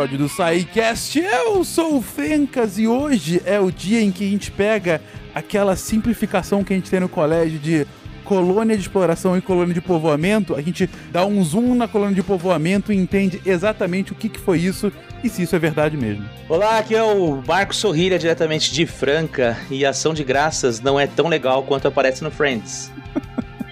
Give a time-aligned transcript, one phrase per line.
[0.00, 1.18] episódio do SciCast.
[1.18, 5.00] Eu sou o Fencas e hoje é o dia em que a gente pega
[5.34, 7.86] aquela simplificação que a gente tem no colégio de
[8.24, 12.22] colônia de exploração e colônia de povoamento, a gente dá um zoom na colônia de
[12.22, 14.92] povoamento e entende exatamente o que, que foi isso
[15.22, 16.24] e se isso é verdade mesmo.
[16.48, 21.06] Olá, aqui é o Marco Sorrilha, diretamente de Franca, e ação de graças não é
[21.06, 22.90] tão legal quanto aparece no Friends.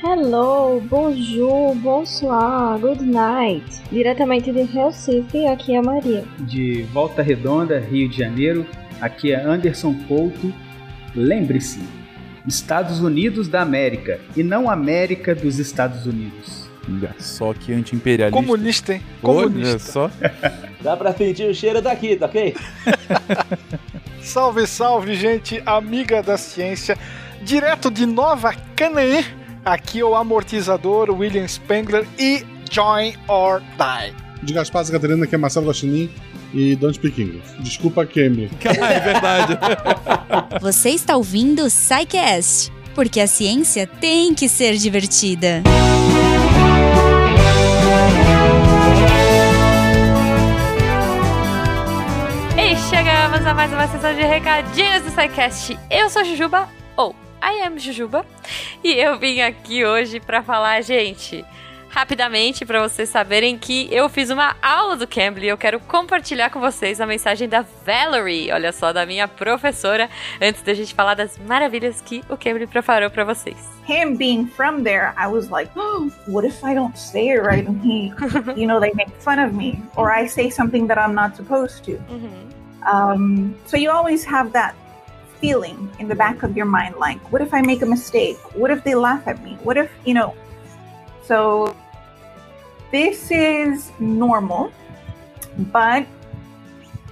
[0.01, 3.65] Hello, bonjour, bonsoir, good night.
[3.91, 6.25] Diretamente de Recife, aqui é a Maria.
[6.39, 8.65] De Volta Redonda, Rio de Janeiro,
[9.01, 10.55] aqui é Anderson Couto.
[11.17, 11.81] Lembre-se,
[12.47, 16.71] Estados Unidos da América e não América dos Estados Unidos.
[16.89, 18.41] Olha só que anti-imperialista.
[18.41, 19.03] Comunista, hein?
[19.21, 19.69] Comunista.
[19.69, 20.11] Olha só.
[20.81, 22.55] Dá pra sentir o cheiro daqui, tá ok?
[24.23, 26.97] salve, salve, gente, amiga da ciência.
[27.43, 29.23] Direto de Nova Canaã,
[29.65, 34.15] aqui é o amortizador William Spengler e Join or Die.
[34.43, 36.11] De Gaspar Catarina, aqui é Marcelo Guaxinim
[36.55, 37.61] e Don't Speak English.
[37.61, 38.51] Desculpa, Kemi.
[38.65, 39.59] é verdade.
[40.61, 45.63] Você está ouvindo o Psycast, porque a ciência tem que ser divertida.
[52.57, 55.79] E chegamos a mais uma sessão de recadinhos do SciCast.
[55.91, 58.25] Eu sou Jujuba, ou I am Jujuba,
[58.83, 61.45] e eu vim aqui hoje para falar, gente
[61.89, 66.51] rapidamente para vocês saberem que eu fiz uma aula do Cambly e eu quero compartilhar
[66.51, 70.09] com vocês a mensagem da Valerie, olha só, da minha professora,
[70.41, 73.57] antes da gente falar das maravilhas que o Cambly preparou para vocês.
[73.89, 77.67] Him being from there, I was like, oh, what if I don't say it right
[77.67, 78.13] and he,
[78.55, 81.85] you know, they make fun of me or I say something that I'm not supposed
[81.85, 81.93] to.
[81.93, 82.87] Mm-hmm.
[82.87, 84.75] Um, so you always have that
[85.41, 88.39] feeling in the back of your mind like, what if I make a mistake?
[88.55, 89.57] What if they laugh at me?
[89.63, 90.35] What if, you know,
[91.29, 91.77] So
[92.91, 94.73] this is normal,
[95.71, 96.07] but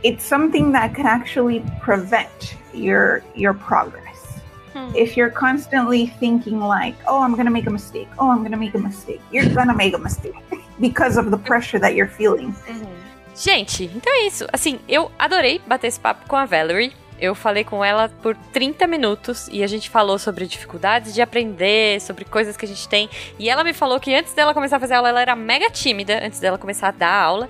[0.03, 4.41] it's something that can actually prevent your your progress.
[4.73, 4.89] Hmm.
[4.97, 8.09] If you're constantly thinking like, "Oh, I'm to make a mistake.
[8.19, 10.41] Oh, I'm to make a mistake." You're to make a mistake
[10.81, 12.55] because of the pressure that you're feeling.
[13.37, 14.47] Gente, então é isso.
[14.51, 16.95] Assim, eu adorei bater esse papo com a Valerie.
[17.19, 22.01] Eu falei com ela por 30 minutos e a gente falou sobre dificuldades de aprender,
[22.01, 23.09] sobre coisas que a gente tem.
[23.39, 26.25] E ela me falou que antes dela começar a fazer aula, ela era mega tímida,
[26.25, 27.49] antes dela começar a dar aula.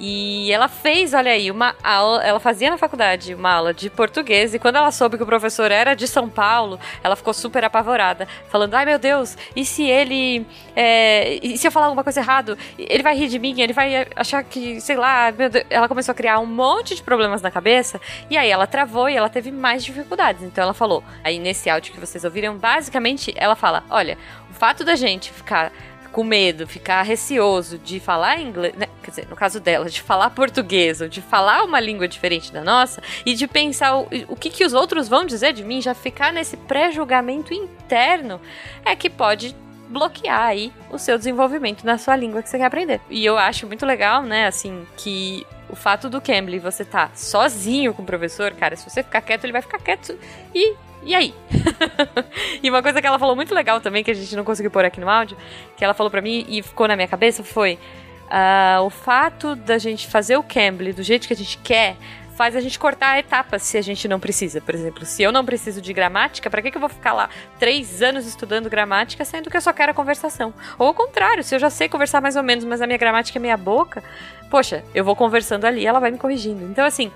[0.00, 2.22] E ela fez, olha aí, uma aula.
[2.22, 4.54] Ela fazia na faculdade uma aula de português.
[4.54, 8.28] E quando ela soube que o professor era de São Paulo, ela ficou super apavorada.
[8.48, 10.46] Falando: ai meu Deus, e se ele.
[10.76, 12.56] É, e se eu falar alguma coisa errado?
[12.78, 15.32] Ele vai rir de mim, ele vai achar que, sei lá.
[15.68, 18.00] Ela começou a criar um monte de problemas na cabeça.
[18.30, 20.42] E aí ela travou e ela teve mais dificuldades.
[20.42, 24.16] Então ela falou: aí nesse áudio que vocês ouviram, basicamente ela fala: olha,
[24.50, 25.72] o fato da gente ficar
[26.18, 28.88] com medo, ficar receoso de falar inglês, né?
[29.04, 32.64] quer dizer, no caso dela, de falar português ou de falar uma língua diferente da
[32.64, 35.94] nossa e de pensar o, o que, que os outros vão dizer de mim, já
[35.94, 38.40] ficar nesse pré-julgamento interno,
[38.84, 39.54] é que pode
[39.88, 43.00] bloquear aí o seu desenvolvimento na sua língua que você quer aprender.
[43.08, 47.94] E eu acho muito legal, né, assim, que o fato do Cambly você tá sozinho
[47.94, 50.18] com o professor, cara, se você ficar quieto, ele vai ficar quieto
[50.52, 51.34] e e aí?
[52.62, 54.84] e uma coisa que ela falou muito legal também, que a gente não conseguiu pôr
[54.84, 55.36] aqui no áudio,
[55.76, 57.78] que ela falou para mim e ficou na minha cabeça, foi
[58.28, 61.96] uh, o fato da gente fazer o Cambly do jeito que a gente quer
[62.38, 64.60] faz a gente cortar etapas se a gente não precisa.
[64.60, 67.28] Por exemplo, se eu não preciso de gramática, para que, que eu vou ficar lá
[67.58, 70.54] três anos estudando gramática, sendo que eu só quero a conversação?
[70.78, 73.36] Ou ao contrário, se eu já sei conversar mais ou menos, mas a minha gramática
[73.36, 74.04] é meia boca,
[74.48, 76.64] poxa, eu vou conversando ali ela vai me corrigindo.
[76.64, 77.10] Então, assim,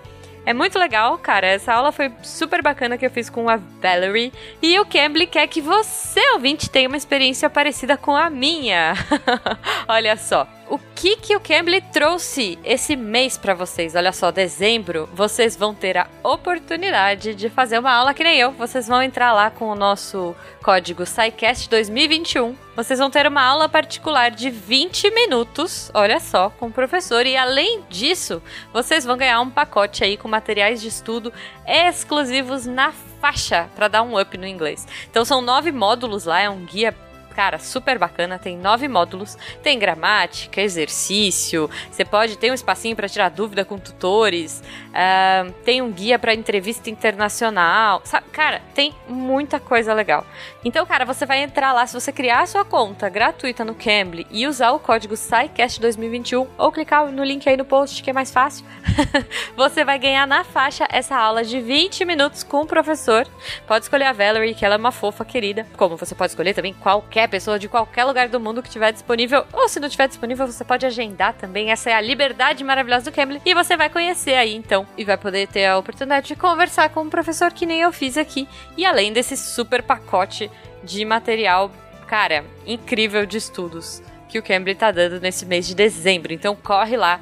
[0.44, 1.46] é muito legal, cara.
[1.46, 4.32] Essa aula foi super bacana que eu fiz com a Valerie.
[4.60, 8.94] E o Cambly quer que você, ouvinte, tenha uma experiência parecida com a minha.
[9.88, 13.94] Olha só o que que o Cambly trouxe esse mês para vocês.
[13.94, 18.52] Olha só, dezembro, vocês vão ter a oportunidade de fazer uma aula que nem eu.
[18.52, 22.56] Vocês vão entrar lá com o nosso código SciCast 2021.
[22.74, 27.26] Vocês vão ter uma aula particular de 20 minutos, olha só, com o professor.
[27.26, 28.42] E além disso,
[28.72, 31.30] vocês vão ganhar um pacote aí com materiais de estudo
[31.66, 34.88] exclusivos na faixa para dar um up no inglês.
[35.10, 36.96] Então são nove módulos lá, é um guia
[37.34, 43.08] Cara, super bacana, tem nove módulos, tem gramática, exercício, você pode ter um espacinho para
[43.08, 44.62] tirar dúvida com tutores,
[44.92, 48.28] uh, tem um guia para entrevista internacional, sabe?
[48.30, 50.24] Cara, tem muita coisa legal.
[50.64, 54.26] Então, cara, você vai entrar lá, se você criar a sua conta gratuita no Cambly
[54.30, 58.30] e usar o código SciCast2021 ou clicar no link aí no post que é mais
[58.30, 58.64] fácil,
[59.56, 63.26] você vai ganhar na faixa essa aula de 20 minutos com o professor.
[63.66, 66.74] Pode escolher a Valerie, que ela é uma fofa querida, como você pode escolher também
[66.74, 70.46] qualquer pessoa de qualquer lugar do mundo que tiver disponível, ou se não tiver disponível,
[70.46, 71.70] você pode agendar também.
[71.70, 75.16] Essa é a liberdade maravilhosa do Cambly e você vai conhecer aí então e vai
[75.16, 78.48] poder ter a oportunidade de conversar com um professor que nem eu fiz aqui.
[78.76, 80.50] E além desse super pacote
[80.82, 81.70] de material,
[82.06, 86.32] cara, incrível de estudos que o Cambly tá dando nesse mês de dezembro.
[86.32, 87.20] Então corre lá,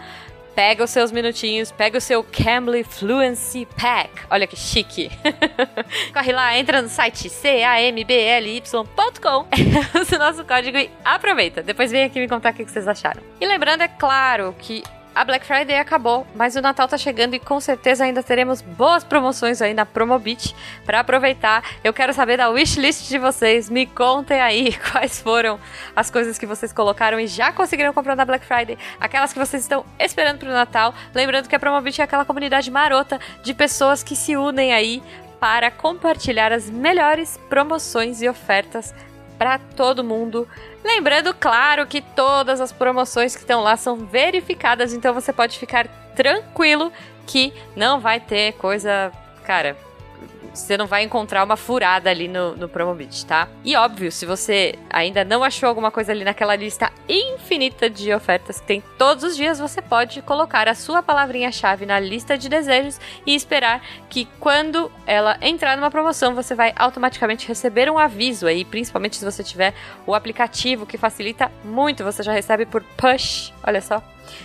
[0.54, 4.10] pega os seus minutinhos, pega o seu Cambly Fluency Pack.
[4.30, 5.10] Olha que chique.
[6.12, 8.78] Corre lá, entra no site cambly.com,
[9.98, 11.62] usa o nosso código e aproveita.
[11.62, 13.22] Depois vem aqui me contar o que vocês acharam.
[13.40, 14.84] E lembrando, é claro, que
[15.14, 19.02] a Black Friday acabou, mas o Natal tá chegando e com certeza ainda teremos boas
[19.02, 20.54] promoções aí na Promobit
[20.84, 21.64] para aproveitar.
[21.82, 23.68] Eu quero saber da wishlist de vocês.
[23.68, 25.58] Me contem aí quais foram
[25.94, 29.62] as coisas que vocês colocaram e já conseguiram comprar na Black Friday, aquelas que vocês
[29.62, 30.94] estão esperando pro Natal.
[31.14, 35.02] Lembrando que a Promobit é aquela comunidade marota de pessoas que se unem aí
[35.40, 38.94] para compartilhar as melhores promoções e ofertas
[39.40, 40.46] para todo mundo.
[40.84, 45.88] Lembrando, claro, que todas as promoções que estão lá são verificadas, então você pode ficar
[46.14, 46.92] tranquilo
[47.26, 49.10] que não vai ter coisa,
[49.42, 49.78] cara,
[50.52, 53.49] você não vai encontrar uma furada ali no, no Promobit, tá?
[53.64, 58.61] E óbvio, se você ainda não achou alguma coisa ali naquela lista infinita de ofertas
[58.61, 63.00] que tem todos os dias, você pode colocar a sua palavrinha-chave na lista de desejos
[63.25, 68.64] e esperar que quando ela entrar numa promoção, você vai automaticamente receber um aviso aí,
[68.64, 69.75] principalmente se você tiver
[70.06, 74.02] o aplicativo que facilita muito, você já recebe por push, olha só.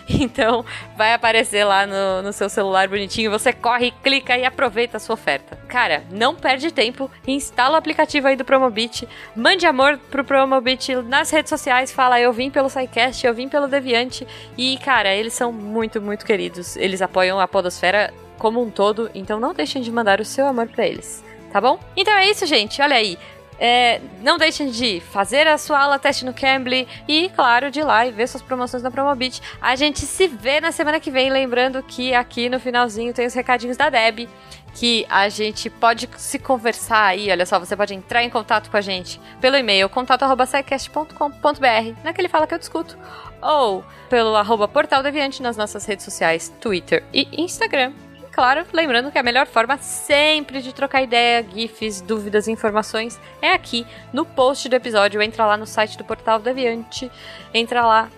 [0.26, 0.66] Então,
[0.98, 3.32] vai aparecer lá no, no seu celular bonitinho.
[3.32, 5.58] Você corre, clica e aproveita a sua oferta.
[5.68, 7.10] Cara, não perde tempo.
[7.28, 9.08] Instala o aplicativo aí do Promobit.
[9.36, 11.92] Mande amor pro Promobit nas redes sociais.
[11.92, 14.28] Fala, eu vim pelo SciCast, eu vim pelo Deviante.
[14.58, 16.76] E, cara, eles são muito, muito queridos.
[16.76, 19.10] Eles apoiam a Podosfera como um todo.
[19.14, 21.24] Então, não deixem de mandar o seu amor para eles.
[21.56, 21.80] Tá bom?
[21.96, 22.82] Então é isso, gente.
[22.82, 23.18] Olha aí.
[23.60, 27.84] É, não deixem de fazer a sua aula teste no Cambly e, claro, de ir
[27.84, 29.42] lá e ver suas promoções na Promobit.
[29.62, 33.34] A gente se vê na semana que vem, lembrando que aqui no finalzinho tem os
[33.34, 34.28] recadinhos da Deb,
[34.74, 38.76] que a gente pode se conversar aí, olha só, você pode entrar em contato com
[38.76, 42.98] a gente pelo e-mail contato@sicast.com.br, naquele fala que eu discuto,
[43.42, 47.94] ou pelo arroba Portal Deviante nas nossas redes sociais, Twitter e Instagram
[48.36, 53.88] claro, lembrando que a melhor forma sempre de trocar ideia, GIFs, dúvidas informações é aqui
[54.12, 55.22] no post do episódio.
[55.22, 57.10] Entra lá no site do Portal Deviante,
[57.54, 58.10] entra lá,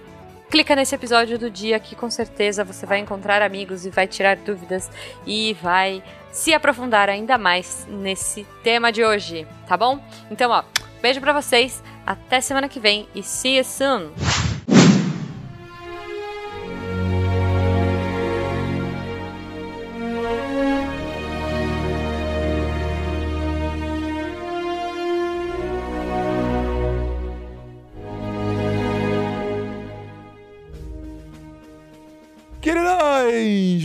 [0.49, 4.37] clica nesse episódio do dia que com certeza você vai encontrar amigos e vai tirar
[4.37, 4.89] dúvidas
[5.23, 9.99] e vai se aprofundar ainda mais nesse tema de hoje, tá bom?
[10.31, 10.63] Então, ó,
[10.99, 14.46] beijo para vocês, até semana que vem e see you soon!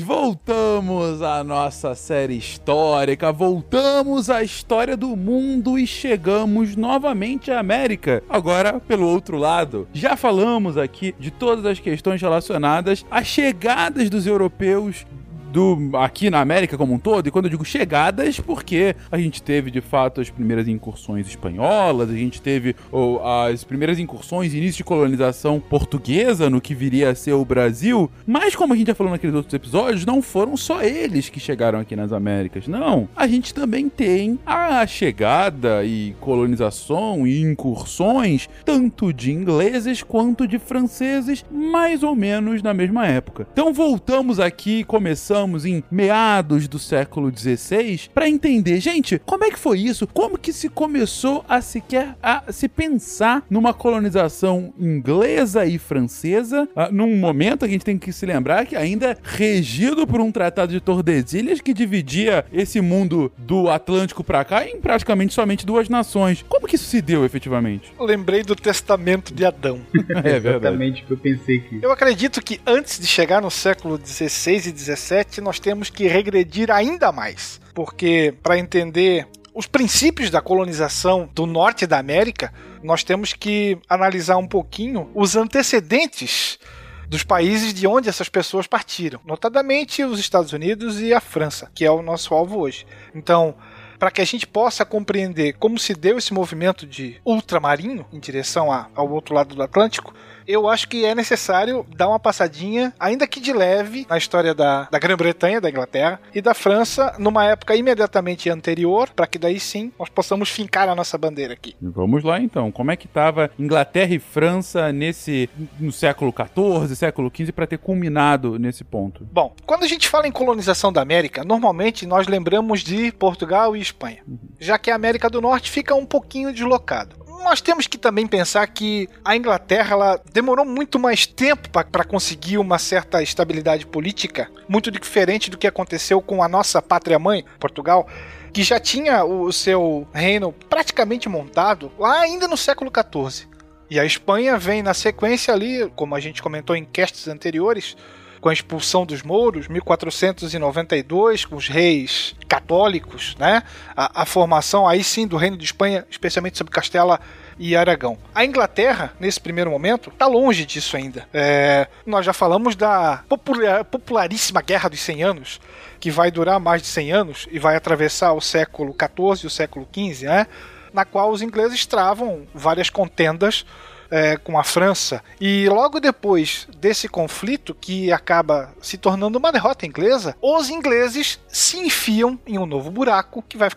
[0.02, 8.22] Voltamos à nossa série histórica, voltamos à história do mundo e chegamos novamente à América.
[8.28, 14.26] Agora, pelo outro lado, já falamos aqui de todas as questões relacionadas às chegadas dos
[14.26, 15.06] europeus
[15.52, 19.42] do aqui na América como um todo, e quando eu digo chegadas, porque a gente
[19.42, 24.78] teve de fato as primeiras incursões espanholas, a gente teve ou, as primeiras incursões, início
[24.78, 28.94] de colonização portuguesa no que viria a ser o Brasil, mas como a gente já
[28.94, 33.08] falou naqueles outros episódios, não foram só eles que chegaram aqui nas Américas, não.
[33.14, 40.58] A gente também tem a chegada e colonização e incursões tanto de ingleses quanto de
[40.58, 43.46] franceses, mais ou menos na mesma época.
[43.52, 49.50] Então voltamos aqui começando estamos em meados do século XVI para entender, gente, como é
[49.50, 50.06] que foi isso?
[50.06, 56.92] Como que se começou a sequer a se pensar numa colonização inglesa e francesa, uh,
[56.92, 60.80] num momento a gente tem que se lembrar que ainda regido por um tratado de
[60.80, 66.44] Tordesilhas que dividia esse mundo do Atlântico para cá em praticamente somente duas nações.
[66.48, 67.92] Como que isso se deu efetivamente?
[67.98, 69.80] Eu lembrei do testamento de Adão.
[70.22, 70.48] é verdade.
[70.48, 71.80] Exatamente o que eu pensei que.
[71.82, 76.70] Eu acredito que antes de chegar no século XVI e XVII nós temos que regredir
[76.70, 83.32] ainda mais, porque para entender os princípios da colonização do norte da América, nós temos
[83.32, 86.58] que analisar um pouquinho os antecedentes
[87.06, 91.84] dos países de onde essas pessoas partiram, notadamente os Estados Unidos e a França, que
[91.84, 92.86] é o nosso alvo hoje.
[93.14, 93.54] Então,
[93.98, 98.72] para que a gente possa compreender como se deu esse movimento de ultramarinho em direção
[98.72, 100.14] ao outro lado do Atlântico,
[100.46, 104.88] eu acho que é necessário dar uma passadinha, ainda que de leve, na história da,
[104.90, 109.92] da Grã-Bretanha, da Inglaterra e da França, numa época imediatamente anterior, para que daí sim
[109.98, 111.74] nós possamos fincar a nossa bandeira aqui.
[111.80, 112.70] Vamos lá então.
[112.70, 117.78] Como é que estava Inglaterra e França nesse no século XIV, século XV, para ter
[117.78, 119.26] culminado nesse ponto?
[119.32, 123.80] Bom, quando a gente fala em colonização da América, normalmente nós lembramos de Portugal e
[123.80, 124.38] Espanha, uhum.
[124.58, 128.66] já que a América do Norte fica um pouquinho deslocado nós temos que também pensar
[128.66, 134.90] que a Inglaterra ela demorou muito mais tempo para conseguir uma certa estabilidade política, muito
[134.90, 138.08] diferente do que aconteceu com a nossa pátria mãe, Portugal,
[138.52, 143.48] que já tinha o seu reino praticamente montado lá ainda no século XIV.
[143.90, 147.96] E a Espanha vem na sequência ali, como a gente comentou em castes anteriores,
[148.42, 153.62] com a expulsão dos mouros, 1492, com os reis católicos, né?
[153.96, 157.20] A, a, formação aí sim do Reino de Espanha, especialmente sobre Castela
[157.56, 158.18] e Aragão.
[158.34, 161.24] A Inglaterra, nesse primeiro momento, está longe disso ainda.
[161.32, 165.60] É, nós já falamos da popular, popularíssima Guerra dos 100 Anos,
[166.00, 169.50] que vai durar mais de 100 anos e vai atravessar o século XIV e o
[169.50, 170.48] século XV, né?
[170.92, 173.64] na qual os ingleses travam várias contendas
[174.12, 175.24] é, com a França.
[175.40, 181.78] E logo depois desse conflito, que acaba se tornando uma derrota inglesa, os ingleses se
[181.78, 183.70] enfiam em um novo buraco que vai,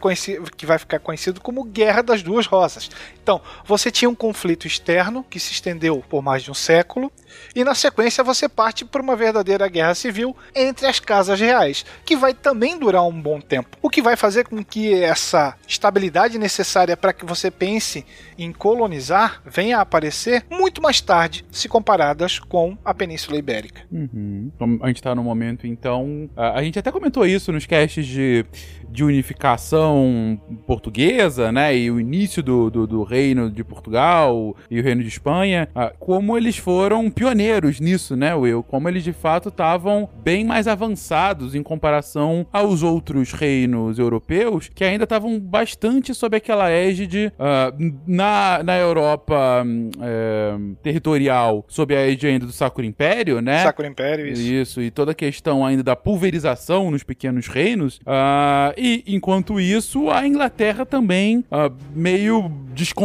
[0.57, 2.89] que vai ficar conhecido como Guerra das Duas Rosas.
[3.25, 7.11] Então, você tinha um conflito externo que se estendeu por mais de um século,
[7.55, 12.15] e na sequência você parte para uma verdadeira guerra civil entre as casas reais, que
[12.15, 13.77] vai também durar um bom tempo.
[13.81, 18.05] O que vai fazer com que essa estabilidade necessária para que você pense
[18.37, 23.81] em colonizar venha a aparecer muito mais tarde, se comparadas com a Península Ibérica.
[23.91, 24.51] Uhum.
[24.55, 26.29] Então, a gente está no momento, então.
[26.35, 28.45] A, gente até comentou isso nos casts de,
[28.89, 31.75] de unificação portuguesa, né?
[31.75, 35.69] E o início do, do, do reino de Portugal e o reino de Espanha,
[35.99, 38.61] como eles foram pioneiros nisso, né, Will?
[38.61, 44.83] Como eles de fato estavam bem mais avançados em comparação aos outros reinos europeus que
[44.83, 52.27] ainda estavam bastante sob aquela égide uh, na, na Europa uh, territorial, sob a égide
[52.27, 53.63] ainda do Sacro Império, né?
[53.63, 54.41] Sacro Império, isso.
[54.41, 57.97] Isso, e toda a questão ainda da pulverização nos pequenos reinos.
[57.99, 61.45] Uh, e enquanto isso, a Inglaterra também
[61.93, 62.51] meio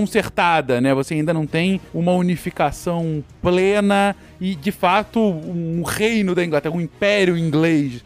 [0.01, 0.95] desconcertada, né?
[0.95, 6.81] Você ainda não tem uma unificação plena e, de fato, um reino da Inglaterra, um
[6.81, 8.05] império inglês,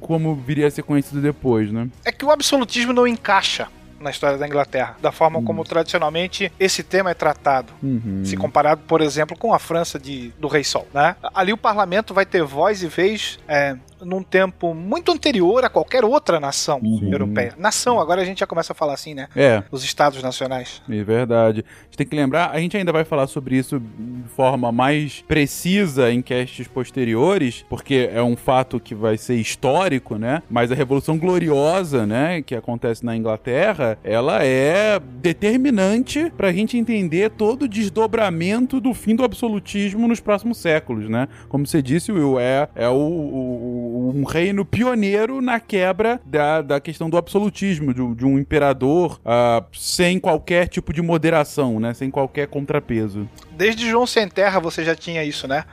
[0.00, 1.88] como viria a ser conhecido depois, né?
[2.04, 3.68] É que o absolutismo não encaixa
[4.00, 5.44] na história da Inglaterra, da forma uhum.
[5.44, 8.22] como tradicionalmente esse tema é tratado, uhum.
[8.22, 10.86] se comparado, por exemplo, com a França de, do Rei Sol.
[10.92, 11.16] Né?
[11.34, 16.04] Ali o parlamento vai ter voz e vez é, num tempo muito anterior a qualquer
[16.04, 17.10] outra nação Sim.
[17.10, 17.54] europeia.
[17.58, 19.28] Nação, agora a gente já começa a falar assim, né?
[19.36, 19.62] É.
[19.70, 20.82] Os estados nacionais.
[20.88, 21.64] É verdade.
[21.68, 25.22] A gente tem que lembrar, a gente ainda vai falar sobre isso de forma mais
[25.26, 30.42] precisa em castes posteriores, porque é um fato que vai ser histórico, né?
[30.50, 37.30] Mas a Revolução Gloriosa, né, que acontece na Inglaterra, ela é determinante pra gente entender
[37.30, 41.28] todo o desdobramento do fim do absolutismo nos próximos séculos, né?
[41.48, 46.80] Como você disse, Will, é, é o, o um reino pioneiro na quebra da, da
[46.80, 51.94] questão do absolutismo, de, de um imperador uh, sem qualquer tipo de moderação, né?
[51.94, 53.28] Sem qualquer contrapeso.
[53.52, 55.64] Desde João Sem Terra você já tinha isso, né?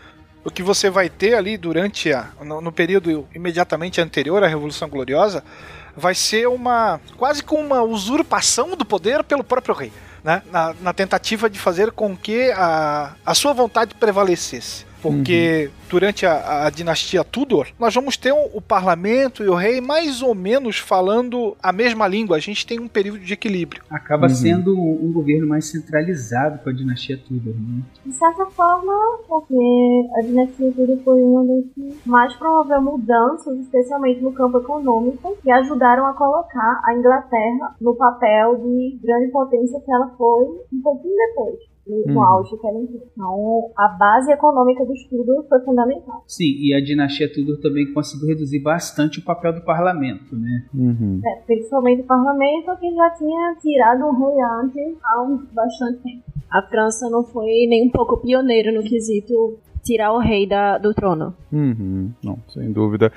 [0.43, 4.89] O que você vai ter ali durante a, no, no período imediatamente anterior à Revolução
[4.89, 5.43] Gloriosa
[5.95, 9.91] vai ser uma quase com uma usurpação do poder pelo próprio rei,
[10.23, 10.41] né?
[10.51, 14.90] Na, na tentativa de fazer com que a, a sua vontade prevalecesse.
[15.01, 15.85] Porque uhum.
[15.89, 20.21] durante a, a, dinastia Tudor, nós vamos ter um, o parlamento e o rei mais
[20.21, 22.37] ou menos falando a mesma língua.
[22.37, 23.81] A gente tem um período de equilíbrio.
[23.89, 24.33] Acaba uhum.
[24.33, 27.81] sendo um governo mais centralizado com a dinastia Tudor, né?
[28.05, 28.93] De certa forma,
[29.27, 35.35] porque a dinastia Tudor foi uma das que mais promoveu mudanças, especialmente no campo econômico,
[35.41, 40.81] que ajudaram a colocar a Inglaterra no papel de grande potência que ela foi um
[40.81, 42.21] pouquinho depois no uhum.
[42.21, 43.01] auge que ela entrou.
[43.11, 46.23] Então, a base econômica do estudo foi fundamental.
[46.27, 50.65] Sim, e a dinastia Tudor também conseguiu reduzir bastante o papel do parlamento, né?
[50.73, 51.21] Uhum.
[51.25, 56.23] É, principalmente o parlamento, que já tinha tirado o rei antes há um, bastante tempo.
[56.51, 60.93] A França não foi nem um pouco pioneira no quesito tirar o rei da, do
[60.93, 61.35] trono.
[61.51, 63.11] Uhum, não, sem dúvida.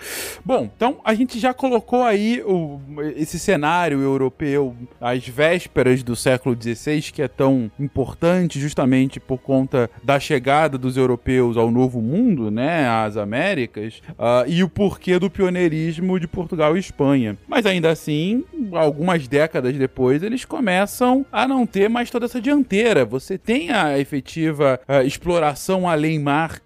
[0.45, 2.81] Bom, então a gente já colocou aí o,
[3.17, 9.91] esse cenário europeu às vésperas do século XVI, que é tão importante justamente por conta
[10.03, 15.31] da chegada dos europeus ao Novo Mundo, né, às Américas, uh, e o porquê do
[15.31, 17.37] pioneirismo de Portugal e Espanha.
[17.47, 23.05] Mas ainda assim, algumas décadas depois, eles começam a não ter mais toda essa dianteira.
[23.05, 25.89] Você tem a efetiva uh, exploração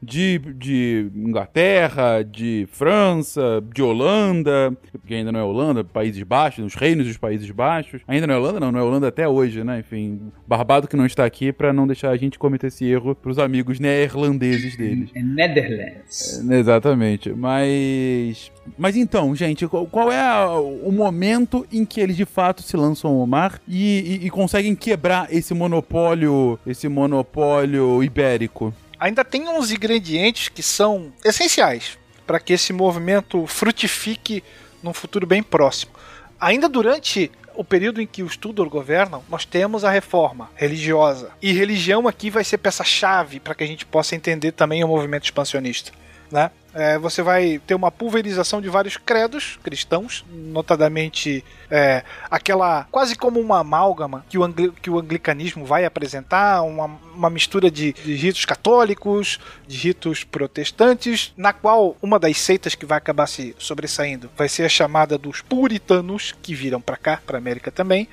[0.03, 4.77] de, de Inglaterra, de França, de Holanda,
[5.07, 8.03] que ainda não é Holanda, Países Baixos, os reinos dos Países Baixos.
[8.07, 9.81] Ainda não é Holanda, não, não é Holanda até hoje, né?
[9.81, 13.39] Enfim, Barbado que não está aqui para não deixar a gente cometer esse erro pros
[13.39, 15.11] amigos neerlandeses deles.
[15.15, 16.45] É Netherlands.
[16.49, 17.31] É, exatamente.
[17.33, 18.51] Mas.
[18.77, 23.27] Mas então, gente, qual é o momento em que eles de fato se lançam ao
[23.27, 28.75] mar e, e, e conseguem quebrar esse monopólio, esse monopólio ibérico?
[28.99, 34.43] Ainda tem uns ingredientes que são essenciais para que esse movimento frutifique
[34.83, 35.93] num futuro bem próximo.
[36.41, 41.33] Ainda durante o período em que os Tudor governam, nós temos a reforma religiosa.
[41.43, 45.25] E religião aqui vai ser peça-chave para que a gente possa entender também o movimento
[45.25, 45.91] expansionista.
[46.31, 46.51] Né?
[46.75, 53.41] É, você vai ter uma pulverização de vários credos cristãos, notadamente é, aquela quase como
[53.41, 56.85] uma amálgama que o, angli, que o anglicanismo vai apresentar, uma,
[57.15, 62.87] uma mistura de, de, ritos católicos, de ritos protestantes, na qual uma das seitas que
[62.87, 67.39] vai acabar se sobressaindo vai ser a chamada dos puritanos, que viram para cá, para
[67.39, 68.09] América também.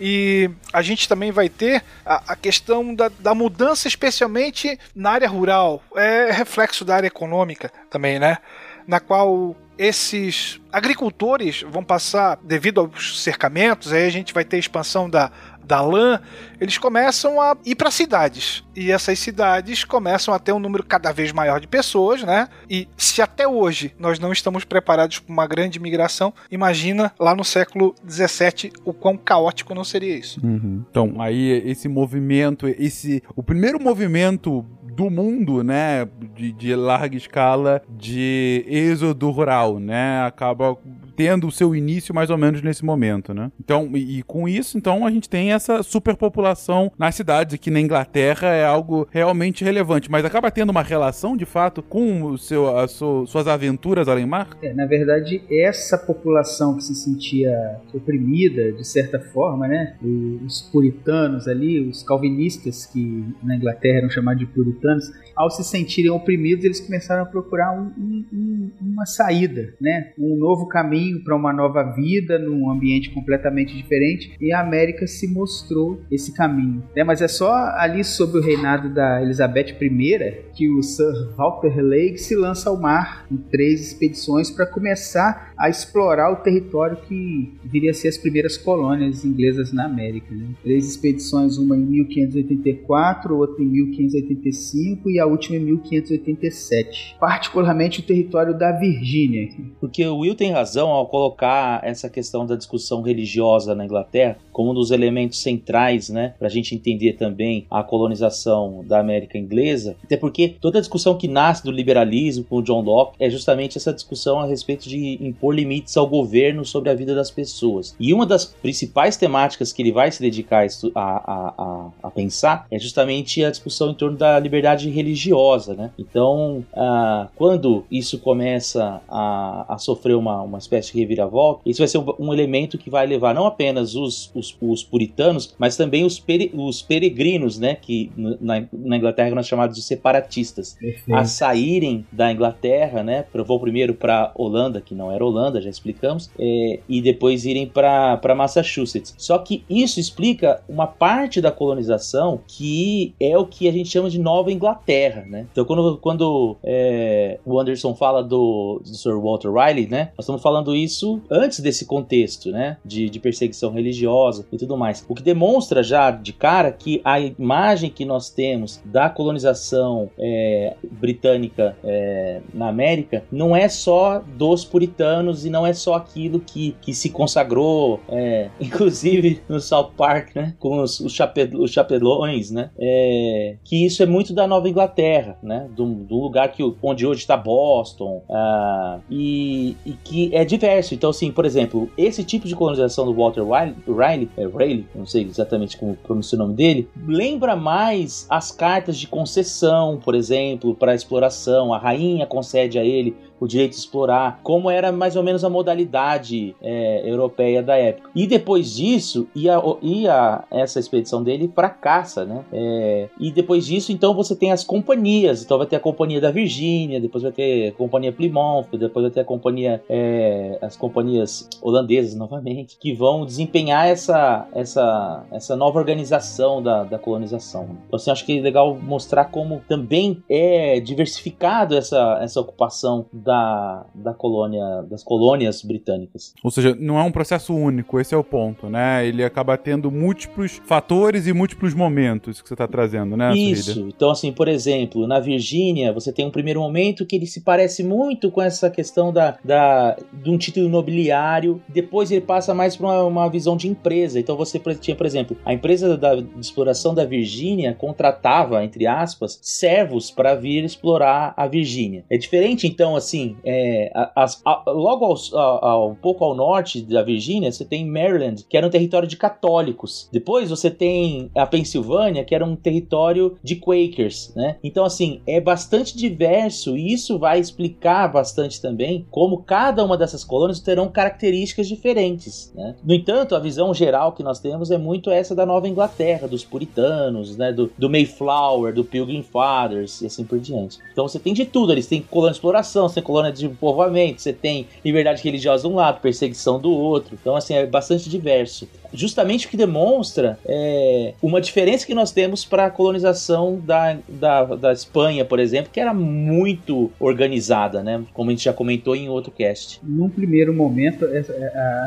[0.00, 5.28] E a gente também vai ter a, a questão da, da, mudança, especialmente na área
[5.28, 5.82] rural.
[5.94, 8.38] É reflexo da área econômica também, né?
[8.86, 15.08] Na qual esses agricultores vão passar, devido aos cercamentos, aí a gente vai ter expansão
[15.08, 15.30] da,
[15.70, 16.20] da lã,
[16.60, 18.64] eles começam a ir para cidades.
[18.74, 22.48] E essas cidades começam a ter um número cada vez maior de pessoas, né?
[22.68, 27.44] E se até hoje nós não estamos preparados para uma grande migração, imagina lá no
[27.44, 30.44] século XVII o quão caótico não seria isso.
[30.44, 30.84] Uhum.
[30.90, 37.80] Então, aí esse movimento, esse o primeiro movimento do mundo, né, de, de larga escala
[37.88, 40.76] de êxodo rural, né, acaba
[41.10, 43.50] tendo o seu início mais ou menos nesse momento, né?
[43.58, 47.80] Então, e, e, com isso, então a gente tem essa superpopulação nas cidades, que na
[47.80, 52.76] Inglaterra é algo realmente relevante, mas acaba tendo uma relação de fato com o seu,
[52.76, 54.48] a su, suas aventuras além mar?
[54.62, 59.96] É, na verdade, essa população que se sentia oprimida de certa forma, né?
[60.44, 66.10] Os puritanos ali, os calvinistas que na Inglaterra eram chamados de puritanos, ao se sentirem
[66.10, 67.90] oprimidos, eles começaram a procurar um,
[68.32, 70.12] um, uma saída, né?
[70.18, 74.36] um novo caminho para uma nova vida num ambiente completamente diferente.
[74.40, 76.82] E a América se mostrou esse caminho.
[76.94, 77.04] Né?
[77.04, 82.18] Mas é só ali sob o reinado da Elizabeth I que o Sir Walter Lake
[82.18, 87.90] se lança ao mar em três expedições para começar a explorar o território que viria
[87.90, 90.34] a ser as primeiras colônias inglesas na América.
[90.34, 90.48] Né?
[90.62, 97.16] Três expedições, uma em 1584, outra em 1585 e a última em 1587.
[97.18, 99.48] Particularmente o território da Virgínia.
[99.80, 104.70] Porque o Will tem razão ao colocar essa questão da discussão religiosa na Inglaterra como
[104.70, 109.96] um dos elementos centrais, né, para a gente entender também a colonização da América inglesa.
[110.04, 113.78] Até porque toda a discussão que nasce do liberalismo com o John Locke é justamente
[113.78, 117.94] essa discussão a respeito de impor limites ao governo sobre a vida das pessoas.
[117.98, 122.66] E uma das principais temáticas que ele vai se dedicar a, a, a, a pensar
[122.70, 125.90] é justamente a discussão em torno da liberdade religiosa né?
[125.98, 131.88] Então, ah, quando isso começa a, a, sofrer uma, uma espécie de reviravolta, isso vai
[131.88, 136.04] ser um, um elemento que vai levar não apenas os, os, os puritanos, mas também
[136.04, 137.74] os, pere, os peregrinos, né?
[137.74, 141.14] Que na, na Inglaterra nós chamamos de separatistas, Perfeito.
[141.14, 143.24] a saírem da Inglaterra, né?
[143.46, 148.34] Vou primeiro para Holanda, que não era Holanda, já explicamos, é, e depois irem para
[148.36, 149.14] Massachusetts.
[149.18, 154.10] Só que isso explica uma parte da colonização que é o que a gente chama
[154.10, 155.46] de Nova Inglaterra terra, né?
[155.50, 160.10] Então quando, quando é, o Anderson fala do, do Sir Walter Riley, né?
[160.16, 162.76] Nós estamos falando isso antes desse contexto, né?
[162.84, 165.04] De, de perseguição religiosa e tudo mais.
[165.08, 170.74] O que demonstra já de cara que a imagem que nós temos da colonização é,
[170.90, 176.76] britânica é, na América não é só dos puritanos e não é só aquilo que,
[176.80, 180.54] que se consagrou, é, inclusive no South Park, né?
[180.58, 182.70] Com os, os, chape, os chapelões, né?
[182.78, 185.68] É, que isso é muito da Nova Inglaterra né?
[185.74, 190.94] Do, do lugar que, onde hoje está Boston, uh, e, e, que é de diverso.
[190.94, 195.24] Então, assim, por exemplo, esse tipo de colonização do Walter Riley, é Riley, não sei
[195.24, 200.94] exatamente como pronuncia o nome dele, lembra mais as cartas de concessão, por exemplo, para
[200.94, 201.72] exploração.
[201.72, 205.48] A rainha concede a ele o direito de explorar, como era mais ou menos a
[205.48, 208.10] modalidade é, europeia da época.
[208.14, 212.44] E depois disso, ia, ia essa expedição dele fracassa, né?
[212.52, 215.42] É, e depois disso, então você tem as companhias.
[215.42, 219.10] Então vai ter a companhia da Virgínia, depois vai ter a companhia Plymouth, depois vai
[219.10, 225.78] ter a companhia, é, as companhias holandesas novamente, que vão desempenhar essa, essa, essa nova
[225.78, 227.70] organização da, da colonização.
[227.86, 233.29] Então assim, acho que é legal mostrar como também é diversificado essa, essa ocupação da
[233.30, 236.34] da, da colônia, das colônias britânicas.
[236.42, 239.06] Ou seja, não é um processo único, esse é o ponto, né?
[239.06, 243.32] Ele acaba tendo múltiplos fatores e múltiplos momentos que você está trazendo, né?
[243.32, 243.86] Isso.
[243.86, 247.84] Então, assim, por exemplo, na Virgínia, você tem um primeiro momento que ele se parece
[247.84, 251.62] muito com essa questão da, da, de um título imobiliário.
[251.68, 254.18] Depois ele passa mais para uma, uma, visão de empresa.
[254.18, 259.38] Então você tinha, por exemplo, a empresa da, de exploração da Virgínia contratava, entre aspas,
[259.40, 262.04] servos para vir explorar a Virgínia.
[262.10, 267.02] É diferente, então, assim, assim, é, as, a, logo ao, um pouco ao norte da
[267.02, 270.08] Virgínia, você tem Maryland, que era um território de católicos.
[270.12, 274.56] Depois você tem a Pensilvânia, que era um território de Quakers, né?
[274.62, 280.24] Então, assim, é bastante diverso e isso vai explicar bastante também como cada uma dessas
[280.24, 282.74] colônias terão características diferentes, né?
[282.82, 286.44] No entanto, a visão geral que nós temos é muito essa da Nova Inglaterra, dos
[286.44, 287.52] puritanos, né?
[287.52, 290.78] Do, do Mayflower, do Pilgrim Fathers e assim por diante.
[290.92, 294.22] Então você tem de tudo, eles têm colônia de exploração, você tem colônia de povoamento,
[294.22, 297.18] você tem liberdade religiosa de um lado, perseguição do outro.
[297.20, 302.44] Então, assim, é bastante diverso justamente o que demonstra é, uma diferença que nós temos
[302.44, 308.02] para a colonização da, da, da Espanha, por exemplo, que era muito organizada, né?
[308.12, 309.80] Como a gente já comentou em outro cast.
[309.82, 311.20] Num primeiro momento, é,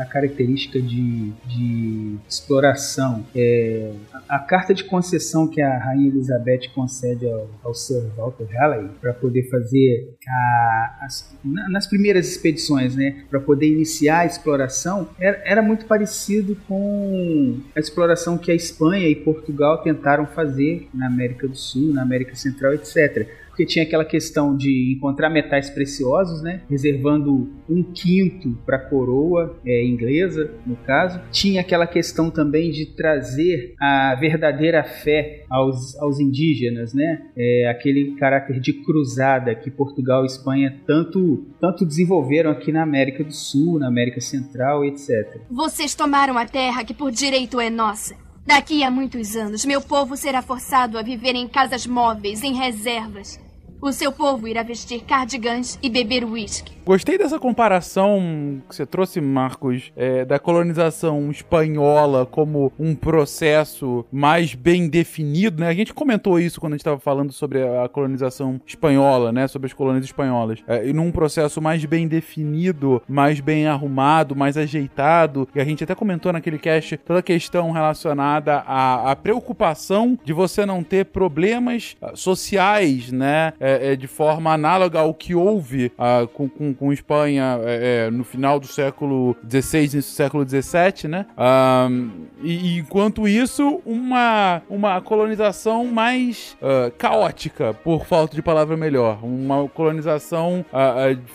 [0.02, 3.90] a característica de, de exploração, é,
[4.28, 9.12] a, carta de concessão que a Rainha Elizabeth concede ao, ao Sir Walter Raleigh para
[9.12, 13.24] poder fazer a, as, nas primeiras expedições, né?
[13.30, 16.93] Para poder iniciar a exploração, era, era muito parecido com
[17.74, 22.34] a exploração que a Espanha e Portugal tentaram fazer na América do Sul, na América
[22.34, 26.62] Central, etc porque tinha aquela questão de encontrar metais preciosos, né?
[26.68, 31.20] Reservando um quinto para a coroa é, inglesa, no caso.
[31.30, 37.30] Tinha aquela questão também de trazer a verdadeira fé aos, aos indígenas, né?
[37.36, 43.22] É, aquele caráter de cruzada que Portugal e Espanha tanto, tanto desenvolveram aqui na América
[43.22, 45.40] do Sul, na América Central, etc.
[45.48, 48.16] Vocês tomaram a terra que por direito é nossa.
[48.46, 53.43] Daqui a muitos anos, meu povo será forçado a viver em casas móveis, em reservas.
[53.84, 56.72] O seu povo irá vestir cardigans e beber uísque.
[56.86, 64.54] Gostei dessa comparação que você trouxe, Marcos, é, da colonização espanhola como um processo mais
[64.54, 65.68] bem definido, né?
[65.68, 69.46] A gente comentou isso quando a gente estava falando sobre a colonização espanhola, né?
[69.48, 70.60] Sobre as colônias espanholas.
[70.66, 75.48] É, e num processo mais bem definido, mais bem arrumado, mais ajeitado.
[75.54, 80.34] E a gente até comentou naquele cast toda a questão relacionada à, à preocupação de
[80.34, 83.54] você não ter problemas ah, sociais, né?
[83.58, 88.10] É, é, de forma análoga ao que houve uh, com, com com, Espanha é, é
[88.10, 91.26] no final do século XVI, início do século XVII, né?
[92.42, 99.24] E, enquanto isso, uma, uma colonização mais uh, caótica, por falta de palavra melhor.
[99.24, 100.64] Uma colonização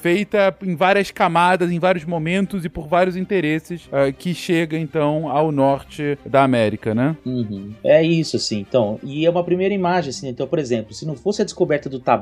[0.01, 5.51] feita em várias camadas, em vários momentos e por vários interesses que chega, então, ao
[5.51, 7.15] norte da América, né?
[7.25, 7.73] Uhum.
[7.83, 8.59] É isso, assim.
[8.59, 10.27] Então, e é uma primeira imagem, assim.
[10.27, 12.18] Então, por exemplo, se não fosse a descoberta do tabaco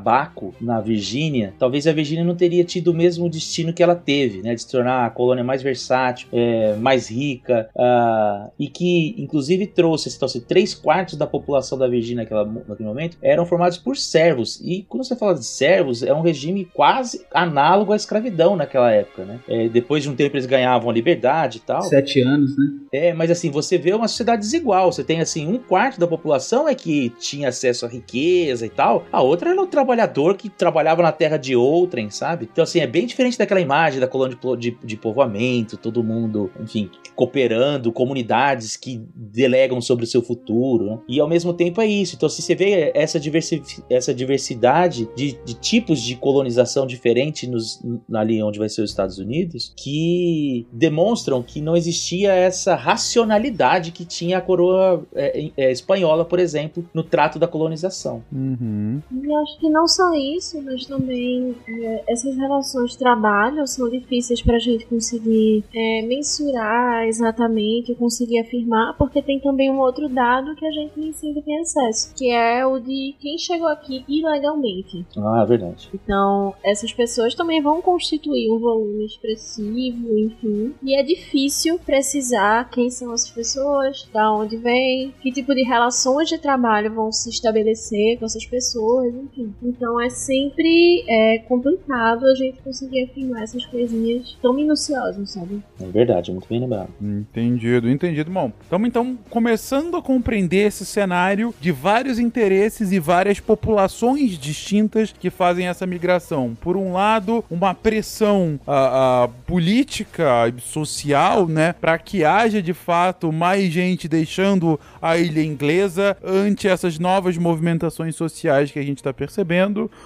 [0.59, 4.55] na Virgínia, talvez a Virgínia não teria tido o mesmo destino que ela teve, né,
[4.55, 10.09] de se tornar a colônia mais versátil, é, mais rica, uh, e que inclusive trouxe,
[10.15, 14.59] então, assim, três quartos da população da Virgínia naquela, naquele momento eram formados por servos.
[14.63, 19.25] E quando você fala de servos, é um regime quase análogo à escravidão naquela época,
[19.25, 19.39] né?
[19.47, 21.81] É, depois de um tempo eles ganhavam a liberdade e tal.
[21.83, 22.65] Sete anos, né?
[22.91, 24.91] É, mas assim, você vê uma sociedade desigual.
[24.91, 29.05] Você tem assim, um quarto da população é que tinha acesso à riqueza e tal,
[29.11, 32.49] a outra era o trabalhador que trabalhava na terra de outrem, sabe?
[32.51, 36.51] Então, assim, é bem diferente daquela imagem da colônia de, de, de, povoamento, todo mundo,
[36.59, 40.99] enfim, cooperando, comunidades que delegam sobre o seu futuro, né?
[41.07, 42.15] E ao mesmo tempo é isso.
[42.15, 47.81] Então, se você vê essa, diversi essa diversidade de, de, tipos de colonização diferente nos,
[48.13, 54.03] ali onde vai ser os Estados Unidos, que demonstram que não existia essa racionalidade que
[54.03, 58.23] tinha a coroa é, é, espanhola, por exemplo, no trato da colonização.
[58.31, 59.01] Uhum.
[59.11, 64.41] E acho que não só isso, mas também é, essas relações de trabalho são difíceis
[64.41, 70.55] para a gente conseguir é, mensurar exatamente, conseguir afirmar, porque tem também um outro dado
[70.55, 75.05] que a gente nem sempre tem acesso, que é o de quem chegou aqui ilegalmente.
[75.15, 75.89] Ah, é verdade.
[75.93, 82.89] Então, essas pessoas também vão constituir um volume expressivo, enfim, e é difícil precisar quem
[82.89, 88.17] são essas pessoas, da onde vem, que tipo de relações de trabalho vão se estabelecer
[88.17, 89.53] com essas pessoas, enfim.
[89.67, 95.61] Então é sempre é, complicado a gente conseguir afirmar essas coisinhas tão minuciosas, sabe?
[95.81, 96.89] É verdade, muito bem lembrado.
[97.01, 98.31] Entendido, entendido.
[98.31, 105.11] Bom, estamos então começando a compreender esse cenário de vários interesses e várias populações distintas
[105.11, 106.55] que fazem essa migração.
[106.61, 112.73] Por um lado, uma pressão a, a política e social, né, para que haja de
[112.73, 118.99] fato mais gente deixando a ilha inglesa ante essas novas movimentações sociais que a gente
[118.99, 119.56] está percebendo.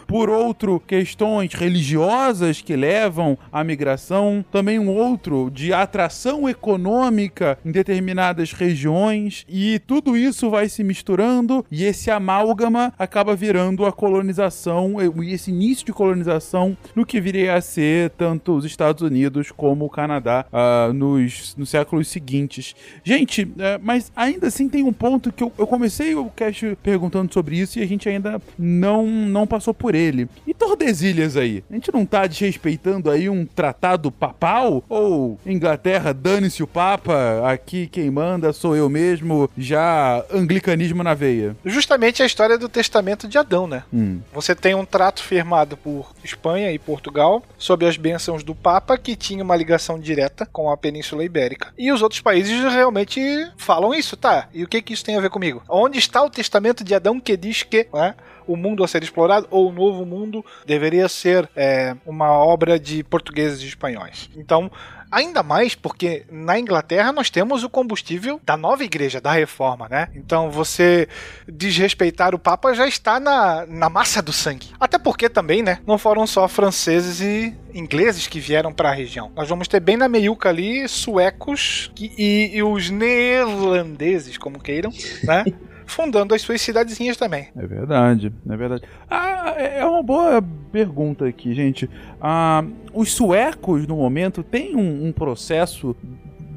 [0.08, 4.44] Por outro, questões religiosas que levam à migração.
[4.52, 9.46] Também um outro de atração econômica em determinadas regiões.
[9.48, 15.52] E tudo isso vai se misturando e esse amálgama acaba virando a colonização e esse
[15.52, 20.46] início de colonização no que viria a ser tanto os Estados Unidos como o Canadá
[20.52, 22.76] uh, nos, nos séculos seguintes.
[23.04, 27.34] Gente, uh, mas ainda assim tem um ponto que eu, eu comecei o cast perguntando
[27.34, 30.28] sobre isso e a gente ainda não, não passou por ele.
[30.46, 31.64] E Tordesilhas aí?
[31.70, 34.84] A gente não tá desrespeitando aí um tratado papal?
[34.88, 41.56] Ou Inglaterra, dane-se o Papa, aqui quem manda sou eu mesmo, já anglicanismo na veia?
[41.66, 43.84] Justamente a história do testamento de Adão, né?
[43.94, 44.20] Hum.
[44.34, 49.16] Você tem um trato firmado por Espanha e Portugal, sob as bênçãos do Papa, que
[49.16, 51.74] tinha uma ligação direta com a Península Ibérica.
[51.78, 53.22] E os outros países realmente
[53.58, 54.48] falam isso, tá?
[54.54, 55.64] E o que, que isso tem a ver comigo?
[55.70, 58.16] Onde está o testamento de Adão que diz que né,
[58.52, 63.04] o mundo a ser explorado ou o novo mundo deveria ser é, uma obra de
[63.04, 64.30] portugueses e espanhóis?
[64.36, 64.72] Então,
[65.12, 70.08] Ainda mais porque na Inglaterra nós temos o combustível da nova igreja, da reforma, né?
[70.16, 71.06] Então você
[71.46, 74.70] desrespeitar o Papa já está na, na massa do sangue.
[74.80, 75.80] Até porque também, né?
[75.86, 79.34] Não foram só franceses e ingleses que vieram para a região.
[79.36, 84.92] Nós vamos ter bem na meiuca ali suecos e, e, e os neerlandeses, como queiram,
[85.24, 85.44] né?
[85.92, 87.48] fundando as suas cidadezinhas também.
[87.56, 88.84] É verdade, é verdade.
[89.10, 91.90] Ah, é uma boa pergunta aqui, gente.
[92.20, 95.96] Ah, os suecos, no momento, têm um, um processo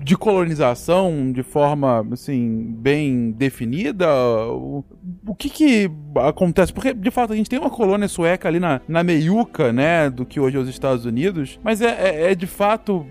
[0.05, 4.07] de colonização de forma assim bem definida?
[4.49, 4.85] O,
[5.27, 6.75] o, que que acontece?
[6.75, 10.27] Porque de fato a gente tem uma colônia sueca ali na, na meiuca, né, do
[10.27, 13.07] que hoje é os Estados Unidos, mas é, é, é de fato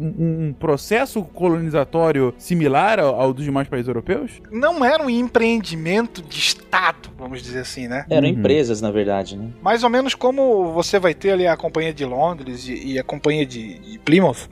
[0.00, 4.40] um, um, processo colonizatório similar ao, ao, dos demais países europeus?
[4.50, 8.06] Não era um empreendimento de Estado, vamos dizer assim, né?
[8.08, 8.34] Eram uhum.
[8.34, 9.50] empresas, na verdade, né?
[9.62, 13.04] Mais ou menos como você vai ter ali a Companhia de Londres e, e a
[13.04, 14.48] Companhia de, de Plymouth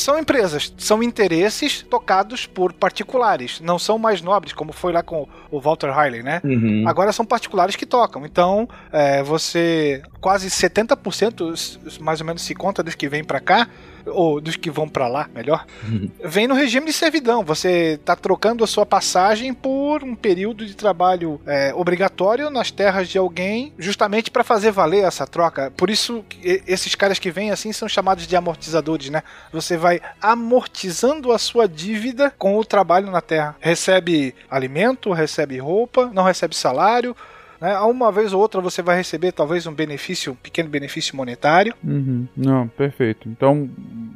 [0.00, 5.26] são empresas, são interesses tocados por particulares, não são mais nobres, como foi lá com
[5.50, 6.40] o Walter Riley, né?
[6.44, 6.84] Uhum.
[6.86, 8.24] Agora são particulares que tocam.
[8.24, 10.02] Então, é, você.
[10.20, 13.68] Quase 70% mais ou menos se conta dos que vêm para cá
[14.06, 16.10] ou dos que vão para lá, melhor, uhum.
[16.24, 17.44] vem no regime de servidão.
[17.44, 23.08] Você está trocando a sua passagem por um período de trabalho é, obrigatório nas terras
[23.08, 25.72] de alguém, justamente para fazer valer essa troca.
[25.76, 29.22] Por isso, esses caras que vêm assim são chamados de amortizadores, né?
[29.52, 33.56] Você vai amortizando a sua dívida com o trabalho na terra.
[33.60, 37.16] Recebe alimento, recebe roupa, não recebe salário
[37.60, 37.78] né?
[37.80, 41.74] Uma vez ou outra você vai receber talvez um benefício, um pequeno benefício monetário.
[41.82, 42.26] Uhum.
[42.36, 43.28] Não, perfeito.
[43.28, 43.68] Então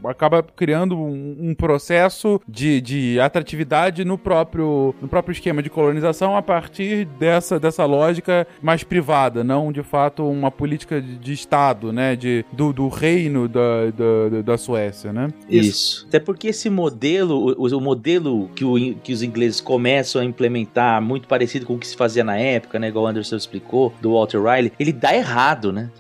[0.05, 6.37] acaba criando um, um processo de, de atratividade no próprio, no próprio esquema de colonização
[6.37, 11.93] a partir dessa, dessa lógica mais privada, não de fato uma política de, de Estado,
[11.93, 12.17] né?
[12.17, 15.29] De, do, do reino da, da, da Suécia, né?
[15.49, 15.71] Isso.
[15.71, 16.07] Isso.
[16.09, 21.01] Até porque esse modelo, o, o modelo que, o, que os ingleses começam a implementar,
[21.01, 22.89] muito parecido com o que se fazia na época, né?
[22.89, 25.91] Igual o Anderson explicou, do Walter Riley, ele dá errado, né?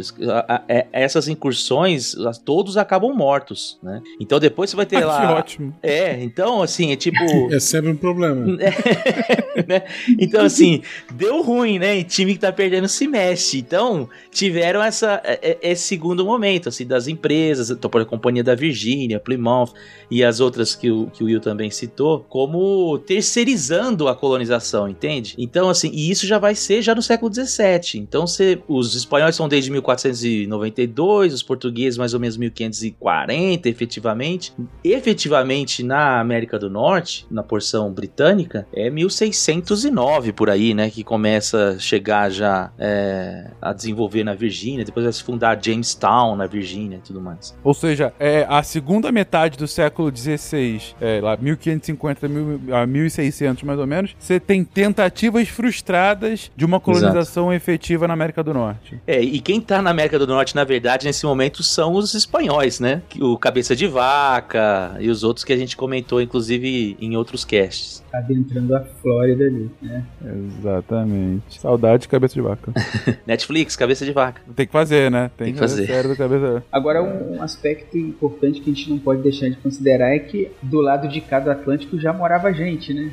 [0.68, 2.14] É, essas incursões,
[2.44, 4.02] todos acabam mortos, né?
[4.18, 5.20] Então depois você vai ter ah, lá.
[5.20, 5.76] Que ótimo.
[5.82, 7.20] É, então assim, é tipo.
[7.50, 8.46] É sempre um problema.
[9.66, 9.82] né?
[10.18, 11.98] Então, assim, deu ruim, né?
[11.98, 13.58] E time que tá perdendo se mexe.
[13.58, 18.44] Então, tiveram essa, é, é, esse segundo momento, assim, das empresas, tô por a Companhia
[18.44, 19.72] da Virgínia, Plymouth
[20.10, 25.34] e as outras que o, que o Will também citou, como terceirizando a colonização, entende?
[25.38, 28.00] Então, assim, e isso já vai ser já no século século XVII.
[28.00, 28.24] Então,
[28.68, 34.52] os espanhóis são desde 1492, os portugueses mais ou menos 1540, efetivamente.
[34.82, 40.88] Efetivamente, na América do Norte, na porção britânica, é 1609 por aí, né?
[40.88, 46.36] Que começa a chegar já é, a desenvolver na Virgínia, depois vai se fundar Jamestown
[46.36, 47.54] na Virgínia e tudo mais.
[47.62, 52.26] Ou seja, é a segunda metade do século XVI, é, lá 1550
[52.72, 57.52] a 1600 mais ou menos, você tem tentativas frustradas de uma colonização Exato.
[57.52, 59.00] efetiva na América do Norte.
[59.06, 62.80] É, e quem tá na América do Norte, na verdade, nesse momento são os espanhóis,
[62.80, 63.02] né?
[63.20, 68.02] O Cabeça de Vaca e os outros que a gente comentou, inclusive, em outros casts.
[68.12, 70.04] Adentrando a Flórida ali, né?
[70.24, 71.60] Exatamente.
[71.60, 72.72] Saudade de Cabeça de Vaca.
[73.26, 74.42] Netflix, Cabeça de Vaca.
[74.54, 75.30] Tem que fazer, né?
[75.36, 75.86] Tem, Tem que fazer.
[75.86, 76.16] fazer.
[76.16, 76.64] cabeça...
[76.72, 80.80] Agora, um aspecto importante que a gente não pode deixar de considerar é que do
[80.80, 83.10] lado de cada Atlântico já morava gente, né?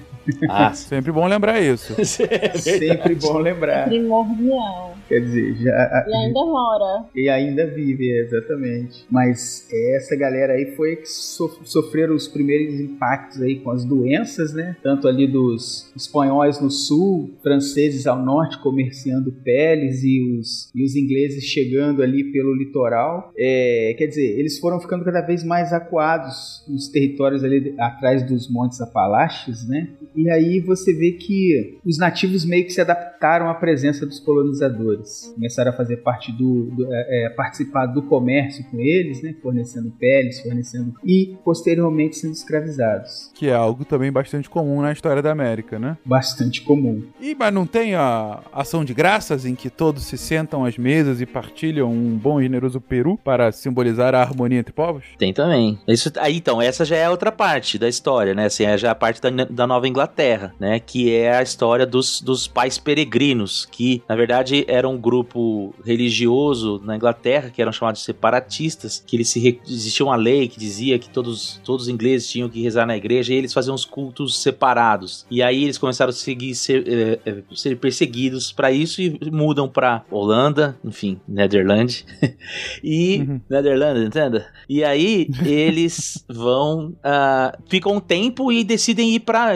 [0.50, 1.94] Ah, sempre bom lembrar isso.
[2.00, 3.87] é sempre bom lembrar.
[3.88, 4.96] Primordial.
[5.08, 6.06] Quer dizer, já.
[6.08, 7.06] E ainda mora.
[7.16, 9.06] E ainda vive, exatamente.
[9.10, 14.76] Mas essa galera aí foi que sofreram os primeiros impactos aí com as doenças, né?
[14.84, 20.96] Tanto ali dos espanhóis no sul, franceses ao norte comerciando peles e os, e os
[20.96, 23.32] ingleses chegando ali pelo litoral.
[23.38, 28.52] É, quer dizer, eles foram ficando cada vez mais acuados nos territórios ali atrás dos
[28.52, 29.90] Montes Apalaches, né?
[30.16, 35.32] E aí você vê que os nativos meio que se adaptaram à presença dos colonizadores.
[35.36, 39.92] Começaram a fazer parte do, do é, é, participar do comércio com eles, né, fornecendo
[39.92, 43.32] peles, fornecendo e posteriormente sendo escravizados.
[43.34, 45.98] Que é algo também bastante comum na história da América, né?
[46.06, 47.04] Bastante comum.
[47.20, 51.22] E mas não tem a ação de graças em que todos se sentam às mesas
[51.22, 55.04] e partilham um bom e generoso peru para simbolizar a harmonia entre povos?
[55.18, 55.78] Tem também.
[55.88, 58.46] Isso aí então, essa já é outra parte da história, né?
[58.46, 60.80] Assim, é já a parte da, da Nova Inglaterra Inglaterra, né?
[60.80, 66.82] Que é a história dos, dos pais peregrinos, que na verdade era um grupo religioso
[66.84, 71.10] na Inglaterra, que eram chamados separatistas, que eles se existia uma lei que dizia que
[71.10, 75.26] todos, todos os ingleses tinham que rezar na igreja e eles faziam os cultos separados.
[75.30, 79.68] E aí eles começaram a seguir, ser, é, é, ser perseguidos para isso e mudam
[79.68, 82.06] para Holanda, enfim, Netherland.
[82.84, 83.42] e uhum.
[83.50, 84.48] Netherlands, entenda?
[84.68, 89.54] E aí eles vão, uh, ficam um tempo e decidem ir para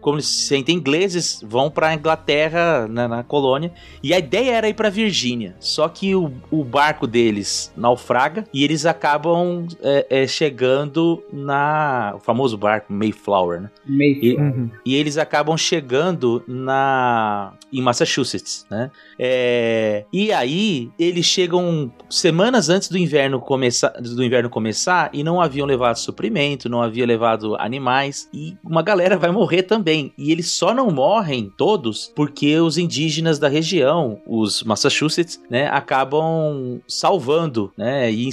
[0.00, 3.72] como eles se sentem ingleses, vão para Inglaterra, na, na, colônia.
[4.02, 5.54] E a ideia era ir para Virgínia.
[5.60, 12.14] Só que o, o, barco deles naufraga e eles acabam é, é, chegando na.
[12.16, 13.70] O famoso barco Mayflower, né?
[13.86, 14.24] Mayflower.
[14.24, 14.70] E, uhum.
[14.84, 17.52] e eles acabam chegando na.
[17.72, 18.90] em Massachusetts, né?
[19.22, 25.42] É, e aí eles chegam semanas antes do inverno começar, do inverno começar e não
[25.42, 30.10] haviam levado suprimento, não haviam levado animais e uma galera vai morrer também.
[30.16, 36.80] E eles só não morrem todos porque os indígenas da região, os Massachusetts, né, acabam
[36.88, 38.30] salvando, né, e,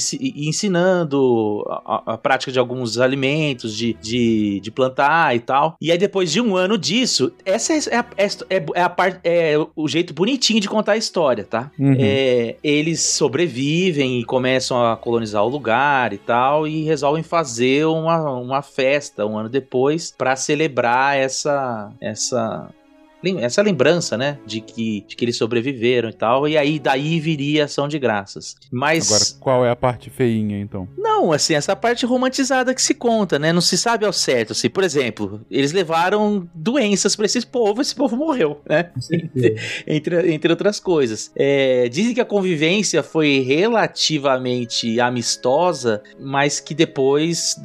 [0.48, 5.76] ensinando a, a, prática de alguns alimentos, de, de, de, plantar e tal.
[5.82, 7.78] E aí depois de um ano disso, essa é,
[8.18, 11.72] é, é, é a parte, é o jeito bonitinho de contar a história, tá?
[11.78, 11.96] Uhum.
[12.00, 18.32] É, eles sobrevivem e começam a colonizar o lugar e tal e resolvem fazer uma,
[18.32, 22.70] uma festa um ano depois para celebrar essa essa
[23.40, 27.66] essa lembrança, né, de que, de que eles sobreviveram e tal, e aí daí viria
[27.66, 28.56] ação de graças.
[28.72, 30.88] Mas agora qual é a parte feinha então?
[30.98, 33.52] Não, assim, essa parte romantizada que se conta, né?
[33.52, 37.96] Não se sabe ao certo, assim, por exemplo, eles levaram doenças para esse povo, esse
[37.96, 38.92] povo morreu, né?
[39.88, 41.32] entre, entre outras coisas.
[41.36, 47.56] É, dizem que a convivência foi relativamente amistosa, mas que depois,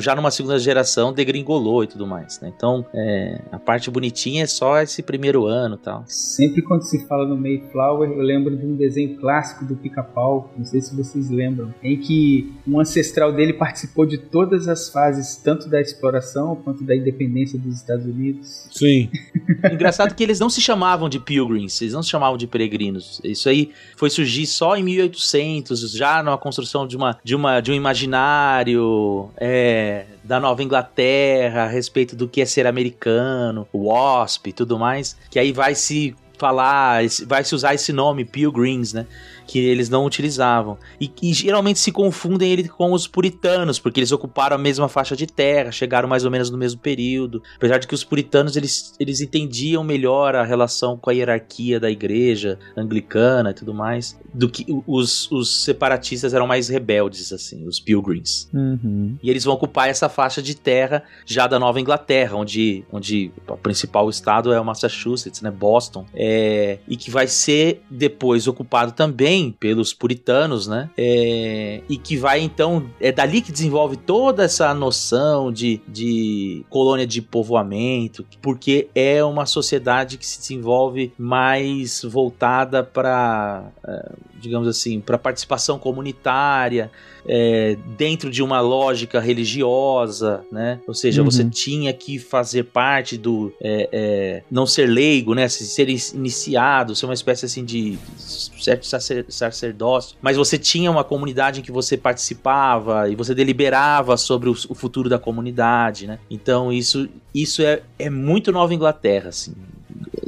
[0.00, 2.52] já numa segunda geração, degringolou e tudo mais, né?
[2.56, 6.04] Então, é, a parte bonitinha é só esse primeiro ano tal.
[6.06, 10.64] Sempre quando se fala no Mayflower, eu lembro de um desenho clássico do Pica-Pau, não
[10.64, 15.68] sei se vocês lembram, em que um ancestral dele participou de todas as fases, tanto
[15.68, 18.68] da exploração quanto da independência dos Estados Unidos.
[18.70, 19.10] Sim.
[19.72, 23.20] Engraçado que eles não se chamavam de pilgrims, eles não se chamavam de peregrinos.
[23.24, 27.70] Isso aí foi surgir só em 1800, já na construção de uma de uma de
[27.70, 34.50] um imaginário é, da Nova Inglaterra, a respeito do que é ser americano, o WASP
[34.50, 39.06] e tudo mais, que aí vai se falar, vai se usar esse nome, Pilgrims, né?
[39.48, 40.76] Que eles não utilizavam.
[41.00, 45.16] E, e geralmente se confundem ele com os puritanos, porque eles ocuparam a mesma faixa
[45.16, 47.42] de terra, chegaram mais ou menos no mesmo período.
[47.56, 51.90] Apesar de que os puritanos eles, eles entendiam melhor a relação com a hierarquia da
[51.90, 57.80] igreja anglicana e tudo mais, do que os, os separatistas eram mais rebeldes, assim, os
[57.80, 58.50] pilgrims.
[58.52, 59.16] Uhum.
[59.22, 63.56] E eles vão ocupar essa faixa de terra já da Nova Inglaterra, onde, onde o
[63.56, 69.37] principal estado é o Massachusetts, né, Boston, é, e que vai ser depois ocupado também
[69.50, 75.52] pelos puritanos, né, é, e que vai então, é dali que desenvolve toda essa noção
[75.52, 83.70] de, de colônia de povoamento, porque é uma sociedade que se desenvolve mais voltada para,
[83.86, 86.90] é, digamos assim, para participação comunitária,
[87.28, 90.80] é, dentro de uma lógica religiosa, né?
[90.86, 91.30] Ou seja, Uhum.
[91.30, 95.46] você tinha que fazer parte do é, é, não ser leigo, né?
[95.48, 101.60] Ser iniciado, ser uma espécie assim de certo sacer- sacerdócio, mas você tinha uma comunidade
[101.60, 106.18] em que você participava e você deliberava sobre o, o futuro da comunidade, né?
[106.30, 109.52] Então isso isso é, é muito Nova Inglaterra, assim,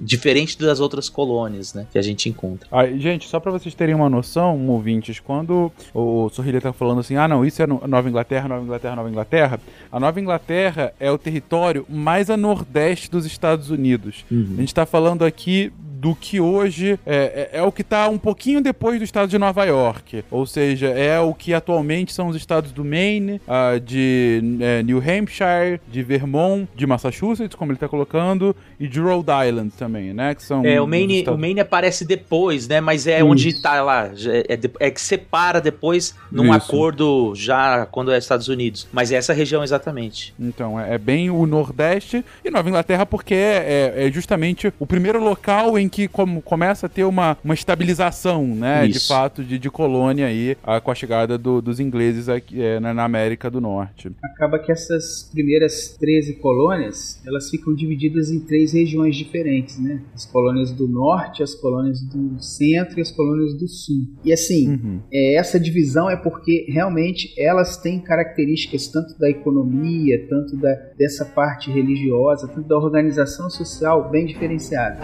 [0.00, 1.86] diferente das outras colônias, né?
[1.92, 2.68] Que a gente encontra.
[2.72, 7.16] Ah, gente, só pra vocês terem uma noção, ouvintes, quando o Sorrilha tá falando assim,
[7.16, 9.60] ah não, isso é no- Nova Inglaterra, Nova Inglaterra, Nova Inglaterra,
[9.92, 14.24] a Nova Inglaterra é o território mais a nordeste dos Estados Unidos.
[14.30, 18.16] A gente tá falando aqui do que hoje é, é- é o que tá um
[18.16, 20.24] pouquinho depois do estado de Nova York.
[20.30, 24.96] Ou seja, é o que atualmente são os estados do Maine, ah, de é, New
[24.98, 30.34] Hampshire, de Vermont, de Massachusetts, como ele tá colocando, e de Rhode Island também, né?
[30.34, 32.80] Que são É, o Maine, o Maine aparece depois, né?
[32.80, 33.26] Mas é Isso.
[33.26, 34.10] onde tá lá.
[34.48, 36.54] É, de- é que separa depois num Isso.
[36.54, 38.88] acordo já quando é Estados Unidos.
[38.90, 40.32] Mas é essa região exatamente.
[40.40, 45.22] Então, é, é bem o Nordeste e Nova Inglaterra, porque é, é justamente o primeiro
[45.22, 48.86] local em que como, começa a ter uma, uma estabilização, né?
[48.86, 49.08] De Isso.
[49.08, 52.94] fato, de, de colônia aí, ah, com a chegada do- dos ingleses aqui, é, na,
[52.94, 54.10] na América do Norte.
[54.22, 60.00] acaba que essas primeiras 13 colônias, elas ficam divididas em três regiões diferentes, né?
[60.14, 64.06] As colônias do norte, as colônias do centro e as colônias do sul.
[64.24, 65.00] E assim, Uhum.
[65.12, 71.24] é, essa divisão é porque realmente elas têm características tanto da economia, tanto da, dessa
[71.24, 75.00] parte religiosa, tanto da organização social bem diferenciadas.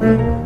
[0.00, 0.37] thank you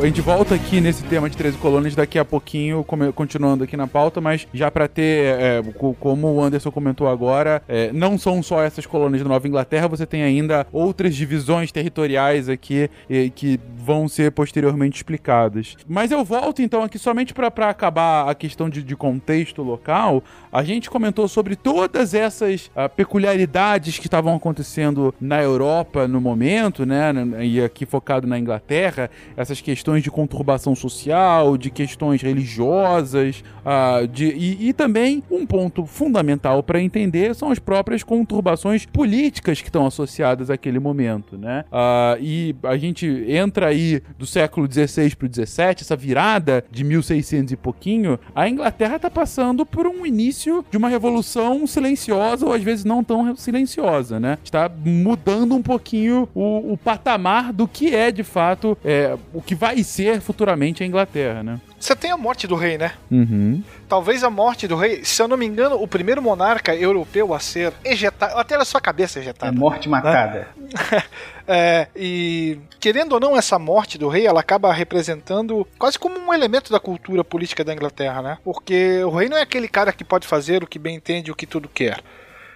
[0.00, 2.82] A gente volta aqui nesse tema de 13 colônias daqui a pouquinho,
[3.14, 7.62] continuando aqui na pauta, mas já pra ter, é, co- como o Anderson comentou agora,
[7.68, 12.48] é, não são só essas colônias da Nova Inglaterra, você tem ainda outras divisões territoriais
[12.48, 15.76] aqui eh, que vão ser posteriormente explicadas.
[15.86, 20.24] Mas eu volto então aqui somente pra acabar a questão de, de contexto local.
[20.50, 26.86] A gente comentou sobre todas essas ah, peculiaridades que estavam acontecendo na Europa no momento,
[26.86, 27.12] né?
[27.42, 34.26] E aqui focado na Inglaterra, essas questões de conturbação social, de questões religiosas, ah, de,
[34.26, 39.86] e, e também um ponto fundamental para entender são as próprias conturbações políticas que estão
[39.86, 41.64] associadas àquele momento, né?
[41.72, 46.84] Ah, e a gente entra aí do século XVI para o XVII, essa virada de
[46.84, 52.52] 1600 e pouquinho, a Inglaterra está passando por um início de uma revolução silenciosa ou
[52.52, 54.38] às vezes não tão silenciosa, né?
[54.44, 59.54] Está mudando um pouquinho o, o patamar do que é de fato é, o que
[59.54, 61.60] vai ser futuramente a Inglaterra, né?
[61.78, 62.92] Você tem a morte do rei, né?
[63.10, 63.62] Uhum.
[63.88, 67.40] Talvez a morte do rei, se eu não me engano, o primeiro monarca europeu a
[67.40, 69.52] ser ejetado, até a sua cabeça É ejetada.
[69.52, 70.48] morte marcada.
[71.52, 76.32] É, e querendo ou não, essa morte do rei, ela acaba representando quase como um
[76.32, 78.38] elemento da cultura política da Inglaterra, né?
[78.44, 81.34] Porque o rei não é aquele cara que pode fazer o que bem entende, o
[81.34, 81.98] que tudo quer.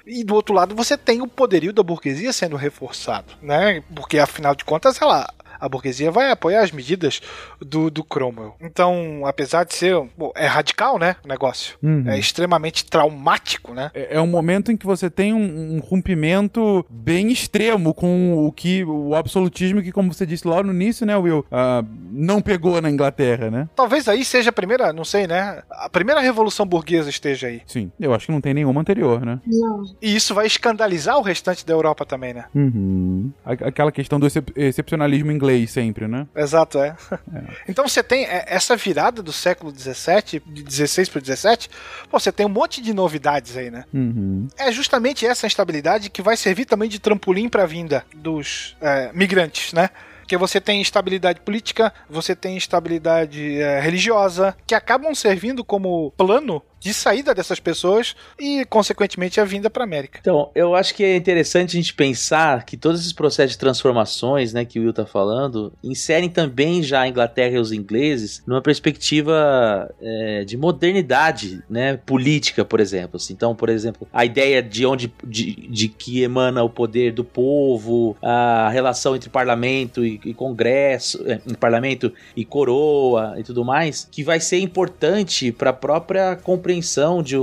[0.07, 3.83] E do outro lado, você tem o poderio da burguesia sendo reforçado, né?
[3.97, 5.27] Porque afinal de contas, ela
[5.65, 7.21] a burguesia vai apoiar as medidas
[7.61, 8.55] do, do Cromwell.
[8.61, 9.95] Então, apesar de ser.
[10.17, 11.17] bom, é radical, né?
[11.25, 11.77] O negócio.
[11.83, 12.05] Uhum.
[12.07, 13.91] É extremamente traumático, né?
[13.95, 18.53] É é um momento em que você tem um, um rompimento bem extremo com o
[18.53, 22.81] que o absolutismo que, como você disse lá no início, né, Will, ah, não pegou
[22.81, 23.69] na Inglaterra, né?
[23.75, 25.63] Talvez aí seja a primeira, não sei, né?
[25.71, 27.63] A primeira revolução burguesa esteja aí.
[27.67, 29.41] Sim, eu acho que não tem nenhuma anterior, né?
[29.47, 29.85] Não.
[30.01, 32.45] E isso vai escandalizar o restante da Europa também, né?
[32.55, 33.33] Uhum.
[33.45, 36.27] Aquela questão do excep- excepcionalismo inglês sempre, né?
[36.35, 36.97] Exato, é.
[37.69, 41.71] Então você tem é, essa virada do século XVII, de 16 para 17,
[42.11, 43.85] pô, você tem um monte de novidades aí, né?
[43.93, 44.49] Uhum.
[44.57, 49.11] É justamente essa instabilidade que vai servir também de trampolim para a vinda dos é,
[49.13, 49.91] migrantes, né?
[50.21, 56.63] Porque você tem instabilidade política, você tem instabilidade é, religiosa, que acabam servindo como plano
[56.85, 60.19] de saída dessas pessoas e, consequentemente, a vinda para América.
[60.21, 64.53] Então, eu acho que é interessante a gente pensar que todos esses processos de transformações,
[64.53, 68.61] né, que o Will tá falando, inserem também já a Inglaterra e os ingleses numa
[68.61, 73.17] perspectiva é, de modernidade, né, política, por exemplo.
[73.17, 73.33] Assim.
[73.33, 78.15] Então, por exemplo, a ideia de onde de, de que emana o poder do povo,
[78.21, 84.23] a relação entre parlamento e, e congresso, é, parlamento e coroa e tudo mais, que
[84.23, 87.37] vai ser importante para a própria compreensão compreensão de,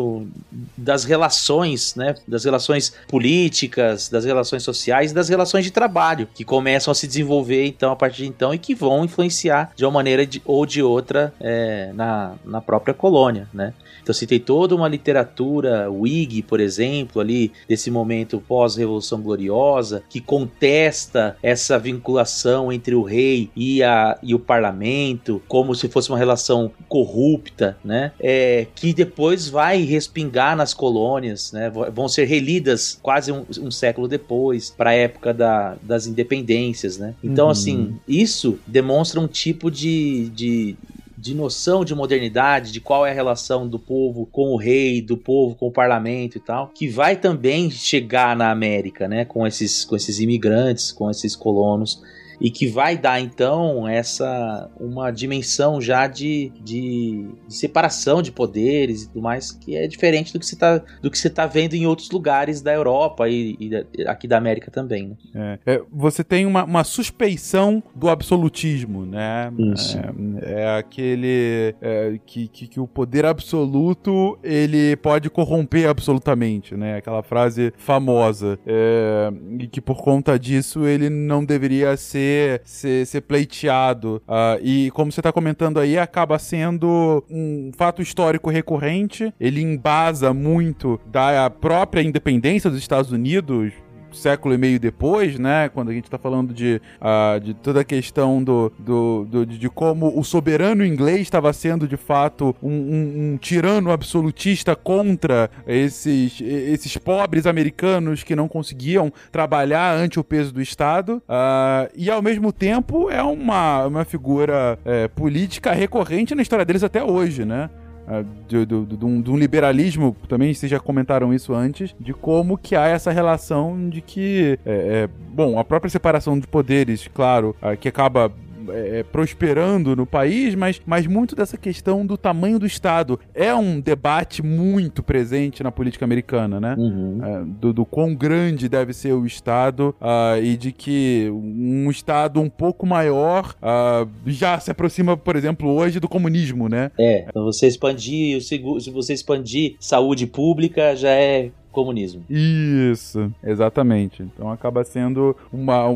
[0.77, 2.15] das relações, né?
[2.27, 7.65] Das relações políticas, das relações sociais das relações de trabalho, que começam a se desenvolver
[7.65, 10.81] então a partir de então e que vão influenciar de uma maneira de, ou de
[10.81, 13.73] outra é, na, na própria colônia, né?
[14.01, 20.19] Então se tem toda uma literatura Whig, por exemplo, ali desse momento pós-revolução gloriosa, que
[20.19, 26.17] contesta essa vinculação entre o rei e, a, e o parlamento, como se fosse uma
[26.17, 28.11] relação corrupta, né?
[28.19, 31.69] É, que depois depois vai respingar nas colônias, né?
[31.69, 37.13] Vão ser relidas quase um, um século depois, para a época da, das independências, né?
[37.23, 37.51] Então, uhum.
[37.51, 40.75] assim, isso demonstra um tipo de, de,
[41.21, 45.15] de noção de modernidade, de qual é a relação do povo com o rei, do
[45.15, 49.85] povo com o parlamento e tal, que vai também chegar na América, né, com esses,
[49.85, 52.01] com esses imigrantes, com esses colonos
[52.41, 59.03] e que vai dar então essa uma dimensão já de, de, de separação de poderes
[59.03, 61.75] e tudo mais que é diferente do que você está do que você tá vendo
[61.75, 65.15] em outros lugares da Europa e, e aqui da América também.
[65.33, 65.59] Né?
[65.65, 69.51] É, é, você tem uma, uma, suspeição do absolutismo, né?
[69.73, 69.97] Isso.
[70.41, 76.97] É, é aquele é, que, que, que, o poder absoluto ele pode corromper absolutamente, né?
[76.97, 83.05] Aquela frase famosa é, e que por conta disso ele não deveria ser ser, ser,
[83.05, 84.21] ser pleiteado.
[84.27, 89.33] Uh, e como você está comentando aí, acaba sendo um fato histórico recorrente.
[89.39, 93.73] Ele embasa muito da própria independência dos Estados Unidos
[94.15, 95.69] século e meio depois, né?
[95.69, 99.69] Quando a gente está falando de, uh, de toda a questão do, do, do, de
[99.69, 106.41] como o soberano inglês estava sendo de fato um, um, um, tirano absolutista contra esses,
[106.41, 111.21] esses pobres americanos que não conseguiam trabalhar ante o peso do Estado.
[111.27, 116.83] Uh, e ao mesmo tempo é uma, uma figura é, política recorrente na história deles
[116.83, 117.69] até hoje, né?
[118.11, 122.13] Uh, de, de, de, um, de, um, liberalismo, também vocês já comentaram isso antes, de
[122.13, 127.07] como que há essa relação de que, é, é, bom, a própria separação de poderes,
[127.13, 128.31] claro, uh, que acaba
[128.69, 133.19] é, é, prosperando no país, mas, mas muito dessa questão do tamanho do Estado.
[133.33, 136.75] É um debate muito presente na política americana, né?
[136.77, 137.19] Uhum.
[137.23, 142.39] É, do, do quão grande deve ser o Estado uh, e de que um Estado
[142.39, 146.91] um pouco maior uh, já se aproxima, por exemplo, hoje do comunismo, né?
[146.99, 148.57] É, então você expandir, se
[148.91, 152.23] você expandir saúde pública já é comunismo.
[152.29, 154.23] Isso, exatamente.
[154.23, 155.95] Então acaba sendo uma, um,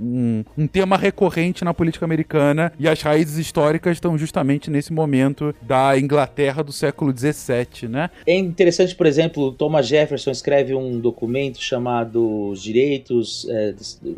[0.00, 5.54] um, um, tema recorrente na política americana e as raízes históricas estão justamente nesse momento
[5.62, 8.10] da Inglaterra do século XVII, né?
[8.26, 13.74] É interessante, por exemplo, Thomas Jefferson escreve um documento chamado Os Direitos, é,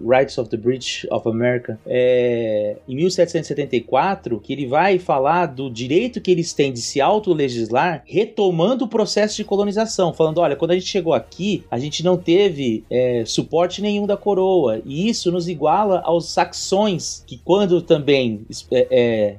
[0.07, 6.21] Rights of the British of America, é, em 1774, que ele vai falar do direito
[6.21, 10.75] que eles têm de se autolegislar, retomando o processo de colonização, falando, olha, quando a
[10.75, 14.83] gente gente chegou aqui, a gente não teve é, suporte nenhum da coroa.
[14.85, 19.37] E isso nos iguala aos saxões, que quando também é, é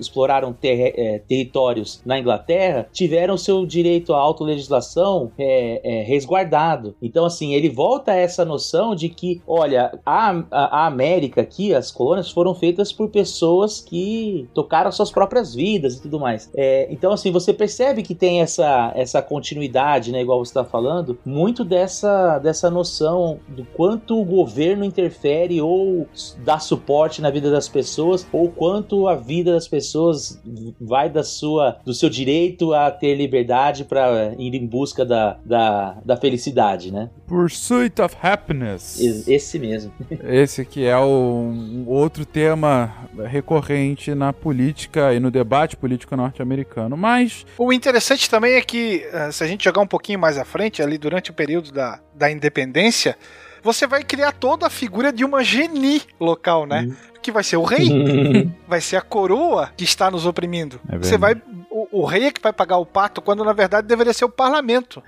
[0.00, 6.94] exploraram ter, é, territórios na Inglaterra, tiveram seu direito à autolegislação é, é, resguardado.
[7.00, 11.90] Então, assim, ele volta a essa noção de que, olha, a, a, América aqui, as
[11.90, 16.50] colônias foram feitas por pessoas que tocaram suas próprias vidas e tudo mais.
[16.88, 21.18] então, assim, você percebe que tem essa, essa continuidade, né, igual você está falando falando,
[21.24, 26.06] muito dessa, dessa noção do quanto o governo interfere ou
[26.44, 30.40] dá suporte na vida das pessoas, ou quanto a vida das pessoas
[30.80, 35.98] vai da sua, do seu direito a ter liberdade para ir em busca da, da,
[36.04, 37.10] da felicidade, né?
[37.26, 39.00] Pursuit of Happiness.
[39.26, 39.92] Esse mesmo.
[40.22, 46.96] Esse que é o um outro tema recorrente na política e no debate político norte-americano.
[46.96, 47.44] Mas.
[47.58, 50.75] O interessante também é que, eh, se a gente jogar um pouquinho mais à frente,
[50.82, 53.16] ali durante o período da, da independência,
[53.62, 56.82] você vai criar toda a figura de uma geni local, né?
[56.82, 56.96] Uhum.
[57.20, 57.88] Que vai ser o rei,
[58.68, 60.80] vai ser a coroa que está nos oprimindo.
[60.88, 61.34] É você vai.
[61.68, 64.28] O, o, rei é que vai pagar o pato, quando na verdade deveria ser o
[64.28, 65.02] parlamento.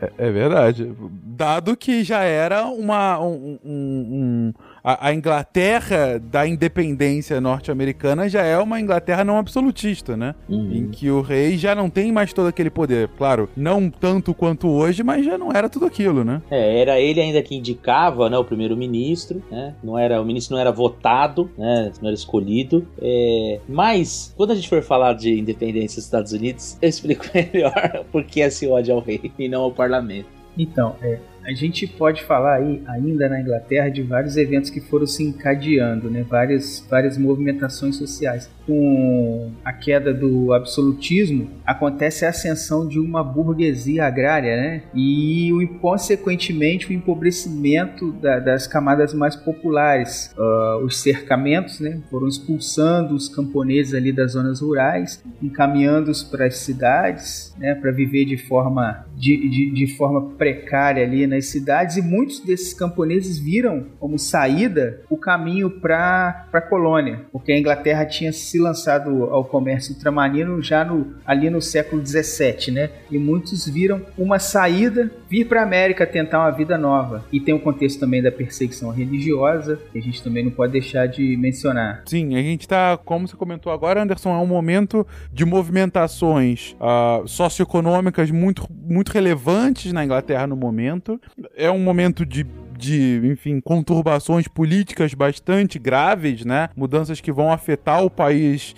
[0.00, 0.90] É, é verdade.
[0.98, 8.42] Dado que já era uma, um, um, um a, a Inglaterra da independência norte-americana já
[8.42, 10.34] é uma Inglaterra não absolutista, né?
[10.48, 10.72] Uhum.
[10.72, 13.08] Em que o rei já não tem mais todo aquele poder.
[13.16, 16.42] Claro, não tanto quanto hoje, mas já não era tudo aquilo, né?
[16.50, 19.74] É, era ele ainda que indicava, né, o primeiro-ministro, né?
[19.82, 21.92] Não era, o ministro não era votado, né?
[22.00, 22.86] Não era escolhido.
[23.00, 28.04] É, mas, quando a gente for falar de independência dos Estados Unidos, eu explico melhor
[28.10, 30.38] porque esse ódio ao rei e não ao parlamento.
[30.56, 31.18] Então, é,
[31.48, 36.10] a gente pode falar aí, ainda na Inglaterra, de vários eventos que foram se encadeando,
[36.10, 36.22] né?
[36.28, 38.50] várias, várias movimentações sociais.
[38.66, 44.82] Com a queda do absolutismo, acontece a ascensão de uma burguesia agrária, né?
[44.94, 50.34] E, consequentemente, o empobrecimento da, das camadas mais populares.
[50.36, 52.02] Uh, os cercamentos né?
[52.10, 57.74] foram expulsando os camponeses ali das zonas rurais, encaminhando-os para as cidades, né?
[57.74, 61.37] para viver de forma, de, de, de forma precária ali, né?
[61.38, 67.52] Nas cidades e muitos desses camponeses viram como saída o caminho para a colônia, porque
[67.52, 72.90] a Inglaterra tinha se lançado ao comércio ultramarino já no, ali no século 17, né?
[73.10, 77.24] E muitos viram uma saída vir para a América tentar uma vida nova.
[77.32, 81.06] E tem o contexto também da perseguição religiosa, que a gente também não pode deixar
[81.06, 82.02] de mencionar.
[82.06, 87.26] Sim, a gente está, como você comentou agora, Anderson, é um momento de movimentações uh,
[87.28, 91.20] socioeconômicas muito, muito relevantes na Inglaterra no momento
[91.56, 92.44] é um momento de
[92.78, 96.70] de, enfim, conturbações políticas bastante graves, né?
[96.76, 98.74] Mudanças que vão afetar o país,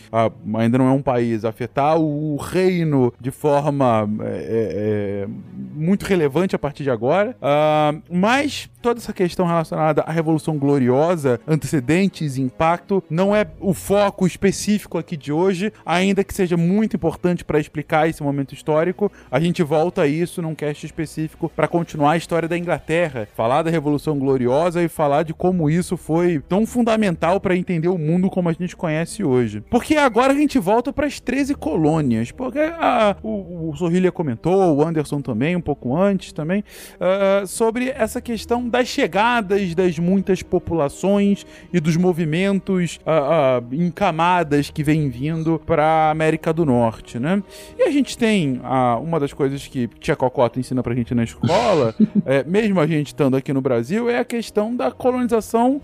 [0.55, 5.29] ainda não é um país, afetar o reino de forma é, é,
[5.75, 7.37] muito relevante a partir de agora.
[7.43, 14.27] Ah, mas toda essa questão relacionada à Revolução Gloriosa, antecedentes impacto, não é o foco
[14.27, 19.11] específico aqui de hoje, ainda que seja muito importante para explicar esse momento histórico.
[19.31, 23.63] A gente volta a isso num cast específico para continuar a história da Inglaterra, falar
[23.63, 27.99] da Revolução Revolução Gloriosa e falar de como isso foi tão fundamental para entender o
[27.99, 29.63] mundo como a gente conhece hoje.
[29.69, 34.77] Porque agora a gente volta para as 13 colônias, porque a, o, o Sorrilha comentou,
[34.77, 36.65] o Anderson também, um pouco antes também,
[36.97, 43.91] uh, sobre essa questão das chegadas das muitas populações e dos movimentos uh, uh, em
[43.91, 47.43] camadas que vêm vindo para a América do Norte, né?
[47.79, 48.61] E a gente tem
[49.03, 51.95] uma das coisas que Tia Cocota ensina pra gente na escola,
[52.25, 55.81] é, mesmo a gente estando aqui no Brasil, é a questão da colonização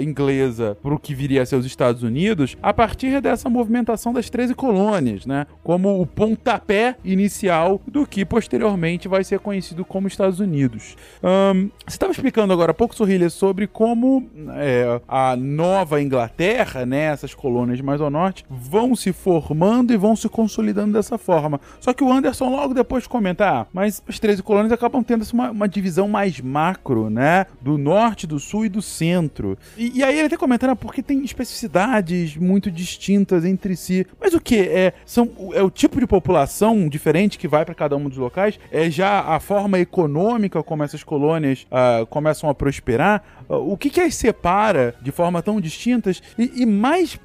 [0.00, 4.30] inglesa para o que viria a ser os Estados Unidos a partir dessa movimentação das
[4.30, 5.46] 13 colônias, né?
[5.62, 10.96] Como o pontapé inicial do que posteriormente vai ser conhecido como Estados Unidos.
[11.22, 17.34] Um, estava explicando agora há pouco, Sorrilha, sobre como é, a nova Inglaterra, né, essas
[17.34, 21.60] colônias mais ao norte, vão se formando e vão se consolidando dessa forma.
[21.80, 25.50] Só que o Anderson logo depois comenta, ah, mas as 13 colônias acabam tendo uma,
[25.50, 27.46] uma divisão mais macro né?
[27.60, 29.58] Do norte, do sul e do centro.
[29.76, 34.06] E, e aí ele até comentando, ah, porque tem especificidades muito distintas entre si.
[34.20, 34.58] Mas o que?
[34.58, 38.58] É, são, é o tipo de população diferente que vai para cada um dos locais?
[38.70, 41.66] É já a forma econômica como essas colônias
[42.10, 43.22] começam a prosperar?
[43.48, 46.22] O que, que as separa de forma tão distintas?
[46.38, 47.18] E, e mais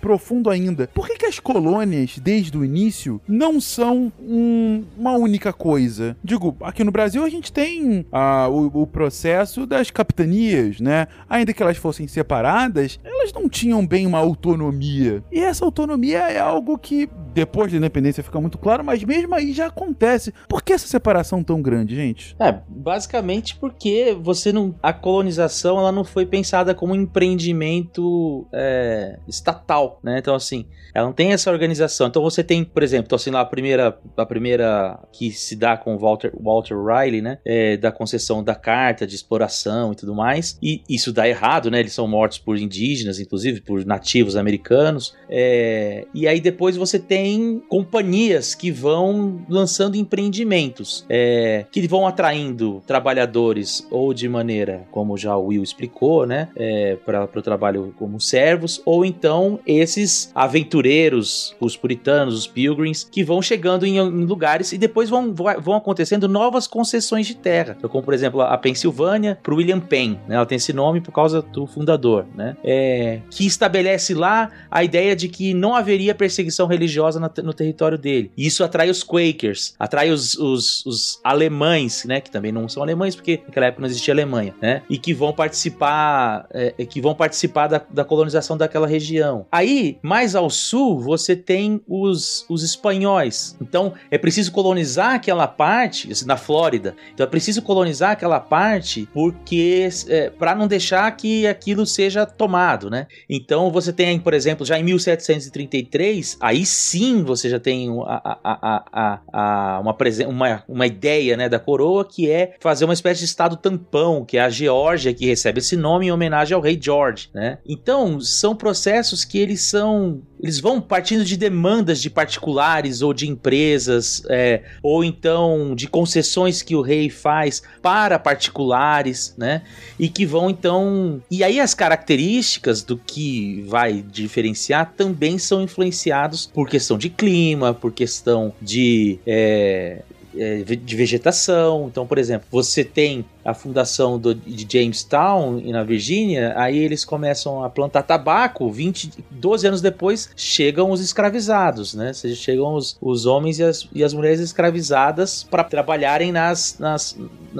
[0.00, 5.52] profundo ainda, por que, que as colônias, desde o início, não são um, uma única
[5.52, 6.16] coisa?
[6.22, 11.06] Digo, aqui no Brasil a gente tem uh, o, o processo das capitanias, né?
[11.28, 15.24] Ainda que elas fossem separadas, elas não tinham bem uma autonomia.
[15.32, 19.52] E essa autonomia é algo que, depois da independência, fica muito claro, mas mesmo aí
[19.52, 20.32] já acontece.
[20.48, 22.36] Por que essa separação tão grande, gente?
[22.38, 24.74] É, basicamente porque você não.
[24.82, 30.18] A colonização ela não foi pensada como um empreendimento é, estatal, né?
[30.18, 32.06] Então, assim, ela não tem essa organização.
[32.06, 35.76] Então você tem, por exemplo, então, assim, lá a primeira, a primeira que se dá
[35.76, 37.38] com Walter, Walter Riley, né?
[37.44, 40.56] É, da concessão da carta de exploração e tudo mais.
[40.62, 41.80] E isso dá errado, né?
[41.80, 45.16] Eles são mortos por indígenas, inclusive por nativos americanos.
[45.28, 46.06] É...
[46.14, 47.23] E aí depois você tem
[47.68, 51.66] companhias que vão lançando empreendimentos, é...
[51.70, 56.48] que vão atraindo trabalhadores ou de maneira, como já o Will explicou, né?
[56.56, 56.96] É...
[57.04, 63.40] Para o trabalho como servos, ou então esses aventureiros, os puritanos, os pilgrims, que vão
[63.42, 67.74] chegando em, em lugares e depois vão, vão acontecendo novas concessões de terra.
[67.76, 70.16] Então, como por exemplo a Pensilvânia para William Penn.
[70.26, 70.36] Né?
[70.36, 72.56] Ela tem esse nome por causa do fundador, né?
[72.64, 77.98] É, que estabelece lá a ideia de que não haveria perseguição religiosa no, no território
[77.98, 78.30] dele.
[78.36, 82.20] E isso atrai os Quakers, atrai os, os, os, alemães, né?
[82.20, 84.82] Que também não são alemães porque naquela época não existia Alemanha, né?
[84.88, 89.46] E que vão participar, é, que vão participar da, da colonização daquela região.
[89.50, 93.56] Aí mais ao sul, você tem os, os espanhóis.
[93.60, 96.94] Então, é preciso colonizar aquela parte, na Flórida.
[97.12, 102.90] Então, é preciso colonizar aquela parte porque é, para não deixar que aquilo seja tomado,
[102.90, 103.06] né?
[103.28, 109.20] Então, você tem, por exemplo, já em 1733, aí sim você já tem a, a,
[109.32, 109.96] a, uma,
[110.28, 114.38] uma, uma ideia né, da coroa que é fazer uma espécie de estado tampão, que
[114.38, 117.58] é a Geórgia que recebe esse nome em homenagem ao rei George, né?
[117.66, 123.26] Então, são processos que eles são eles vão partindo de demandas de particulares ou de
[123.26, 129.62] empresas, é, ou então de concessões que o rei faz para particulares, né?
[129.98, 131.22] E que vão então.
[131.30, 137.72] E aí as características do que vai diferenciar também são influenciados por questão de clima,
[137.72, 139.18] por questão de.
[139.26, 140.02] É,
[140.36, 141.86] é de vegetação.
[141.90, 147.62] Então, por exemplo, você tem a fundação do, de Jamestown, na Virgínia, aí eles começam
[147.62, 152.08] a plantar tabaco, 20, 12 anos depois chegam os escravizados, né?
[152.08, 156.78] Ou seja, chegam os, os homens e as, e as mulheres escravizadas para trabalharem nas,
[156.78, 157.16] nas,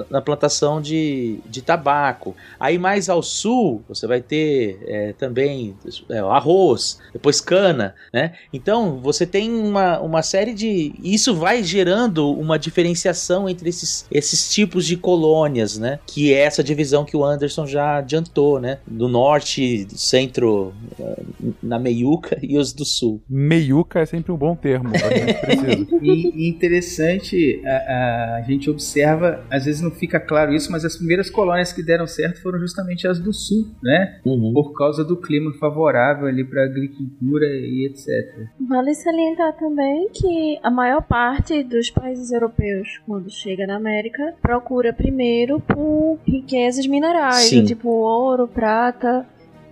[0.09, 2.35] na plantação de, de tabaco.
[2.59, 5.75] Aí mais ao sul, você vai ter é, também
[6.09, 8.33] é, arroz, depois cana, né?
[8.51, 10.93] Então, você tem uma, uma série de...
[11.03, 15.99] Isso vai gerando uma diferenciação entre esses, esses tipos de colônias, né?
[16.05, 18.79] Que é essa divisão que o Anderson já adiantou, né?
[18.85, 21.23] Do norte, do centro, eh,
[21.61, 23.21] na meiuca e os do sul.
[23.29, 24.89] Meiuca é sempre um bom termo,
[26.01, 31.29] e, interessante, a, a, gente observa, às vezes não fica claro isso, mas as primeiras
[31.29, 34.19] colônias que deram certo foram justamente as do sul, né?
[34.25, 34.53] Uhum.
[34.53, 38.47] Por causa do clima favorável ali para agricultura e etc.
[38.67, 44.93] Vale salientar também que a maior parte dos países europeus, quando chega na América, procura
[44.93, 49.25] primeiro por riquezas minerais, tipo ouro, prata,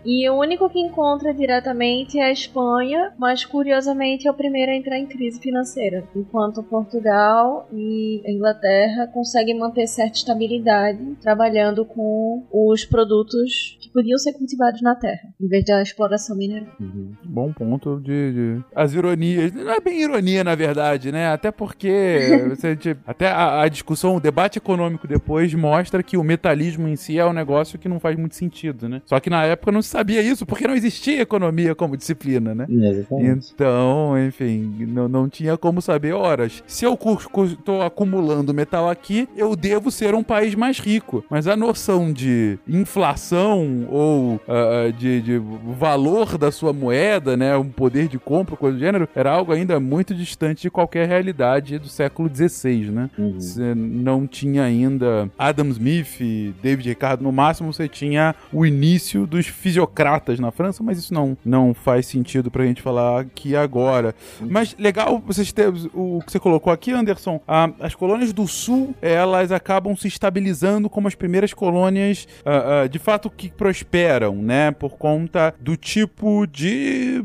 [0.05, 4.75] e o único que encontra diretamente é a Espanha, mas curiosamente é o primeiro a
[4.75, 12.85] entrar em crise financeira, enquanto Portugal e Inglaterra conseguem manter certa estabilidade trabalhando com os
[12.85, 16.67] produtos que podiam ser cultivados na terra, em vez da exploração mineral.
[16.79, 17.13] Uhum.
[17.23, 19.53] Bom ponto de, de, As ironias.
[19.53, 21.27] Não é bem ironia, na verdade, né?
[21.27, 26.87] Até porque você, até a, a discussão, o debate econômico depois mostra que o metalismo
[26.87, 29.01] em si é um negócio que não faz muito sentido, né?
[29.05, 32.65] Só que na época não se sabia isso porque não existia economia como disciplina, né?
[32.67, 33.51] Exatamente.
[33.53, 36.63] Então, enfim, não, não tinha como saber horas.
[36.65, 36.97] Se eu
[37.45, 41.23] estou acumulando metal aqui, eu devo ser um país mais rico.
[41.29, 45.41] Mas a noção de inflação ou uh, de, de,
[45.77, 49.79] valor da sua moeda, né, um poder de compra, coisa do gênero, era algo ainda
[49.79, 53.09] muito distante de qualquer realidade do século XVI, né?
[53.15, 53.39] Uhum.
[53.39, 56.19] Você não tinha ainda Adam Smith,
[56.63, 61.13] David Ricardo, no máximo você tinha o início dos fisiologistas aristocratas na França, mas isso
[61.13, 64.15] não, não faz sentido pra gente falar aqui agora.
[64.39, 67.39] Mas legal vocês terem o que você colocou aqui, Anderson.
[67.47, 72.89] A, as colônias do sul, elas acabam se estabilizando como as primeiras colônias uh, uh,
[72.89, 74.71] de fato que prosperam, né?
[74.71, 77.23] Por conta do tipo de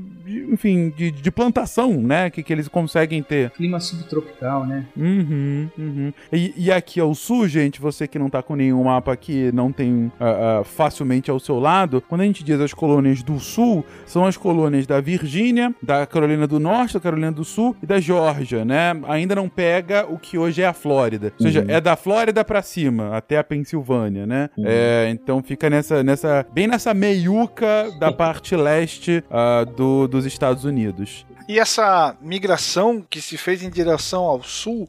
[0.50, 2.30] enfim, de, de plantação, né?
[2.30, 3.50] Que, que eles conseguem ter.
[3.50, 4.86] Clima subtropical, né?
[4.96, 6.12] Uhum, uhum.
[6.32, 9.72] E, e aqui ao sul, gente, você que não tá com nenhum mapa aqui, não
[9.72, 13.84] tem uh, uh, facilmente ao seu lado, quando a gente diz as colônias do sul,
[14.06, 18.00] são as colônias da Virgínia, da Carolina do Norte, da Carolina do Sul e da
[18.00, 18.98] Geórgia, né?
[19.08, 21.32] Ainda não pega o que hoje é a Flórida.
[21.38, 21.66] Ou seja, uhum.
[21.68, 24.50] é da Flórida para cima, até a Pensilvânia, né?
[24.56, 24.64] Uhum.
[24.66, 30.26] É, então fica nessa, nessa, bem nessa meiuca da parte leste uh, do, do dos
[30.26, 31.24] Estados Unidos.
[31.48, 34.88] E essa migração que se fez em direção ao sul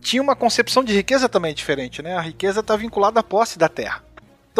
[0.00, 2.16] tinha uma concepção de riqueza também diferente, né?
[2.16, 4.02] A riqueza está vinculada à posse da terra.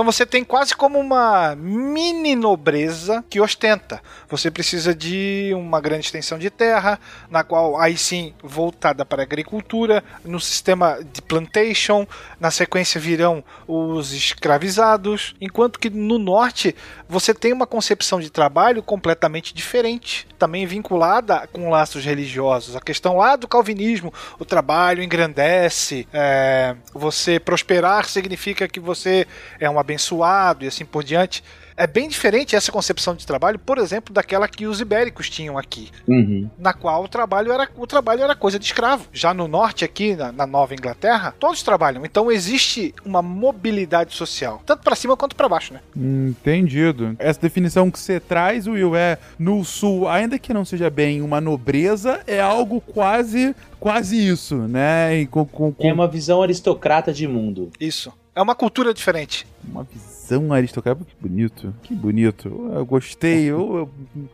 [0.01, 4.01] Então você tem quase como uma mini nobreza que ostenta.
[4.30, 6.98] Você precisa de uma grande extensão de terra,
[7.28, 12.07] na qual aí sim voltada para a agricultura, no sistema de plantation,
[12.40, 16.74] na sequência virão os escravizados, enquanto que no norte
[17.07, 22.74] você tem uma concepção de trabalho completamente diferente, também vinculada com laços religiosos.
[22.74, 29.26] A questão lá do calvinismo, o trabalho engrandece, é, você prosperar significa que você
[29.59, 31.43] é um abençoado e assim por diante.
[31.76, 35.88] É bem diferente essa concepção de trabalho, por exemplo, daquela que os ibéricos tinham aqui,
[36.07, 36.51] uhum.
[36.59, 39.07] na qual o trabalho era o trabalho era coisa de escravo.
[39.14, 42.05] Já no norte aqui, na, na Nova Inglaterra, todos trabalham.
[42.05, 45.80] Então existe uma mobilidade social, tanto para cima quanto para baixo, né?
[45.97, 47.16] Entendido.
[47.18, 51.41] Essa definição que você traz, Will, é no sul, ainda que não seja bem uma
[51.41, 55.24] nobreza, é algo quase quase isso, né?
[55.30, 55.88] Com, com, com...
[55.88, 57.70] É uma visão aristocrata de mundo.
[57.80, 58.12] Isso.
[58.41, 59.47] É uma cultura diferente.
[59.62, 61.05] Uma visão aristocrática.
[61.05, 62.70] Que bonito, que bonito.
[62.74, 63.45] Eu gostei.
[63.45, 63.91] Eu,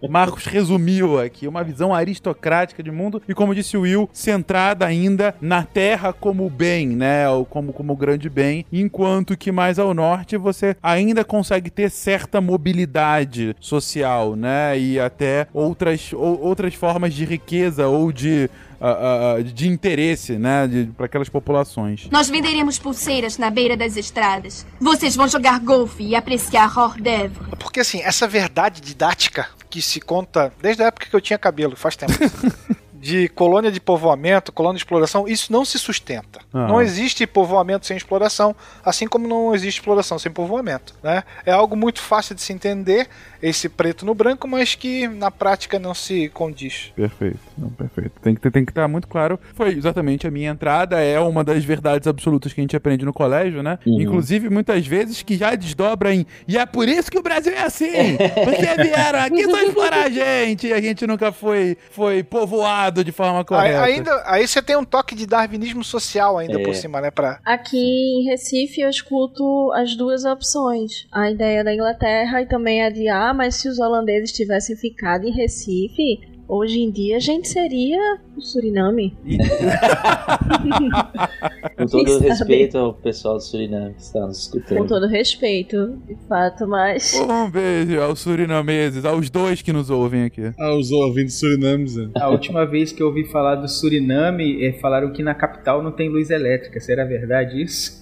[0.08, 1.48] Marcos resumiu aqui.
[1.48, 3.20] Uma visão aristocrática de mundo.
[3.28, 7.28] E como disse o Will, centrada ainda na terra como bem, né?
[7.28, 8.64] Ou como, como grande bem.
[8.72, 14.78] Enquanto que mais ao norte você ainda consegue ter certa mobilidade social, né?
[14.78, 18.48] E até outras, ou, outras formas de riqueza ou de
[18.80, 22.08] uh, uh, de interesse, né, para aquelas populações.
[22.10, 24.66] Nós venderemos pulseiras na beira das estradas.
[24.80, 27.56] Vocês vão jogar golfe e apreciar hors d'oeuvre.
[27.58, 31.76] Porque assim, essa verdade didática que se conta desde a época que eu tinha cabelo,
[31.76, 32.12] faz tempo.
[33.06, 36.40] de colônia de povoamento, colônia de exploração, isso não se sustenta.
[36.52, 36.66] Ah.
[36.66, 38.54] Não existe povoamento sem exploração,
[38.84, 40.92] assim como não existe exploração sem povoamento.
[41.02, 41.22] Né?
[41.44, 43.08] É algo muito fácil de se entender,
[43.40, 46.92] esse preto no branco, mas que na prática não se condiz.
[46.96, 48.12] Perfeito, não, perfeito.
[48.20, 49.38] Tem que, tem que estar muito claro.
[49.54, 53.12] Foi exatamente a minha entrada, é uma das verdades absolutas que a gente aprende no
[53.12, 53.78] colégio, né?
[53.86, 54.00] Uhum.
[54.00, 56.26] Inclusive, muitas vezes que já desdobra em.
[56.48, 58.16] E é por isso que o Brasil é assim!
[58.44, 63.12] Porque vieram aqui só explorar a gente e a gente nunca foi, foi povoado de
[63.12, 63.82] forma correta.
[63.82, 66.64] Aí, ainda, aí você tem um toque de darwinismo social ainda é.
[66.64, 67.10] por cima, né?
[67.10, 67.40] Pra...
[67.44, 71.06] Aqui em Recife eu escuto as duas opções.
[71.12, 75.26] A ideia da Inglaterra e também a de, ah, mas se os holandeses tivessem ficado
[75.26, 79.16] em Recife, Hoje em dia a gente seria o Suriname.
[81.76, 84.78] Com todo respeito ao pessoal do Suriname que está nos escutando.
[84.78, 87.14] Com todo respeito, de fato, mas.
[87.14, 90.52] Um beijo aos surinameses, aos dois que nos ouvem aqui.
[90.56, 91.98] Aos ouvintes surinames.
[91.98, 92.10] É.
[92.14, 95.90] A última vez que eu ouvi falar do Suriname, é, falaram que na capital não
[95.90, 96.78] tem luz elétrica.
[96.78, 98.00] Será verdade isso?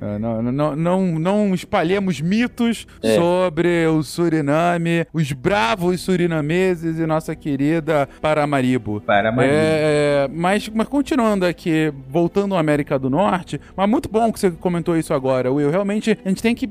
[0.00, 3.14] É, não, não, não, não espalhemos mitos é.
[3.14, 7.81] sobre o Suriname, os bravos surinameses e nossa querida
[8.20, 9.00] Paramaribo.
[9.00, 9.54] Paramaribo.
[9.54, 14.50] É, mas, mas continuando aqui, voltando à América do Norte, mas muito bom que você
[14.50, 15.70] comentou isso agora, Will.
[15.70, 16.68] Realmente, a gente tem que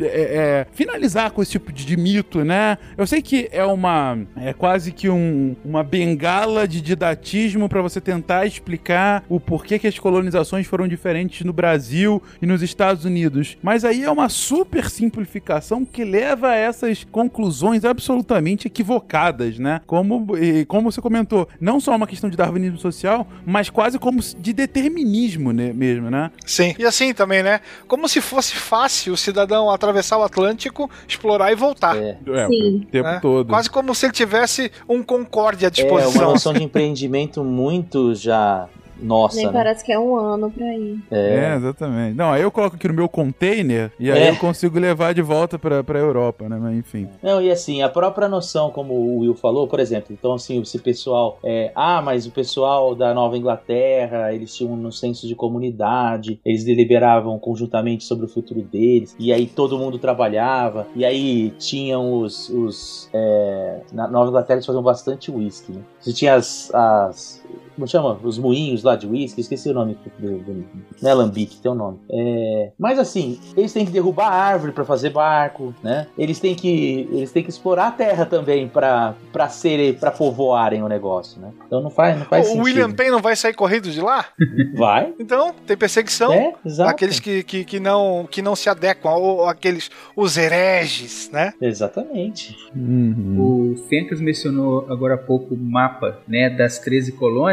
[0.00, 2.78] é, é, finalizar com esse tipo de, de, mito, né?
[2.96, 4.18] Eu sei que é uma.
[4.36, 9.86] É quase que um, uma bengala de didatismo para você tentar explicar o porquê que
[9.86, 13.56] as colonizações foram diferentes no Brasil e nos Estados Unidos.
[13.62, 19.80] Mas aí é uma super simplificação que leva a essas conclusões absolutamente equivocadas, né?
[19.86, 24.20] Como, e, como você comentou, não só uma questão de darwinismo social, mas quase como
[24.20, 26.30] de determinismo né, mesmo, né?
[26.46, 26.74] Sim.
[26.78, 27.60] E assim também, né?
[27.86, 31.96] Como se fosse fácil o cidadão atravessar o Atlântico, explorar e voltar.
[31.96, 32.76] É, é Sim.
[32.76, 33.20] o tempo é.
[33.20, 33.48] todo.
[33.48, 36.22] Quase como se ele tivesse um Concorde à disposição.
[36.22, 38.68] É uma noção de empreendimento muito já
[39.04, 39.36] nossa.
[39.36, 39.52] Nem né?
[39.52, 40.98] parece que é um ano pra ir.
[41.10, 41.52] É.
[41.52, 41.56] é.
[41.56, 42.16] exatamente.
[42.16, 44.30] Não, aí eu coloco aqui no meu container e aí é.
[44.30, 46.58] eu consigo levar de volta pra, pra Europa, né?
[46.60, 47.08] Mas enfim.
[47.22, 50.78] Não, e assim, a própria noção, como o Will falou, por exemplo, então assim, esse
[50.78, 56.40] pessoal, é, ah, mas o pessoal da Nova Inglaterra, eles tinham um senso de comunidade,
[56.44, 62.20] eles deliberavam conjuntamente sobre o futuro deles, e aí todo mundo trabalhava, e aí tinham
[62.20, 62.48] os.
[62.48, 65.82] os é, na Nova Inglaterra eles faziam bastante whisky, né?
[66.00, 67.43] Você tinha as, as
[67.74, 68.18] como chama?
[68.22, 70.64] Os moinhos lá de whisky, esqueci o nome do, do,
[71.00, 71.98] não é alambique, tem um nome.
[72.10, 76.06] É, mas assim, eles têm que derrubar árvore para fazer barco, né?
[76.16, 80.82] Eles têm que eles têm que explorar a terra também para para ser para povoarem
[80.82, 81.52] o negócio, né?
[81.66, 82.62] Então não faz, não faz o sentido.
[82.62, 84.26] O William Penn não vai sair correndo de lá?
[84.74, 85.12] Vai.
[85.18, 86.32] Então, tem perseguição.
[86.32, 86.90] É, exato.
[86.90, 91.52] Aqueles que, que, que, não, que não se adequam, ou aqueles, os hereges, né?
[91.60, 92.56] Exatamente.
[92.74, 93.72] Uhum.
[93.74, 97.43] O Fencas mencionou agora há pouco o mapa, né, das 13 colônias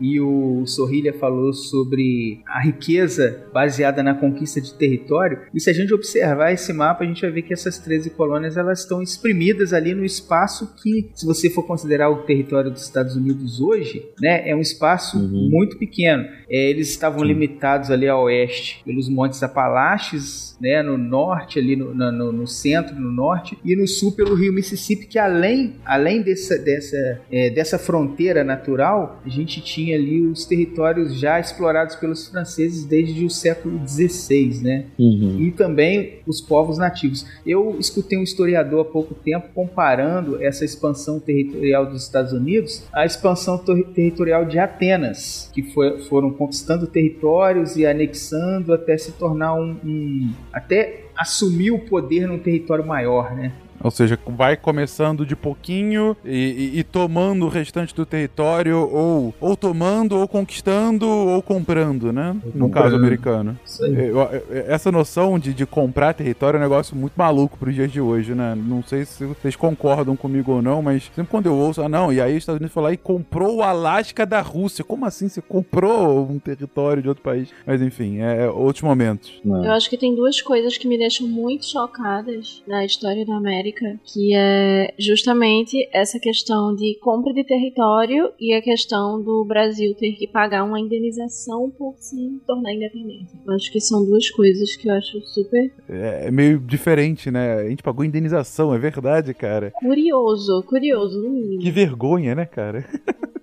[0.00, 5.38] e o Sorrilha falou sobre a riqueza baseada na conquista de território.
[5.52, 8.56] E se a gente observar esse mapa, a gente vai ver que essas 13 colônias
[8.56, 13.16] elas estão exprimidas ali no espaço que, se você for considerar o território dos Estados
[13.16, 15.50] Unidos hoje, né, é um espaço uhum.
[15.50, 16.24] muito pequeno.
[16.48, 17.26] É, eles estavam Sim.
[17.26, 22.94] limitados ali a oeste pelos Montes Apalaches, né, no norte, ali no, no, no, centro,
[22.94, 27.78] no norte, e no sul pelo rio Mississippi, que além, além dessa, dessa, é, dessa
[27.78, 34.60] fronteira natural, gente tinha ali os territórios já explorados pelos franceses desde o século XVI,
[34.62, 34.86] né?
[34.98, 35.40] Uhum.
[35.40, 37.26] E também os povos nativos.
[37.46, 43.04] Eu escutei um historiador há pouco tempo comparando essa expansão territorial dos Estados Unidos à
[43.04, 49.54] expansão ter territorial de Atenas, que foi, foram conquistando territórios e anexando até se tornar
[49.54, 53.52] um, um até assumir o poder num território maior, né?
[53.84, 59.34] Ou seja, vai começando de pouquinho e, e, e tomando o restante do território, ou,
[59.38, 62.34] ou tomando, ou conquistando, ou comprando, né?
[62.54, 63.58] No caso americano.
[63.80, 64.22] Eu,
[64.66, 68.34] essa noção de, de comprar território é um negócio muito maluco pros dias de hoje,
[68.34, 68.54] né?
[68.56, 72.10] Não sei se vocês concordam comigo ou não, mas sempre quando eu ouço, ah, não,
[72.10, 74.82] e aí os Estados Unidos foi lá e comprou o Alasca da Rússia.
[74.82, 77.50] Como assim você comprou um território de outro país?
[77.66, 79.40] Mas enfim, é, é outros momentos.
[79.44, 83.73] Eu acho que tem duas coisas que me deixam muito chocadas na história da América,
[84.04, 90.12] que é justamente essa questão de compra de território e a questão do Brasil ter
[90.12, 92.16] que pagar uma indenização por se
[92.46, 93.32] tornar independente.
[93.46, 95.72] Eu acho que são duas coisas que eu acho super.
[95.88, 97.54] É, é meio diferente, né?
[97.54, 99.72] A gente pagou indenização, é verdade, cara.
[99.72, 101.60] Curioso, curioso, no mínimo.
[101.60, 102.84] Que vergonha, né, cara?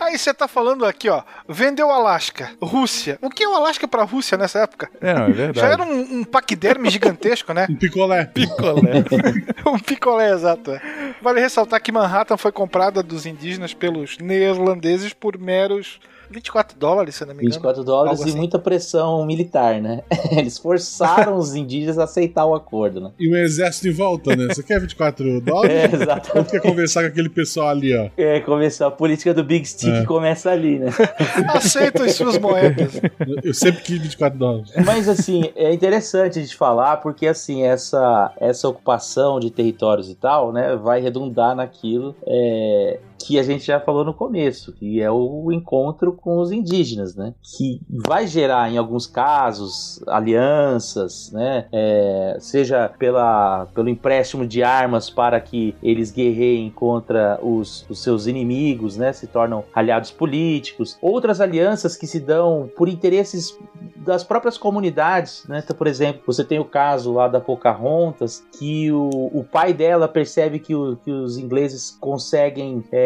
[0.00, 3.18] Aí você tá falando aqui, ó, vendeu Alasca, Rússia.
[3.20, 4.88] O que é o Alasca pra Rússia nessa época?
[5.00, 5.60] É, não, é verdade.
[5.60, 7.66] Já era um, um paquiderme gigantesco, né?
[7.76, 8.24] Um picolé.
[8.26, 9.02] Picolé.
[9.66, 10.72] um picolé, exato.
[10.72, 10.80] é.
[11.20, 16.00] Vale ressaltar que Manhattan foi comprada dos indígenas pelos neerlandeses por meros
[16.30, 17.54] 24 dólares, se eu não me engano.
[17.54, 18.36] 24 dólares e assim.
[18.36, 20.02] muita pressão militar, né?
[20.32, 23.10] Eles forçaram os indígenas a aceitar o acordo, né?
[23.18, 24.46] E o exército em volta, né?
[24.52, 25.72] Você quer 24 dólares?
[25.76, 26.38] É, exatamente.
[26.38, 28.08] Ou quer conversar com aquele pessoal ali, ó?
[28.16, 30.04] É, começou a política do Big Stick É.
[30.04, 30.90] começa ali, né?
[31.54, 33.00] Aceita as suas moedas.
[33.42, 34.72] Eu sempre quis 24 dólares.
[34.84, 40.14] Mas assim, é interessante a gente falar porque assim, essa, essa ocupação de territórios e
[40.14, 45.10] tal, né, vai redundar naquilo é, que a gente já falou no começo, que é
[45.10, 47.34] o encontro com os indígenas, né?
[47.56, 51.66] Que vai gerar, em alguns casos, alianças, né?
[51.72, 58.26] É, seja pela, pelo empréstimo de armas para que eles guerreiem contra os, os seus
[58.26, 59.12] inimigos, né?
[59.12, 60.96] Se tornam aliados políticos.
[61.00, 63.56] Outras alianças que se dão por interesses
[63.96, 65.60] das próprias comunidades, né?
[65.64, 70.06] Então, por exemplo, você tem o caso lá da Pocahontas, que o, o pai dela
[70.06, 73.05] percebe que, o- que os ingleses conseguem é,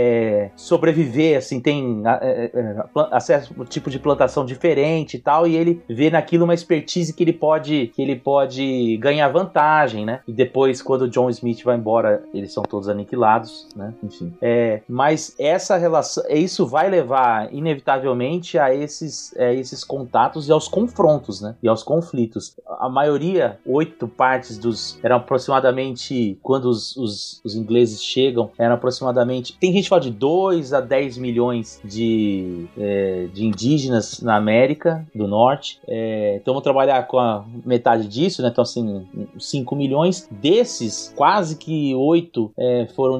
[0.56, 5.56] sobreviver, assim, tem é, é, acesso a um tipo de plantação diferente e tal, e
[5.56, 10.20] ele vê naquilo uma expertise que ele pode, que ele pode ganhar vantagem, né?
[10.26, 13.94] E depois, quando o John Smith vai embora, eles são todos aniquilados, né?
[14.02, 14.32] Enfim.
[14.40, 20.68] É, mas essa relação, isso vai levar inevitavelmente a esses, a esses contatos e aos
[20.68, 21.54] confrontos, né?
[21.62, 22.56] E aos conflitos.
[22.78, 24.98] A maioria, oito partes dos.
[25.02, 26.38] eram aproximadamente.
[26.42, 29.56] Quando os, os, os ingleses chegam, eram aproximadamente.
[29.58, 35.26] Tem gente fala de 2 a 10 milhões de, é, de indígenas na América do
[35.28, 35.80] Norte.
[35.86, 38.48] É, então vamos trabalhar com a metade disso, né?
[38.48, 39.06] Então, assim,
[39.38, 40.28] 5 milhões.
[40.30, 43.18] Desses, quase que 8 é, foram.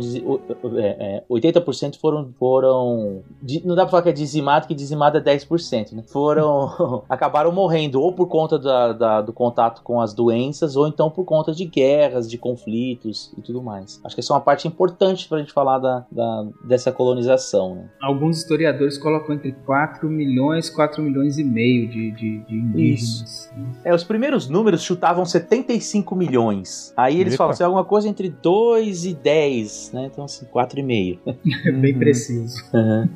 [0.78, 2.30] é, é, 80% foram.
[2.38, 6.02] foram di- não dá pra falar que é dizimado, que dizimado é 10%, né?
[6.06, 7.02] Foram.
[7.08, 11.24] acabaram morrendo ou por conta da- da- do contato com as doenças, ou então por
[11.24, 14.00] conta de guerras, de conflitos e tudo mais.
[14.04, 17.84] Acho que essa é uma parte importante pra gente falar da, da- dessa colonização, né?
[18.00, 23.50] Alguns historiadores colocam entre 4 milhões, 4 milhões e meio de, de, de indígenas.
[23.84, 26.92] É, os primeiros números chutavam 75 milhões.
[26.96, 27.38] Aí eles Eita.
[27.38, 30.10] falam assim, alguma coisa entre 2 e 10, né?
[30.12, 31.18] Então, assim, 4,5.
[31.66, 32.62] É bem preciso.
[32.72, 33.08] Uhum.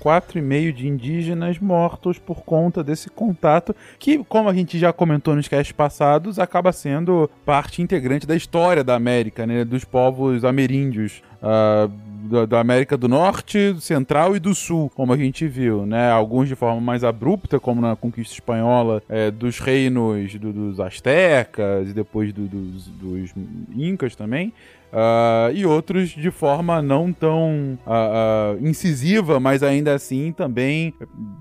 [0.00, 4.92] Quatro e meio de indígenas mortos por conta desse contato, que, como a gente já
[4.92, 9.64] comentou nos casts passados, acaba sendo parte integrante da história da América, né?
[9.64, 11.22] Dos povos ameríndios.
[11.42, 11.88] Ah,
[12.46, 16.10] da, América do Norte, Central e do Sul, como a gente viu, né?
[16.10, 21.88] Alguns de forma mais abrupta, como na conquista espanhola, é, dos reinos do- dos astecas
[21.88, 23.34] e depois do- dos, dos
[23.74, 24.52] incas também.
[24.94, 30.92] Ah, e outros de forma não tão ah, ah, incisiva, mas ainda assim também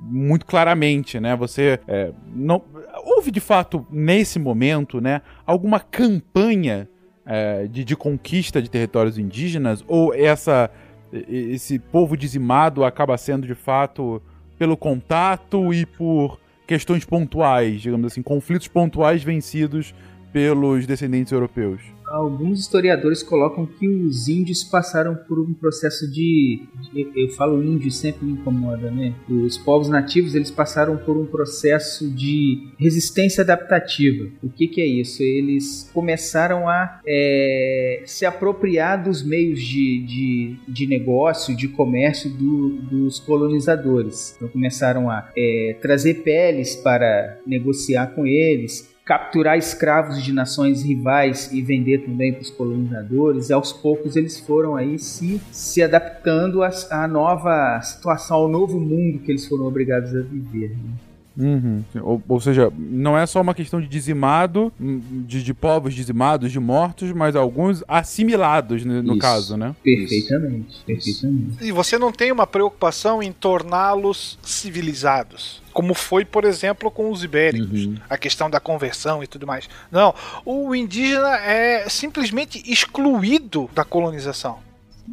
[0.10, 1.36] muito claramente, né?
[1.36, 2.62] Você é, não
[3.04, 6.88] houve de fato nesse momento, né, alguma campanha
[7.34, 10.70] é, de, de conquista de territórios indígenas ou essa
[11.14, 14.22] esse povo dizimado acaba sendo de fato
[14.58, 19.94] pelo contato e por questões pontuais, digamos assim, conflitos pontuais vencidos
[20.32, 21.82] pelos descendentes europeus.
[22.12, 26.62] Alguns historiadores colocam que os índios passaram por um processo de,
[26.94, 29.16] de- eu falo índio sempre me incomoda, né?
[29.30, 34.28] Os povos nativos eles passaram por um processo de resistência adaptativa.
[34.44, 35.24] O que, que é isso?
[35.24, 42.78] Eles começaram a é, se apropriar dos meios de, de, de negócio, de comércio do-
[42.90, 44.34] dos colonizadores.
[44.36, 51.52] Então começaram a é, trazer peles para negociar com eles, capturar escravos de nações rivais
[51.52, 53.50] e vender também para os colonizadores.
[53.50, 58.80] E aos poucos eles foram aí se, se adaptando à, à nova situação, ao novo
[58.80, 60.70] mundo que eles foram obrigados a viver.
[60.70, 60.94] né?
[61.38, 61.84] Uhum.
[62.02, 66.60] Ou, ou, seja, não é só uma questão de dizimado, de, de povos dizimados, de
[66.62, 69.76] mortos, mas alguns assimilados no, no caso, né?
[69.84, 71.58] Perfeitamente, perfeitamente.
[71.62, 77.24] E você não tem uma preocupação em torná-los civilizados como foi, por exemplo, com os
[77.24, 77.96] ibéricos, uhum.
[78.10, 79.70] a questão da conversão e tudo mais.
[79.92, 80.14] Não,
[80.46, 84.60] o indígena é simplesmente excluído da colonização.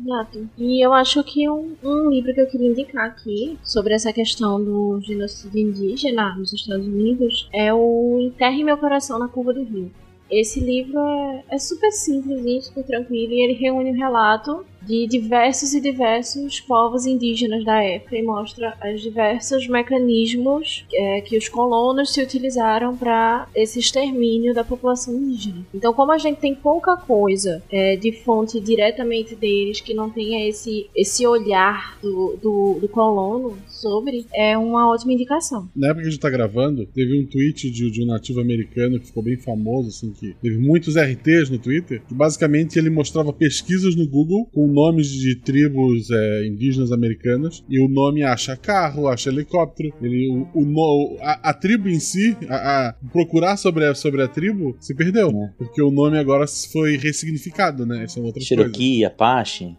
[0.04, 0.48] Exato.
[0.56, 4.62] E eu acho que um, um, livro que eu queria indicar aqui sobre essa questão
[4.62, 9.90] do genocídio indígena nos Estados Unidos é o Enterre Meu Coração na Curva do Rio.
[10.30, 15.74] Esse livro é, é super simples, super tranquilo, e ele reúne um relato de diversos
[15.74, 22.14] e diversos povos indígenas da época e mostra os diversos mecanismos é, que os colonos
[22.14, 25.66] se utilizaram para esse extermínio da população indígena.
[25.74, 30.48] Então, como a gente tem pouca coisa é, de fonte diretamente deles, que não tenha
[30.48, 35.68] esse, esse olhar do, do, do, colono sobre, é uma ótima indicação.
[35.76, 38.98] Na época que a gente tá gravando, teve um tweet de, de um nativo americano
[38.98, 43.34] que ficou bem famoso, assim, que teve muitos RTs no Twitter, que basicamente ele mostrava
[43.34, 49.08] pesquisas no Google com nomes de tribos é, indígenas americanas e o nome acha carro,
[49.08, 49.92] acha helicóptero.
[50.00, 54.28] Ele, o, o a, a, tribo em si, a, a, procurar sobre a, sobre a
[54.28, 55.30] tribo, se perdeu.
[55.30, 55.50] É.
[55.58, 58.06] Porque o nome agora foi ressignificado, né?
[58.06, 59.06] São outras Cherokee, coisas.
[59.06, 59.74] Apache,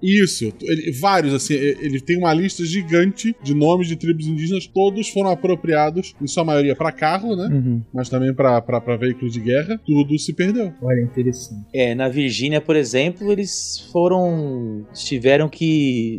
[0.00, 5.08] Isso, ele, vários, assim, ele tem uma lista gigante de nomes de tribos indígenas, todos
[5.08, 7.48] foram apropriados, em sua maioria para carro, né?
[7.52, 7.82] Uhum.
[7.92, 10.72] Mas também para veículos de guerra, tudo se perdeu.
[10.80, 11.64] Olha, interessante.
[11.72, 14.43] É, na Virgínia, por exemplo, eles foram
[14.92, 16.18] tiveram que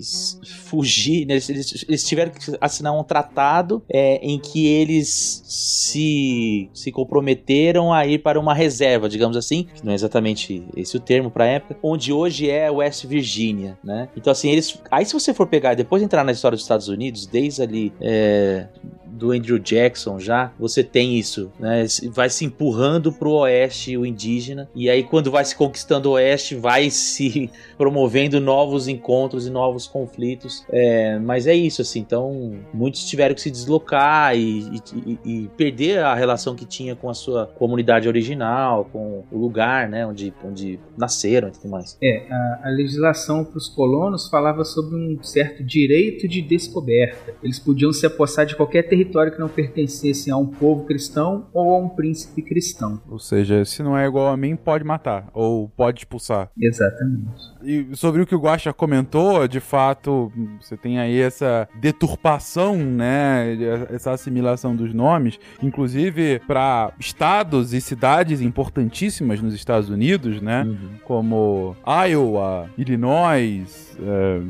[0.66, 1.36] fugir, né?
[1.36, 8.06] eles, eles, tiveram que assinar um tratado é, em que eles se, se comprometeram a
[8.06, 11.48] ir para uma reserva, digamos assim, que não é exatamente esse o termo para a
[11.48, 14.10] época, onde hoje é West Virginia, né?
[14.16, 17.26] Então assim, eles, aí se você for pegar depois entrar na história dos Estados Unidos,
[17.26, 18.68] desde ali é,
[19.16, 21.86] do Andrew Jackson já, você tem isso, né?
[22.12, 26.56] Vai se empurrando pro oeste o indígena, e aí quando vai se conquistando o oeste,
[26.56, 30.66] vai se promovendo novos encontros e novos conflitos.
[30.70, 36.00] É, mas é isso, assim, então muitos tiveram que se deslocar e, e, e, perder
[36.00, 40.80] a relação que tinha com a sua comunidade original, com o lugar, né, onde, onde
[40.98, 41.98] nasceram e tudo mais.
[42.02, 47.34] É, a, a legislação para os colonos falava sobre um certo direito de descoberta.
[47.42, 51.48] Eles podiam se apossar de qualquer território território que não pertencesse a um povo cristão
[51.54, 53.00] ou a um príncipe cristão.
[53.08, 56.50] Ou seja, se não é igual a mim, pode matar ou pode expulsar.
[56.60, 57.56] Exatamente.
[57.64, 63.58] E sobre o que o Guaxa comentou, de fato, você tem aí essa deturpação, né,
[63.90, 70.90] essa assimilação dos nomes, inclusive para estados e cidades importantíssimas nos Estados Unidos, né, uhum.
[71.04, 74.42] como Iowa, Illinois, é,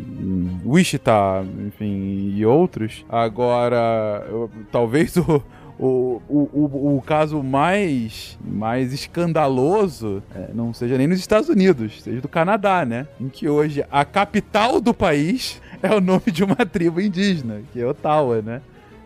[0.66, 3.06] Wichita, enfim, e outros.
[3.10, 4.24] Agora,
[4.72, 5.44] talvez o,
[5.78, 12.22] o, o, o, caso mais, mais escandaloso é, não seja nem nos Estados Unidos, seja
[12.22, 13.08] do Canadá, né?
[13.20, 17.82] Em que hoje a capital do país é o nome de uma tribo indígena, que
[17.82, 18.62] é Ottawa, né?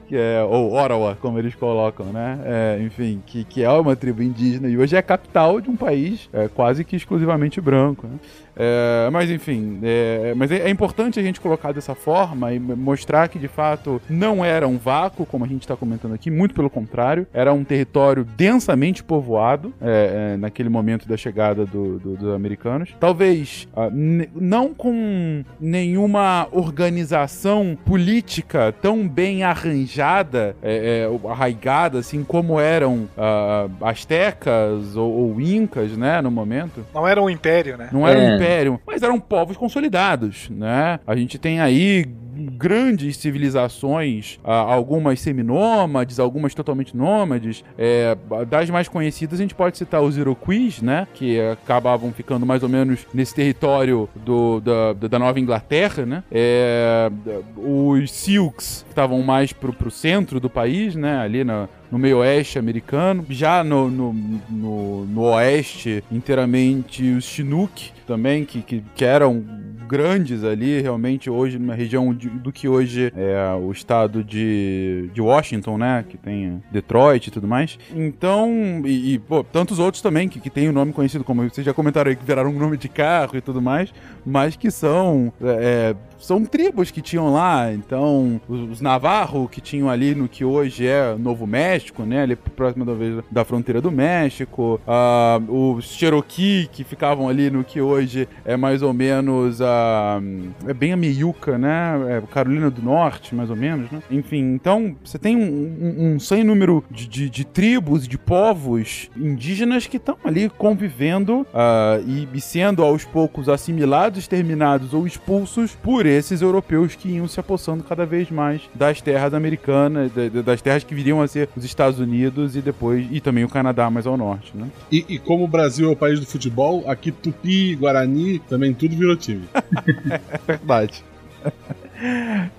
[0.07, 2.39] Que é, ou Ottawa, como eles colocam, né?
[2.43, 5.75] É, enfim, que, que é uma tribo indígena e hoje é a capital de um
[5.75, 8.19] país é, quase que exclusivamente branco, né?
[8.55, 13.27] É, mas enfim, é, mas é, é, importante a gente colocar dessa forma e mostrar
[13.27, 16.69] que de fato não era um vácuo, como a gente está comentando aqui, muito pelo
[16.69, 22.33] contrário, era um território densamente povoado é, é, naquele momento da chegada do, do, dos
[22.33, 22.89] americanos.
[22.99, 23.91] Talvez uh,
[24.35, 34.95] não com nenhuma organização política tão bem arranjada, é, arraigada, assim como eram uh, astecas
[34.95, 36.85] ou, ou, incas, né, no momento.
[36.93, 37.89] Não era um império, né?
[37.91, 40.99] Não era um império mas eram povos consolidados, né?
[41.05, 42.05] A gente tem aí
[42.39, 47.63] grandes civilizações, algumas seminômades, algumas totalmente nômades.
[47.77, 48.17] É,
[48.47, 51.07] das mais conhecidas, a gente pode citar os Iroquois, né?
[51.13, 56.23] Que acabavam ficando mais ou menos nesse território do, da, da Nova Inglaterra, né?
[56.31, 57.11] É,
[57.57, 61.19] os Silks, que estavam mais pro, pro centro do país, né?
[61.19, 63.25] Ali na, no meio oeste americano.
[63.29, 64.13] Já no, no,
[64.49, 69.43] no, no oeste, inteiramente, os Chinook também, que, que, que, eram
[69.89, 75.19] grandes ali, realmente, hoje, numa região de, do que hoje é o estado de, de
[75.19, 76.05] Washington, né?
[76.07, 77.79] Que tem Detroit e tudo mais.
[77.95, 81.43] Então, e, e pô, tantos outros também que, que tem o um nome conhecido, como
[81.49, 83.91] vocês já comentaram aí, que viraram um nome de carro e tudo mais,
[84.23, 87.73] mas que são é, são tribos que tinham lá.
[87.73, 92.21] Então, os, os Navarro, que tinham ali no que hoje é Novo México, né?
[92.21, 92.93] Ali próximo da,
[93.31, 94.79] da fronteira do México.
[94.85, 100.21] Uh, os Cherokee, que ficavam ali no que hoje é mais ou menos a a.
[100.67, 102.17] É bem a meiuca, né?
[102.17, 104.01] É Carolina do Norte, mais ou menos, né?
[104.11, 109.09] Enfim, então você tem um, um, um sem número de, de, de tribos, de povos
[109.15, 115.75] indígenas que estão ali convivendo uh, e, e sendo aos poucos assimilados, exterminados ou expulsos
[115.75, 120.11] por esses europeus que iam se apossando cada vez mais das terras americanas,
[120.45, 123.89] das terras que viriam a ser os Estados Unidos e depois e também o Canadá
[123.89, 124.67] mais ao norte, né?
[124.91, 128.95] E, e como o Brasil é o país do futebol, aqui Tupi, Guarani, também tudo
[128.95, 129.43] virou time.
[129.75, 130.17] é
[130.47, 131.03] verdade.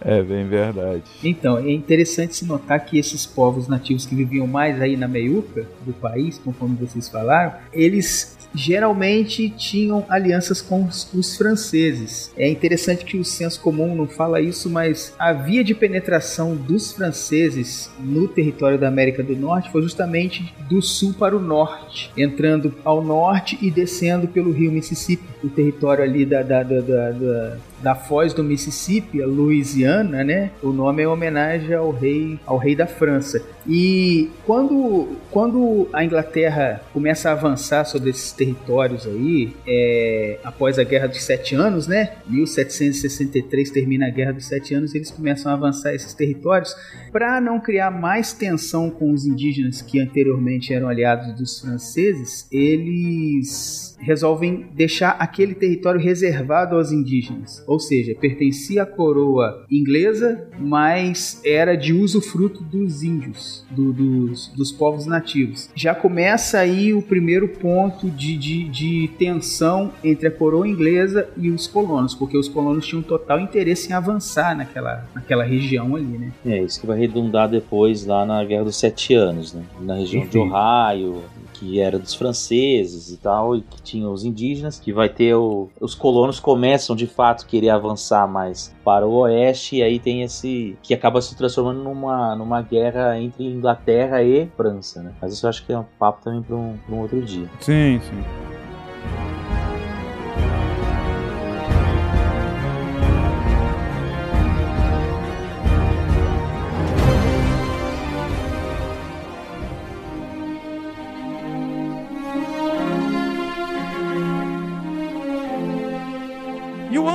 [0.00, 1.04] É bem verdade.
[1.24, 5.66] Então, é interessante se notar que esses povos nativos que viviam mais aí na meiuca
[5.84, 12.32] do país, conforme vocês falaram, eles geralmente tinham alianças com os, os, franceses.
[12.36, 16.92] É interessante que o senso comum não fala isso, mas a via de penetração dos
[16.92, 22.74] franceses no território da América do Norte foi justamente do sul para o norte, entrando
[22.84, 27.94] ao norte e descendo pelo rio Mississippi, o território ali da, da, da, da da
[27.94, 30.50] foz do Mississippi, a Louisiana, né?
[30.62, 33.42] O nome é homenagem ao rei, ao rei da França.
[33.66, 40.84] E quando, quando a Inglaterra começa a avançar sobre esses territórios aí, é, após a
[40.84, 42.12] Guerra dos Sete Anos, né?
[42.26, 46.74] 1763 termina a Guerra dos Sete Anos, eles começam a avançar esses territórios
[47.12, 52.46] para não criar mais tensão com os indígenas que anteriormente eram aliados dos franceses.
[52.50, 61.40] Eles resolvem deixar aquele território reservado aos indígenas, ou seja, pertencia à coroa inglesa, mas
[61.44, 65.68] era de uso fruto dos índios, do, dos, dos povos nativos.
[65.74, 71.50] Já começa aí o primeiro ponto de, de, de tensão entre a coroa inglesa e
[71.50, 76.32] os colonos, porque os colonos tinham total interesse em avançar naquela, naquela região ali, né?
[76.44, 79.62] É, isso que vai redundar depois lá na Guerra dos Sete Anos, né?
[79.80, 80.30] Na região Enfim.
[80.30, 81.22] de Ohio,
[81.60, 85.68] que era dos franceses e tal, e que tinha os indígenas, que vai ter o,
[85.78, 90.76] os colonos começam de fato querer avançar mais para o oeste, e aí tem esse
[90.82, 95.12] que acaba se transformando numa, numa guerra entre Inglaterra e França, né?
[95.20, 97.48] Mas isso eu acho que é um papo também para um, um outro dia.
[97.60, 99.39] Sim, sim.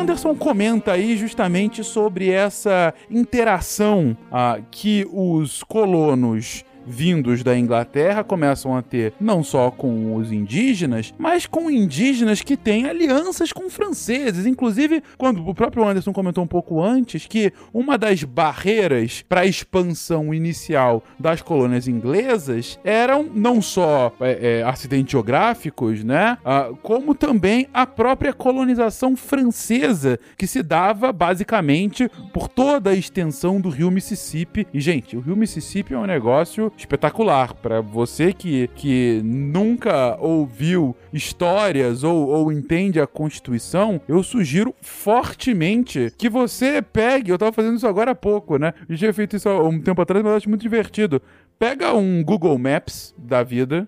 [0.06, 8.76] Anderson comenta aí justamente sobre essa interação ah, que os colonos vindos da Inglaterra começam
[8.76, 14.46] a ter não só com os indígenas, mas com indígenas que têm alianças com franceses.
[14.46, 19.46] Inclusive, quando o próprio Anderson comentou um pouco antes que uma das barreiras para a
[19.46, 27.16] expansão inicial das colônias inglesas eram não só é, é, acidentes geográficos, né, ah, como
[27.16, 33.92] também a própria colonização francesa que se dava basicamente por toda a extensão do rio
[33.92, 34.68] Mississippi.
[34.74, 37.54] E gente, o rio Mississippi é um negócio espetacular.
[37.54, 46.14] para você que, que nunca ouviu histórias ou, ou entende a Constituição, eu sugiro fortemente
[46.18, 47.32] que você pegue.
[47.32, 48.74] Eu tava fazendo isso agora há pouco, né?
[48.88, 51.22] Eu tinha feito isso há um tempo atrás, mas eu acho muito divertido.
[51.58, 53.88] Pega um Google Maps da vida,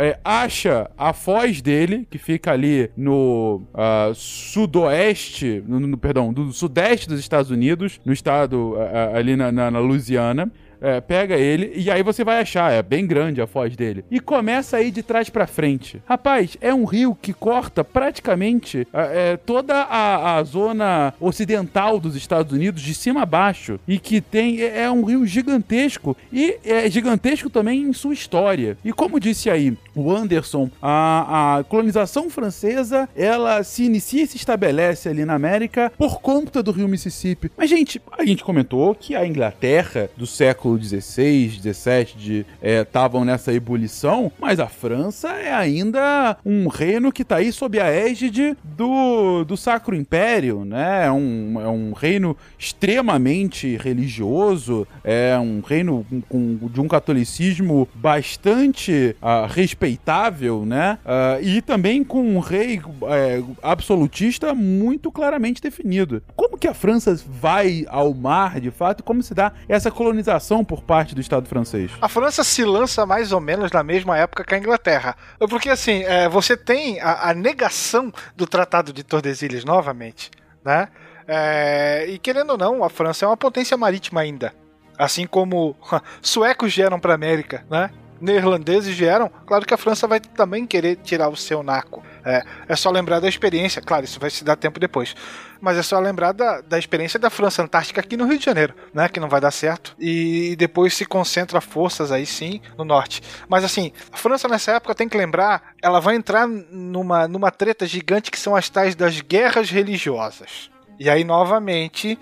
[0.00, 6.52] é, acha a foz dele, que fica ali no uh, sudoeste, no, no, perdão, do
[6.52, 10.52] sudeste dos Estados Unidos, no estado uh, ali na, na, na Louisiana.
[10.80, 14.04] É, pega ele e aí você vai achar, é bem grande a foz dele.
[14.10, 16.02] E começa a ir de trás para frente.
[16.06, 22.14] Rapaz, é um rio que corta praticamente é, é, toda a, a, zona ocidental dos
[22.16, 23.78] Estados Unidos, de cima a baixo.
[23.86, 24.60] E que tem.
[24.60, 26.16] É, é um rio gigantesco.
[26.32, 28.76] E é gigantesco também em sua história.
[28.84, 34.36] E como disse aí o Anderson, a, a colonização francesa ela se inicia e se
[34.36, 37.50] estabelece ali na América por conta do rio Mississippi.
[37.56, 43.24] Mas, gente, a gente comentou que a Inglaterra do século século XVI, XVII estavam é,
[43.26, 48.56] nessa ebulição, mas a França é ainda um reino que está aí sob a égide
[48.62, 51.06] do, do Sacro Império, né?
[51.06, 59.16] É um, é um reino extremamente religioso, é um reino com, de um catolicismo bastante
[59.22, 60.98] uh, respeitável, né?
[61.04, 66.22] Uh, e também com um rei uh, absolutista muito claramente definido.
[66.34, 69.02] Como que a França vai ao mar, de fato?
[69.02, 71.90] Como se dá essa colonização por parte do Estado francês?
[72.00, 75.16] A França se lança mais ou menos na mesma época que a Inglaterra.
[75.38, 80.30] Porque, assim, é, você tem a, a, negação do Tratado de Tordesilhas novamente,
[80.64, 80.88] né?
[81.26, 84.54] É, e querendo ou não, a França é uma potência marítima ainda.
[84.96, 85.76] Assim como
[86.22, 87.90] suecos vieram para a América, né?
[88.20, 89.30] Neerlandeses vieram.
[89.46, 92.02] Claro que a França vai também querer tirar o seu naco.
[92.24, 95.14] É, é só lembrar da experiência, claro, isso vai se dar tempo depois.
[95.60, 98.74] Mas é só lembrar da, da experiência da França Antártica aqui no Rio de Janeiro,
[98.94, 99.08] né?
[99.08, 99.94] Que não vai dar certo.
[99.98, 103.22] E depois se concentra forças aí sim no norte.
[103.48, 107.86] Mas assim, a França nessa época tem que lembrar, ela vai entrar numa, numa treta
[107.86, 110.70] gigante que são as tais das guerras religiosas.
[110.98, 112.18] E aí, novamente,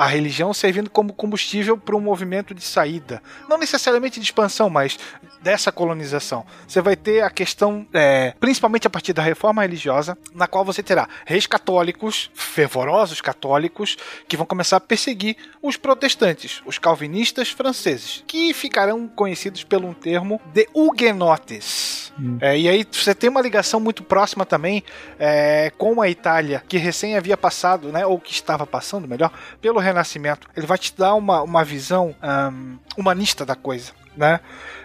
[0.00, 3.22] a religião servindo como combustível para um movimento de saída.
[3.46, 4.98] Não necessariamente de expansão, mas
[5.42, 6.46] dessa colonização.
[6.66, 10.82] Você vai ter a questão, é, principalmente a partir da reforma religiosa, na qual você
[10.82, 18.24] terá reis católicos, fervorosos católicos, que vão começar a perseguir os protestantes, os calvinistas franceses,
[18.26, 22.09] que ficarão conhecidos pelo termo de huguenotes.
[22.20, 22.36] Hum.
[22.40, 24.84] É, e aí você tem uma ligação muito próxima também
[25.18, 29.80] é, com a Itália, que recém havia passado, né, ou que estava passando, melhor, pelo
[29.80, 30.46] Renascimento.
[30.54, 34.40] Ele vai te dar uma, uma visão um, humanista da coisa, né?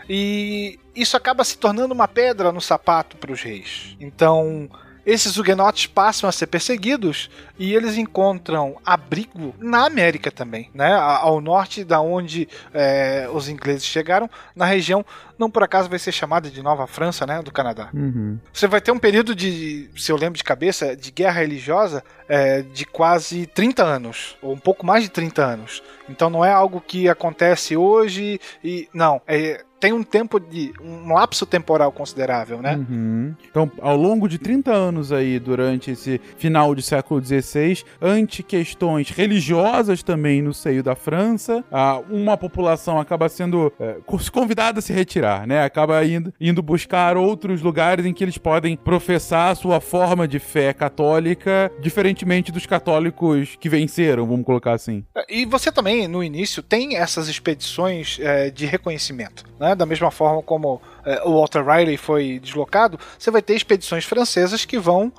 [0.07, 3.98] E isso acaba se tornando uma pedra no sapato para os reis.
[3.99, 4.70] Então,
[5.06, 10.94] esses huguenotes passam a ser perseguidos e eles encontram abrigo na América também, né?
[10.94, 15.06] Ao norte da onde é, os ingleses chegaram, na região
[15.38, 17.90] não por acaso vai ser chamada de Nova França, né, do Canadá.
[17.94, 18.40] Uhum.
[18.53, 22.61] Você vai ter um período de, se eu lembro de cabeça, de guerra religiosa é,
[22.61, 25.84] de quase 30 anos, ou um pouco mais de 30 anos.
[26.10, 31.14] Então não é algo que acontece hoje e não, é tem um tempo de um
[31.14, 32.76] lapso temporal considerável, né?
[32.76, 33.36] Uhum.
[33.48, 39.12] Então, ao longo de 30 anos aí, durante esse final de século XVI, ante questões
[39.12, 41.64] religiosas também no seio da França,
[42.10, 43.98] uma população acaba sendo é,
[44.32, 45.64] convidada a se retirar, né?
[45.64, 50.40] Acaba indo, indo buscar outros lugares em que eles podem professar a sua forma de
[50.40, 55.06] fé católica, diferentemente dos católicos que venceram, vamos colocar assim.
[55.30, 59.74] E você também, no início, tem essas expedições é, de reconhecimento, né?
[59.76, 64.65] Da mesma forma como é, o Walter Riley foi deslocado, você vai ter expedições francesas
[64.65, 65.11] que vão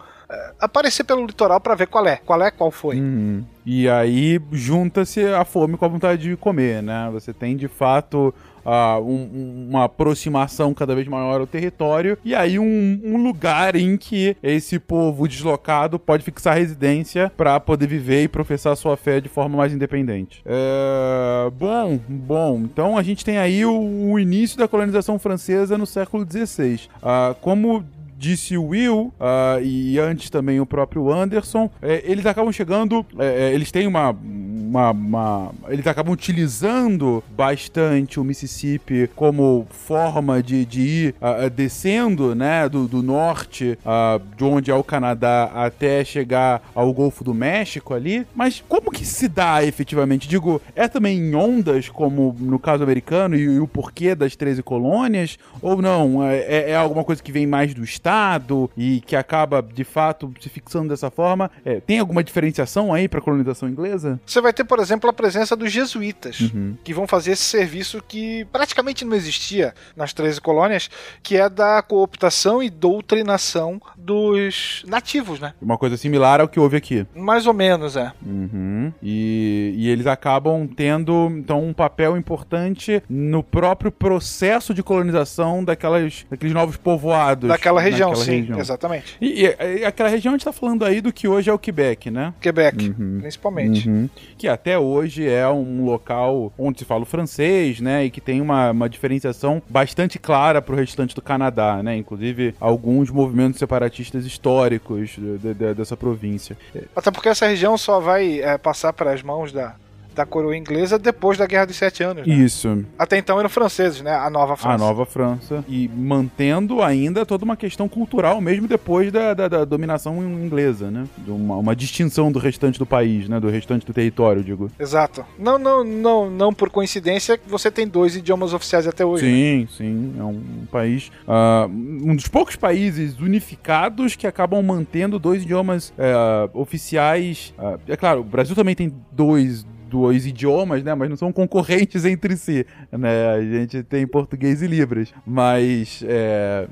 [0.61, 2.97] aparecer pelo litoral para ver qual é, qual é, qual foi.
[3.01, 3.45] Uhum.
[3.65, 7.09] E aí junta-se a fome com a vontade de comer, né?
[7.13, 8.33] Você tem de fato
[8.65, 13.97] uh, um, uma aproximação cada vez maior ao território e aí um, um, lugar em
[13.97, 19.29] que esse povo deslocado pode fixar residência para poder viver e professar sua fé de
[19.29, 20.43] forma mais independente.
[20.45, 21.51] É...
[21.53, 26.27] Bom, bom, então a gente tem aí o, o início da colonização francesa no século
[26.29, 26.89] XVI.
[26.97, 27.85] Uh, como
[28.17, 33.51] disse o Will uh, e antes também o próprio Anderson, é, eles acabam chegando, é,
[33.51, 40.65] é, eles têm uma, uma, uma, Eles acabam utilizando bastante o Mississippi como forma de,
[40.65, 46.05] de ir uh, descendo, né, do, do norte, uh, de onde é o Canadá, até
[46.05, 48.27] chegar ao Golfo do México ali.
[48.35, 50.29] Mas como que se dá efetivamente?
[50.29, 54.63] Digo, é também em ondas, como no caso americano, e, e o porquê das 13
[54.63, 55.39] colônias?
[55.61, 56.25] Ou não?
[56.25, 58.06] É, é, é alguma coisa que vem mais do Estado?
[58.07, 61.51] Estado e que acaba de fato se fixando dessa forma.
[61.65, 64.21] É, tem alguma diferenciação aí para a colonização inglesa?
[64.25, 66.77] Você vai ter, por exemplo, a presença dos jesuítas, uhum.
[66.85, 70.89] que vão fazer esse serviço que praticamente não existia nas 13 colônias,
[71.23, 75.55] que é da cooptação e doutrinação dos nativos, né?
[75.61, 77.05] Uma coisa similar ao que houve aqui.
[77.15, 78.13] Mais ou menos, é.
[78.25, 78.93] Uhum.
[79.03, 86.25] E, e eles acabam tendo, então, um papel importante no próprio processo de colonização daquelas,
[86.31, 87.49] daqueles novos povoados.
[87.49, 88.59] Daquela região região, sim, região.
[88.59, 89.17] exatamente.
[89.21, 91.59] E, e, e, aquela região a gente tá falando aí do que hoje é o
[91.59, 92.33] Quebec, né?
[92.41, 93.19] Quebec, uhum.
[93.21, 93.89] principalmente.
[93.89, 94.09] Uhum.
[94.37, 98.05] Que até hoje é um local onde se fala o francês, né?
[98.05, 101.97] E que tem uma, uma diferenciação bastante clara pro restante do Canadá, né?
[101.97, 106.57] Inclusive alguns movimentos separatistas históricos de, de, dessa província.
[106.95, 109.75] Até porque essa região só vai é, passar para as mãos da,
[110.17, 112.27] da coroa inglesa depois da Guerra dos Sete Anos.
[112.27, 112.35] Né?
[112.35, 112.85] Isso.
[112.99, 114.15] Até então eram franceses, né?
[114.15, 114.75] A Nova França.
[114.75, 115.65] A Nova França.
[115.69, 121.05] E mantendo ainda toda uma questão cultural, mesmo depois da, da, da dominação inglesa, né?
[121.29, 123.39] Uma, uma, distinção do restante do país, né?
[123.39, 124.71] Do restante do território, digo.
[124.81, 125.25] Exato.
[125.39, 129.27] Não, não, não, não por coincidência você tem dois idiomas oficiais até hoje.
[129.27, 129.69] Sim, né?
[129.77, 130.15] sim.
[130.19, 131.11] É um país.
[131.29, 131.69] Uh,
[132.11, 137.53] um dos poucos países unificados que acabam mantendo dois idiomas uh, oficiais.
[137.59, 140.95] Uh, é claro, o Brasil também tem dois dois idiomas, né?
[140.95, 143.31] Mas não são concorrentes entre si, né?
[143.31, 146.67] A gente tem português e libras, mas é,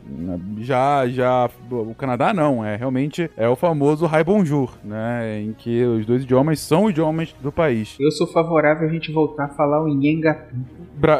[0.59, 5.41] já já o Canadá não, é realmente é o famoso Hai Bonjour, né?
[5.41, 7.97] Em que os dois idiomas são idiomas do país.
[7.99, 10.55] Eu sou favorável a gente voltar a falar o Nhengatu.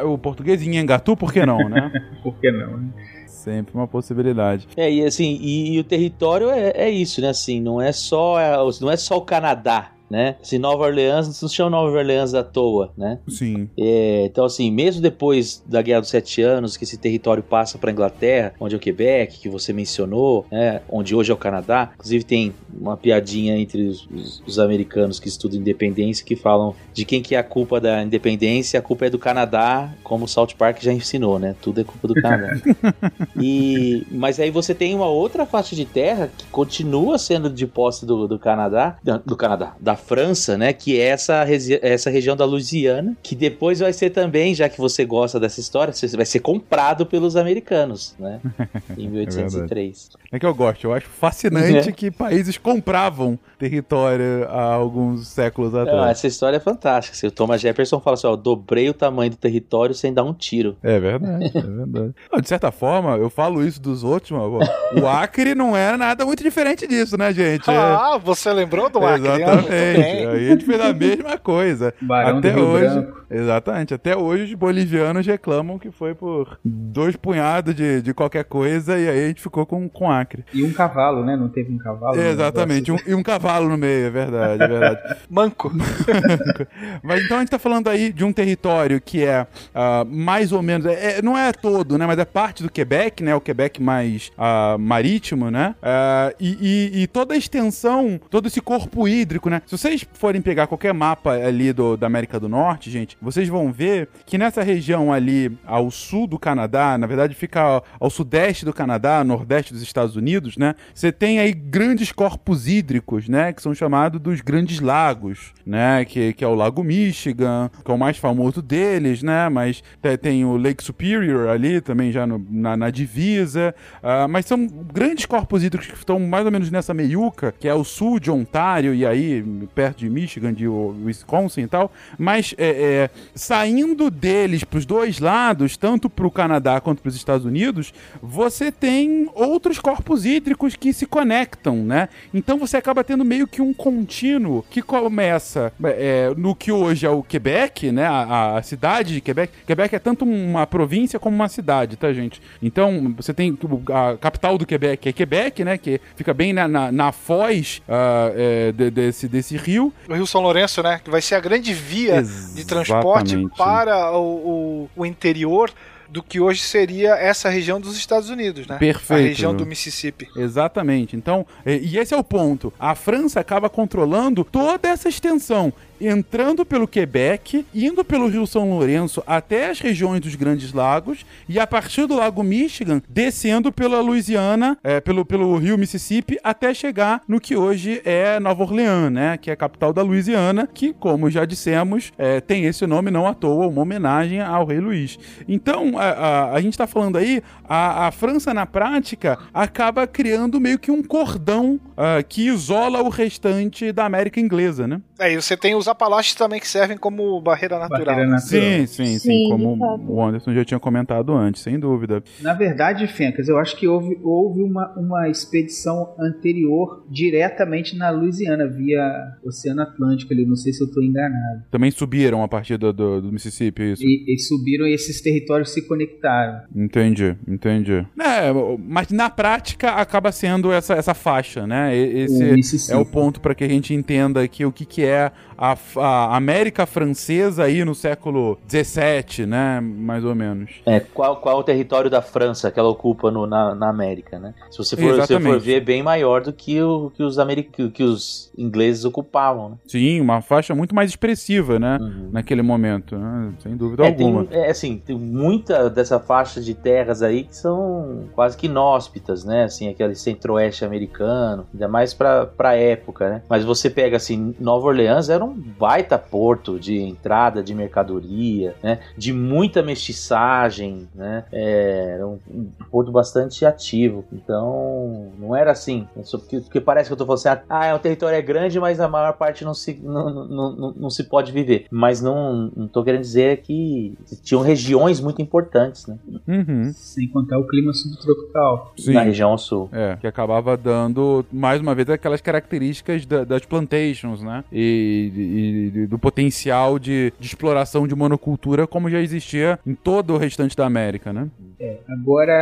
[0.07, 1.93] O português Nhengatu, por que não, né?
[2.23, 2.89] por que não, né?
[3.27, 4.67] Sempre uma possibilidade.
[4.77, 7.29] É, e assim, e, e o território é, é, isso, né?
[7.29, 10.37] Assim, não é só, é, não é só o Canadá né?
[10.41, 13.19] Assim, Nova Orleans, não se chama Nova Orleans à toa, né?
[13.29, 13.69] Sim.
[13.77, 17.91] É, então, assim, mesmo depois da Guerra dos Sete Anos, que esse território passa para
[17.91, 20.83] Inglaterra, onde é o Quebec, que você mencionou, né?
[20.89, 21.91] Onde hoje é o Canadá.
[21.95, 27.05] Inclusive, tem uma piadinha entre os, os, os americanos que estudam independência que falam de
[27.05, 28.79] quem que é a culpa da independência.
[28.79, 31.57] A culpa é do Canadá, como o South Park já ensinou, né?
[31.61, 32.55] Tudo é culpa do Canadá.
[33.37, 38.07] e, mas aí você tem uma outra faixa de terra que continua sendo de posse
[38.07, 40.73] do, do Canadá, do Canadá, da França, né?
[40.73, 41.45] Que é essa,
[41.83, 45.93] essa região da Louisiana, que depois vai ser também, já que você gosta dessa história,
[46.15, 48.41] vai ser comprado pelos americanos, né?
[48.97, 50.11] Em 1803.
[50.31, 51.93] É, é que eu gosto, eu acho fascinante é.
[51.93, 55.97] que países compravam território há alguns séculos atrás.
[55.97, 57.17] Não, essa história é fantástica.
[57.17, 60.35] Se o Thomas Jefferson fala assim, ó, dobrei o tamanho do território sem dar um
[60.35, 60.77] tiro.
[60.83, 62.15] É verdade, é verdade.
[62.43, 66.43] de certa forma, eu falo isso dos outros, mas o Acre não era nada muito
[66.43, 67.71] diferente disso, né, gente?
[67.71, 69.29] Ah, você lembrou do Acre?
[69.29, 69.73] Exatamente.
[69.85, 71.95] Aí a gente fez a mesma coisa.
[72.01, 73.01] Barão Até hoje.
[73.01, 73.25] Branco.
[73.31, 73.95] Exatamente.
[73.95, 79.09] Até hoje os bolivianos reclamam que foi por dois punhados de, de qualquer coisa e
[79.09, 80.45] aí a gente ficou com, com Acre.
[80.53, 81.37] E um cavalo, né?
[81.37, 82.21] Não teve um cavalo?
[82.21, 82.93] Exatamente.
[82.93, 85.17] Um, e um cavalo no meio, é verdade, é verdade.
[85.29, 85.73] Manco.
[87.03, 90.63] Mas então a gente tá falando aí de um território que é uh, mais ou
[90.63, 92.07] menos, é, não é todo, né?
[92.07, 93.35] Mas é parte do Quebec, né?
[93.35, 95.75] O Quebec mais uh, marítimo, né?
[95.83, 99.61] Uh, e, e, e, toda a extensão, todo esse corpo hídrico, né?
[99.67, 103.73] Se vocês forem pegar qualquer mapa ali do, da América do Norte, gente, vocês vão
[103.73, 108.65] ver que nessa região ali ao sul do Canadá, na verdade fica ao, ao sudeste
[108.65, 110.75] do Canadá, nordeste dos Estados Unidos, né?
[110.95, 113.53] Você tem aí grandes corpos hídricos, né?
[113.53, 116.05] Que são chamados dos grandes lagos, né?
[116.05, 119.49] Que, que é o Lago Michigan, que é o mais famoso deles, né?
[119.49, 119.83] Mas
[120.23, 123.75] tem o Lake Superior ali também já no, na, na, divisa.
[124.03, 127.75] Uh, mas são grandes corpos hídricos que estão mais ou menos nessa meiuca, que é
[127.75, 131.93] o sul de Ontário e aí perto de Michigan, de Wisconsin e tal.
[132.19, 137.09] Mas é, é, saindo deles para os dois lados, tanto para o Canadá quanto para
[137.09, 137.93] os Estados Unidos,
[138.23, 142.09] você tem outros corpos hídricos que se conectam, né?
[142.33, 147.11] Então você acaba tendo meio que um contínuo que começa é, no que hoje é
[147.11, 148.07] o Quebec, né?
[148.07, 149.53] A, a, cidade de Quebec.
[149.67, 152.41] Quebec é tanto uma província como uma cidade, tá, gente?
[152.63, 153.57] Então você tem
[153.93, 155.79] a capital do Quebec é Quebec, né?
[155.79, 159.93] Que fica bem na, na, na foz uh, é, de, desse, desse rio.
[160.09, 161.01] O Rio São Lourenço, né?
[161.03, 162.55] Que vai ser a grande via Exatamente.
[162.55, 165.71] de transporte para o, o, o interior
[166.09, 168.77] do que hoje seria essa região dos Estados Unidos, né?
[168.79, 169.21] Perfeito.
[169.21, 170.29] A região do Mississippi.
[170.37, 171.17] Exatamente.
[171.17, 172.73] Então, e esse é o ponto.
[172.79, 179.23] A França acaba controlando toda essa extensão entrando pelo Quebec, indo pelo Rio São Lourenço
[179.27, 184.79] até as regiões dos Grandes Lagos e a partir do Lago Michigan descendo pela Louisiana,
[184.83, 189.51] é, pelo, pelo Rio Mississippi até chegar no que hoje é Nova Orleans, né, que
[189.51, 193.35] é a capital da Louisiana, que como já dissemos é, tem esse nome não à
[193.35, 195.19] toa, uma homenagem ao Rei Luís.
[195.49, 200.61] Então a, a, a gente está falando aí a, a, França na prática acaba criando
[200.61, 205.01] meio que um cordão uh, que isola o restante da América inglesa, né?
[205.19, 208.05] É, e você tem os Apalaches também que servem como barreira natural.
[208.05, 208.63] Barreira natural.
[208.63, 209.77] Sim, sim, sim, sim como
[210.09, 212.23] o Anderson já tinha comentado antes, sem dúvida.
[212.41, 218.67] Na verdade, Fencas, eu acho que houve, houve uma, uma expedição anterior diretamente na Louisiana,
[218.67, 219.03] via
[219.45, 221.63] Oceano Atlântico ali, não sei se eu estou enganado.
[221.71, 224.03] Também subiram a partir do, do, do Mississippi, é isso?
[224.05, 226.63] E, e, subiram e esses territórios se conectaram.
[226.75, 228.05] Entendi, entendi.
[228.19, 231.84] É, mas na prática acaba sendo essa, essa faixa, né?
[231.93, 235.77] Esse é o ponto para que a gente entenda que o que, que é a,
[235.97, 239.81] a, América Francesa aí no século XVII, né?
[239.81, 240.71] Mais ou menos.
[240.87, 244.39] É, qual, qual é o território da França que ela ocupa no, na, na América,
[244.39, 244.55] né?
[244.71, 247.91] Se você for, se for ver, é bem maior do que, o, que, os, americ...
[247.91, 249.77] que os ingleses ocupavam, né?
[249.87, 251.99] Sim, uma faixa muito mais expressiva, né?
[252.01, 252.31] Uhum.
[252.33, 253.53] Naquele momento, né?
[253.61, 254.45] Sem dúvida é, alguma.
[254.45, 259.45] Tem, é assim, tem muita dessa faixa de terras aí que são quase que inóspitas,
[259.45, 259.65] né?
[259.65, 263.43] Assim, aquele centro-oeste americano, ainda mais pra, pra época, né?
[263.49, 269.01] Mas você pega, assim, Nova Orleans era um baita porto de entrada de mercadoria, né?
[269.19, 271.45] De muita mestiçagem, né?
[271.53, 274.25] É, era um, um, porto bastante ativo.
[274.33, 276.07] Então, não era assim.
[276.17, 278.79] É porque, porque, parece que eu tô falando assim, ah, é um território é grande,
[278.79, 281.87] mas a maior parte não se, não, não, não, não se pode viver.
[281.91, 286.17] Mas não, não tô querendo dizer que tinham regiões muito importantes, né?
[286.47, 286.93] Uhum.
[286.95, 288.93] Sem contar o clima subtropical.
[288.97, 289.13] Sim.
[289.13, 289.89] Na região sul.
[289.93, 294.63] É, que acabava dando, mais uma vez, aquelas características da, das plantations, né?
[294.71, 300.35] E, e, e do potencial de, de, exploração de monocultura como já existia em todo
[300.35, 301.49] o restante da América, né?
[301.81, 302.53] É, agora,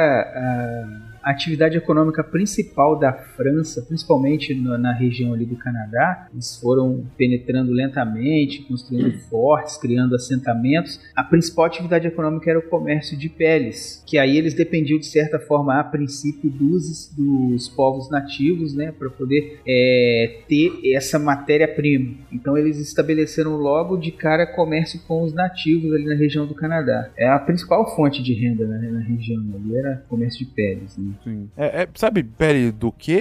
[1.23, 7.73] atividade econômica principal da França, principalmente no, na região ali do Canadá, eles foram penetrando
[7.73, 11.01] lentamente, construindo fortes, criando assentamentos.
[11.15, 15.39] A principal atividade econômica era o comércio de peles, que aí eles dependiam de certa
[15.39, 22.15] forma, a princípio, dos, dos povos nativos, né, para poder é, ter essa matéria-prima.
[22.33, 27.11] Então eles estabeleceram logo de cara comércio com os nativos ali na região do Canadá.
[27.17, 30.97] É a principal fonte de renda né, na região ali era comércio de peles.
[30.97, 31.12] Né?
[31.23, 31.49] Sim.
[31.57, 33.21] É, é, sabe pele do que,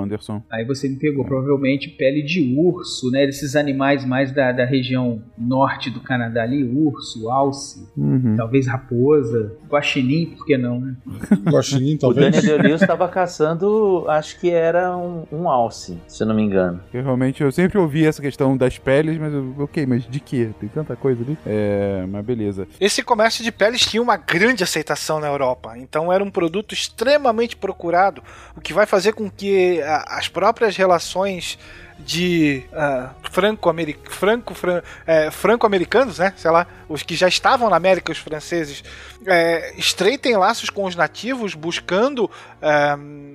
[0.00, 0.42] Anderson?
[0.50, 3.26] Aí você me pegou, provavelmente pele de urso, né?
[3.26, 8.34] Desses animais mais da, da região norte do Canadá ali, urso, alce, uhum.
[8.36, 10.96] talvez raposa, guaxinim, por que não, né?
[11.50, 12.38] guaxinim, talvez.
[12.38, 16.80] O Daniel estava caçando, acho que era um, um alce, se eu não me engano.
[16.92, 20.50] Eu realmente, eu sempre ouvi essa questão das peles, mas eu, ok, mas de que?
[20.60, 21.36] Tem tanta coisa ali?
[21.46, 22.66] É, mas beleza.
[22.80, 27.23] Esse comércio de peles tinha uma grande aceitação na Europa, então era um produto extremamente
[27.56, 28.22] procurado,
[28.56, 31.58] o que vai fazer com que as próprias relações
[32.04, 36.32] de uh, franco-americanos, franco, fran, é, franco-americanos, né?
[36.36, 38.84] Sei lá, os que já estavam na América, os franceses,
[39.26, 42.94] é, estreitem laços com os nativos, buscando é,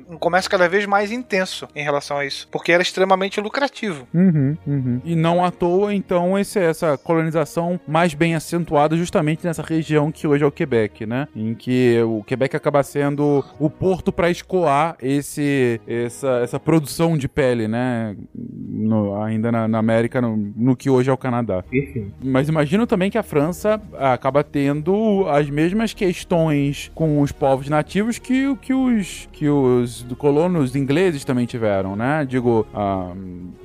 [0.10, 4.08] um comércio cada vez mais intenso em relação a isso, porque era extremamente lucrativo.
[4.14, 5.02] Uhum, uhum.
[5.04, 10.28] E não à toa, então, esse, essa colonização mais bem acentuada justamente nessa região que
[10.28, 11.28] hoje é o Quebec, né?
[11.36, 17.28] Em que o Quebec acaba sendo o porto para escoar esse, essa, essa produção de
[17.28, 18.16] pele, né?
[18.62, 21.64] No, ainda na, na América, no, no, que hoje é o Canadá.
[21.64, 22.12] Perfeito.
[22.22, 28.20] Mas imagino também que a França acaba tendo as mesmas questões com os povos nativos
[28.20, 32.26] que, que os que os colonos ingleses também tiveram, né?
[32.28, 33.14] Digo, ah,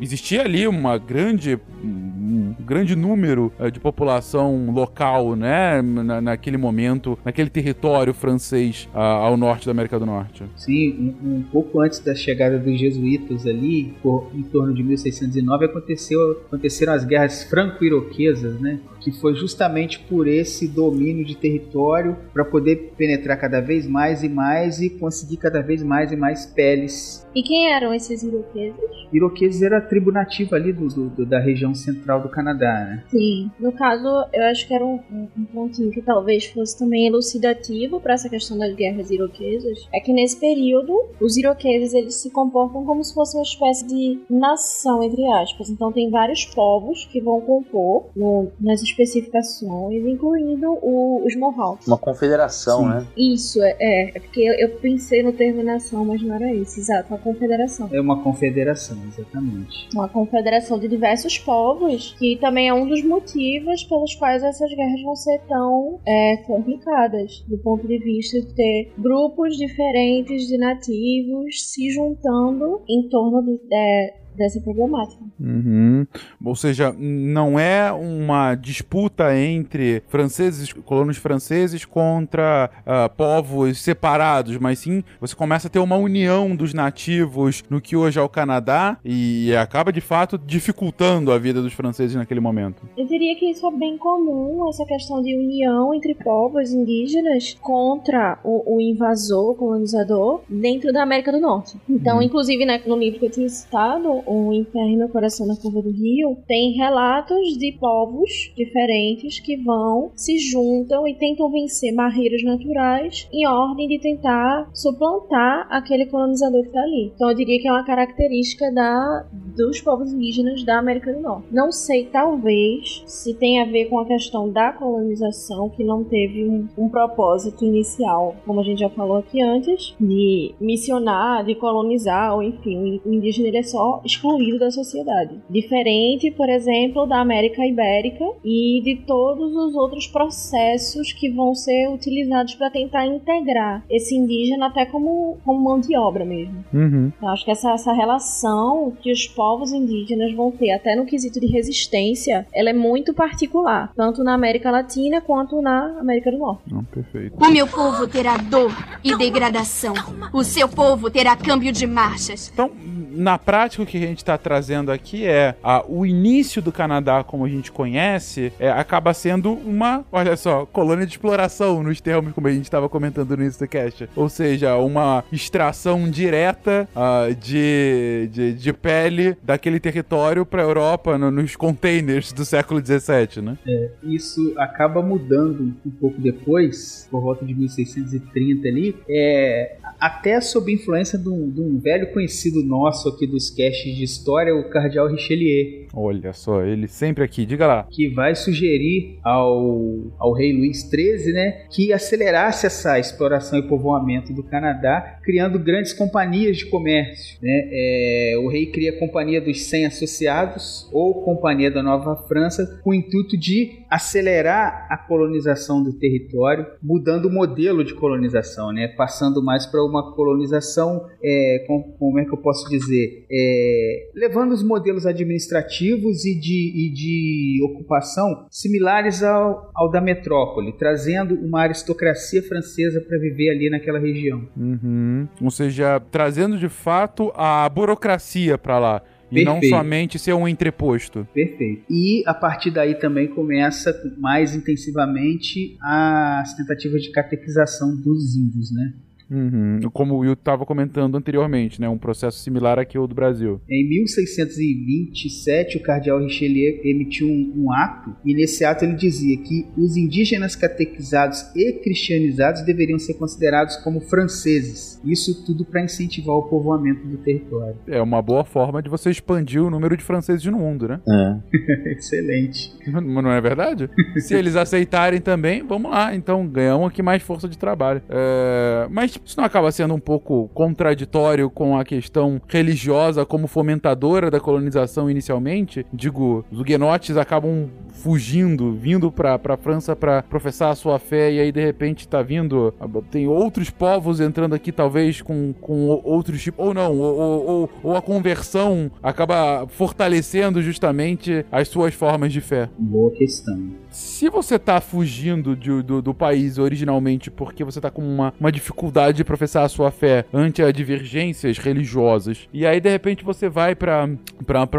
[0.00, 7.18] existia ali uma grande um grande número uh, de população local, né, na, naquele momento,
[7.24, 10.44] naquele território francês uh, ao norte da América do Norte.
[10.56, 15.66] Sim, um, um, pouco antes da chegada dos jesuítas ali, por, em torno de 1609,
[15.66, 22.44] aconteceu, aconteceram as guerras franco-iroquesas, né, que foi justamente por esse domínio de território para
[22.44, 27.24] poder penetrar cada vez mais e mais e conseguir cada vez mais e mais peles
[27.35, 28.78] e quem eram esses iroqueses?
[29.12, 33.05] Iroqueses era a tribo nativa ali do, do, da região central do Canadá, né?
[33.09, 33.51] Sim.
[33.59, 35.01] No caso, eu acho que era um,
[35.36, 39.89] um pontinho que talvez fosse também elucidativo para essa questão das guerras iroquesas.
[39.93, 44.20] É que nesse período, os iroqueses eles se comportam como se fosse uma espécie de
[44.31, 45.68] nação, entre aspas.
[45.68, 51.86] Então tem vários povos que vão compor no, nas especificações, incluindo o, os Mohawks.
[51.86, 52.88] Uma confederação, Sim.
[52.88, 53.06] né?
[53.16, 54.10] Isso, é, é.
[54.14, 57.88] É porque eu, eu pensei no termo nação, mas não era isso, exato confederação.
[57.92, 59.88] É uma confederação, exatamente.
[59.94, 65.02] Uma confederação de diversos povos, que também é um dos motivos pelos quais essas guerras
[65.02, 71.72] vão ser tão é, complicadas, do ponto de vista de ter grupos diferentes de nativos
[71.72, 75.23] se juntando em torno de, é, dessa problemática.
[75.39, 76.06] Uhum.
[76.44, 84.78] Ou seja, não é uma disputa entre franceses, colonos franceses contra uh, povos separados, mas
[84.78, 88.98] sim você começa a ter uma união dos nativos no que hoje é o Canadá
[89.05, 92.82] e acaba de fato dificultando a vida dos franceses naquele momento.
[92.97, 98.39] Eu diria que isso é bem comum, essa questão de união entre povos indígenas contra
[98.44, 101.77] o, o invasor, o colonizador, dentro da América do Norte.
[101.89, 102.23] Então, uhum.
[102.23, 105.90] inclusive, né, no livro que eu tinha citado, o Inferno no Coração da Curva do
[105.90, 113.28] Rio, tem relatos de povos diferentes que vão, se juntam e tentam vencer barreiras naturais
[113.32, 117.12] em ordem de tentar suplantar aquele colonizador que está ali.
[117.14, 119.26] Então eu diria que é uma característica da,
[119.56, 121.48] dos povos indígenas da América do Norte.
[121.51, 126.44] Não sei, talvez, se tem a ver com a questão da colonização, que não teve
[126.44, 132.34] um, um propósito inicial, como a gente já falou aqui antes, de missionar, de colonizar,
[132.34, 135.40] ou enfim, o indígena ele é só excluído da sociedade.
[135.48, 141.88] Diferente, por exemplo, da América Ibérica e de todos os outros processos que vão ser
[141.88, 146.64] utilizados para tentar integrar esse indígena até como, como mão de obra mesmo.
[146.72, 147.12] Uhum.
[147.16, 151.40] Então, acho que essa, essa relação que os povos indígenas vão ter, até no quesito
[151.40, 156.62] de resistência, ela é muito particular, tanto na América Latina quanto na América do Norte.
[156.72, 157.36] Não, perfeito.
[157.36, 158.72] O meu povo terá dor
[159.02, 159.94] e degradação.
[160.32, 162.50] O seu povo terá câmbio de marchas.
[162.52, 162.70] Então,
[163.14, 167.44] na prática, o que gente está trazendo aqui é a, o início do Canadá, como
[167.44, 172.48] a gente conhece, é, acaba sendo uma, olha só, colônia de exploração, nos termos como
[172.48, 174.09] a gente estava comentando no início do cast.
[174.14, 181.16] Ou seja, uma extração direta uh, de, de, de, pele daquele território para a Europa
[181.16, 183.59] no, nos containers do século XVII, né?
[183.66, 190.72] É, isso acaba mudando um pouco depois, por volta de 1630 ali, é, até sob
[190.72, 195.08] influência de um, de um velho conhecido nosso aqui dos caches de história, o Cardeal
[195.08, 195.86] Richelieu.
[195.94, 197.86] Olha só, ele sempre aqui, diga lá.
[197.90, 204.32] Que vai sugerir ao, ao rei Luís XIII, né, que acelerasse essa exploração e povoamento
[204.32, 207.38] do Canadá, criando grandes companhias de comércio.
[207.40, 207.68] Né?
[207.70, 212.90] É, o rei cria a Companhia dos 100 Associados, ou Companhia da Nova França, com
[212.90, 218.88] o intuito de acelerar a colonização do território, mudando o modelo de colonização, né?
[218.88, 224.50] passando mais para uma colonização, é, com, como é que eu posso dizer, é, levando
[224.50, 231.60] os modelos administrativos e de, e de ocupação similares ao, ao, da metrópole, trazendo uma
[231.60, 234.48] aristocracia francesa para viver ali naquela região.
[234.56, 235.28] Uhum.
[235.40, 239.02] Ou seja, trazendo de fato a burocracia para lá.
[239.30, 239.70] E Perfeito.
[239.70, 241.26] não somente ser um entreposto.
[241.32, 241.84] Perfeito.
[241.90, 248.92] E a partir daí também começa mais intensivamente as tentativas de catequização dos índios, né?
[249.30, 249.80] Uhum.
[249.92, 251.88] Como o Will estava comentando anteriormente, né?
[251.88, 253.60] Um processo similar aqui ao do Brasil.
[253.68, 259.66] Em 1627, o cardeal Richelieu emitiu um, um, ato, e nesse ato ele dizia que
[259.76, 265.01] os indígenas catequizados e cristianizados deveriam ser considerados como franceses.
[265.05, 267.76] Isso tudo para incentivar o povoamento do território.
[267.86, 271.01] É uma boa forma de você expandir o número de franceses no mundo, né?
[271.09, 271.92] É.
[271.92, 272.72] Excelente.
[272.86, 273.88] Não é verdade?
[274.18, 276.14] Se eles aceitarem também, vamos lá.
[276.14, 278.02] Então ganhamos aqui mais força de trabalho.
[278.09, 278.86] É...
[278.90, 284.40] Mas isso não acaba sendo um pouco contraditório com a questão religiosa como fomentadora da
[284.40, 285.86] colonização inicialmente?
[285.92, 291.40] Digo, os huguenotes acabam fugindo, vindo pra, pra França para professar a sua fé e
[291.40, 292.74] aí de repente tá vindo,
[293.10, 297.96] tem outros povos entrando aqui talvez com, com outros tipos, ou não, ou, ou, ou
[297.96, 302.68] a conversão acaba fortalecendo justamente as suas formas de fé.
[302.78, 303.84] Boa questão.
[303.94, 308.50] Se você tá fugindo de, do, do país originalmente porque você tá com uma, uma
[308.50, 313.48] dificuldade de professar a sua fé ante as divergências religiosas, e aí de repente você
[313.48, 314.08] vai para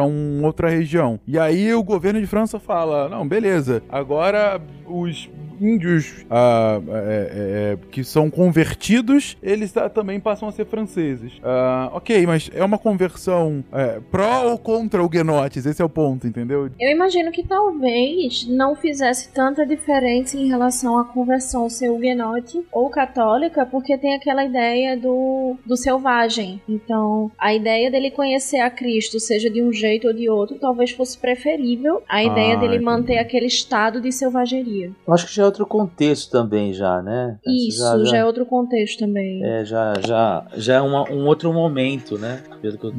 [0.04, 5.30] uma outra região, e aí o governo de França fala: não, beleza, agora os
[5.60, 11.34] índios ah, é, é, é, que são convertidos, eles também passam a ser franceses.
[11.44, 15.66] Ah, ok, mas é uma conversão é, pró ou contra o Guenotes?
[15.66, 16.70] Esse é o ponto, entendeu?
[16.80, 22.90] Eu imagino que talvez não fizesse tanta diferença em relação à conversão ser huguenote ou
[22.90, 26.62] católica, porque tem aquela ideia do, do selvagem.
[26.68, 30.92] Então, a ideia dele conhecer a Cristo, seja de um jeito ou de outro, talvez
[30.92, 32.86] fosse preferível a ideia ah, dele entendi.
[32.86, 34.92] manter aquele estado de selvageria.
[35.08, 37.38] Eu acho que já é outro contexto também já, né?
[37.46, 39.44] Isso, já, já, já, é outro contexto também.
[39.44, 42.44] É, já, já, já é uma, um outro momento, né?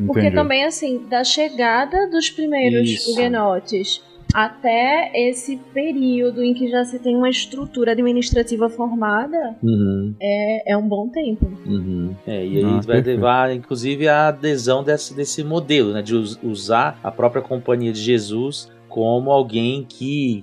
[0.06, 3.12] Porque também, assim, da chegada dos primeiros Isso.
[3.12, 4.02] huguenotes
[4.34, 10.14] até esse período em que já se tem uma estrutura administrativa formada, uhum.
[10.20, 11.46] é, é um bom tempo.
[11.66, 12.14] Uhum.
[12.26, 13.06] É, e aí ah, vai perfeito.
[13.06, 16.02] levar, inclusive, a adesão desse, desse modelo, né?
[16.02, 20.42] De usar a própria Companhia de Jesus como alguém que,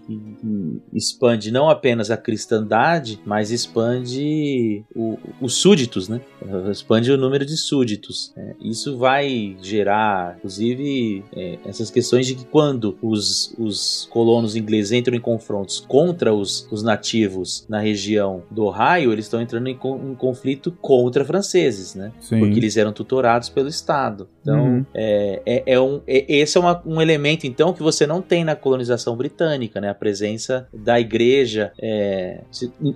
[0.93, 6.21] expande não apenas a cristandade, mas expande o, os súditos, né?
[6.69, 8.31] Expande o número de súditos.
[8.37, 14.91] É, isso vai gerar, inclusive, é, essas questões de que quando os, os colonos ingleses
[14.91, 19.73] entram em confrontos contra os, os nativos na região do Ohio, eles estão entrando em,
[19.73, 22.11] em conflito contra franceses, né?
[22.19, 22.37] Sim.
[22.37, 24.29] Porque eles eram tutorados pelo Estado.
[24.43, 24.85] Então, uhum.
[24.93, 28.42] é, é, é, um, é, esse é uma, um elemento, então, que você não tem
[28.43, 29.89] na colonização britânica, né?
[29.89, 31.71] A presença da igreja.
[31.79, 32.41] É,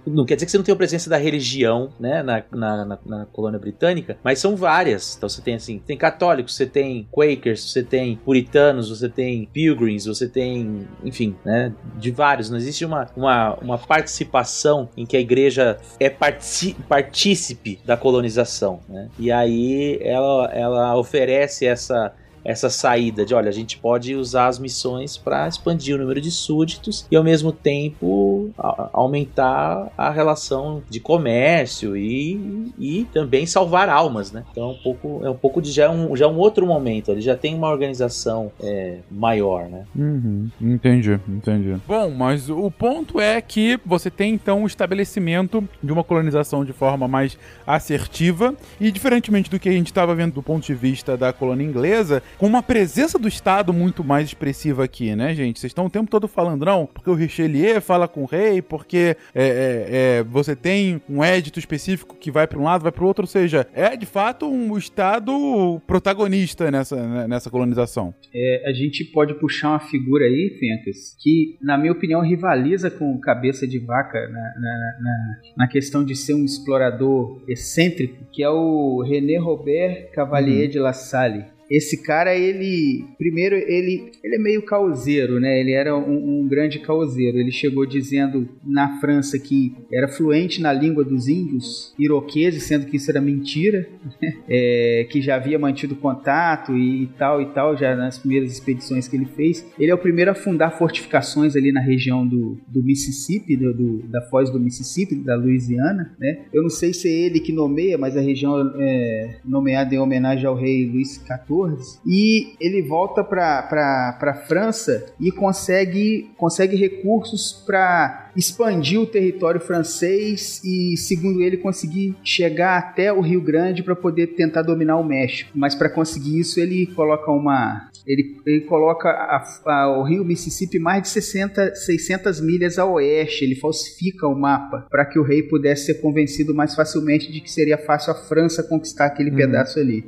[0.06, 2.24] não quer dizer que você não tenha a presença da religião, né?
[2.24, 5.16] Na, na, na, na, colônia britânica, mas são várias.
[5.16, 10.06] Então você tem assim, tem católicos, você tem Quakers, você tem puritanos, você tem pilgrims,
[10.06, 11.74] você tem, enfim, né?
[11.96, 12.50] De vários.
[12.50, 19.10] Não existe uma, uma, uma participação em que a igreja é partícipe da colonização, né?
[19.20, 22.14] E aí ela, ela oferece essa
[22.48, 26.32] essa saída de, olha, a gente pode usar as missões para expandir o número de
[26.32, 34.32] súditos e ao mesmo tempo aumentar a relação de comércio e, e também salvar almas,
[34.32, 34.44] né?
[34.52, 36.66] Então é um pouco, é um pouco de já é um, já é um outro
[36.66, 39.86] momento, ele já tem uma organização é, maior, né?
[39.96, 41.76] Uhum, entendi, entendi.
[41.88, 46.74] Bom, mas o ponto é que você tem então o estabelecimento de uma colonização de
[46.74, 51.18] forma mais assertiva e diferentemente do que a gente estava vendo do ponto de vista
[51.18, 55.60] da colônia inglesa, com uma presença do Estado muito mais expressiva aqui, né, gente?
[55.60, 59.16] Vocês estão o tempo todo falando, não, porque o Richelieu fala com o rei, porque
[59.34, 59.86] é, é,
[60.20, 63.24] é, você tem um édito específico que vai para um lado, vai para o outro,
[63.24, 68.14] ou seja, é de fato um Estado protagonista nessa, né, nessa colonização.
[68.34, 73.20] É, a gente pode puxar uma figura aí, Fencas, que, na minha opinião, rivaliza com
[73.20, 78.50] Cabeça de Vaca na, na, na, na questão de ser um explorador excêntrico, que é
[78.50, 80.72] o René Robert Cavalier uhum.
[80.72, 81.57] de La Salle.
[81.70, 83.06] Esse cara, ele.
[83.18, 85.60] Primeiro, ele, ele é meio causeiro, né?
[85.60, 87.38] Ele era um, um, grande causeiro.
[87.38, 92.96] Ele chegou dizendo na França que era fluente na língua dos índios iroqueses, sendo que
[92.96, 93.88] isso era mentira,
[94.22, 94.34] né?
[94.48, 99.08] é, que já havia mantido contato e, e, tal e tal, já nas primeiras expedições
[99.08, 99.66] que ele fez.
[99.78, 104.08] Ele é o primeiro a fundar fortificações ali na região do, do Mississippi, do, do,
[104.08, 106.46] da foz do Mississippi, da Louisiana, né?
[106.54, 110.46] Eu não sei se é ele que nomeia, mas a região é nomeada em homenagem
[110.46, 111.57] ao rei Luís XIV
[112.06, 120.62] e ele volta para a França e consegue, consegue recursos para expandir o território francês
[120.64, 125.52] e, segundo ele, conseguir chegar até o Rio Grande para poder tentar dominar o México.
[125.56, 127.90] Mas para conseguir isso, ele coloca uma.
[128.06, 133.44] Ele, ele coloca a, a, o rio Mississippi mais de 60, 600 milhas a oeste.
[133.44, 137.52] Ele falsifica o mapa para que o rei pudesse ser convencido mais facilmente de que
[137.52, 139.36] seria fácil a França conquistar aquele uhum.
[139.38, 140.06] pedaço ali.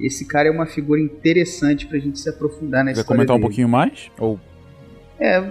[0.00, 3.08] Esse cara é uma figura interessante pra gente se aprofundar Vai história.
[3.08, 3.44] Vai comentar dele.
[3.44, 4.10] um pouquinho mais?
[4.18, 4.38] Ou...
[5.18, 5.42] É,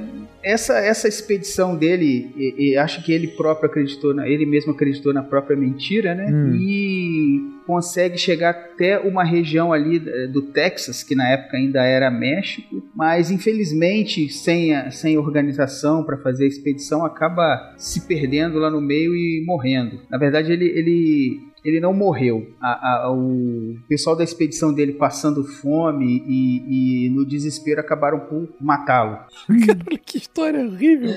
[0.44, 5.14] essa, essa expedição dele, e, e acho que ele próprio acreditou, na, ele mesmo acreditou
[5.14, 6.26] na própria mentira, né?
[6.26, 6.56] Hum.
[6.56, 12.10] E consegue chegar até uma região ali eh, do Texas, que na época ainda era
[12.10, 18.72] México, mas infelizmente sem, a, sem organização para fazer a expedição acaba se perdendo lá
[18.72, 20.00] no meio e morrendo.
[20.10, 22.54] Na verdade, ele, ele ele não morreu.
[22.62, 28.50] A, a, o pessoal da expedição dele passando fome e, e no desespero acabaram por
[28.60, 29.20] matá-lo.
[29.66, 31.16] Cara, que história horrível.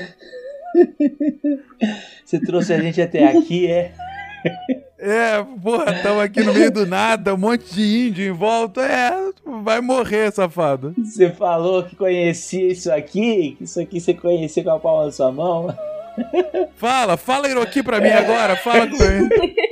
[2.25, 3.93] Você trouxe a gente até aqui, é?
[4.99, 8.83] É, porra, estamos aqui no meio do nada, um monte de índio em volta.
[8.83, 9.13] É,
[9.45, 10.95] vai morrer, safado.
[10.97, 15.13] Você falou que conhecia isso aqui, que isso aqui você conhecia com a palma da
[15.13, 15.77] sua mão.
[16.77, 19.29] Fala, fala Iroqui pra mim agora, fala com ele.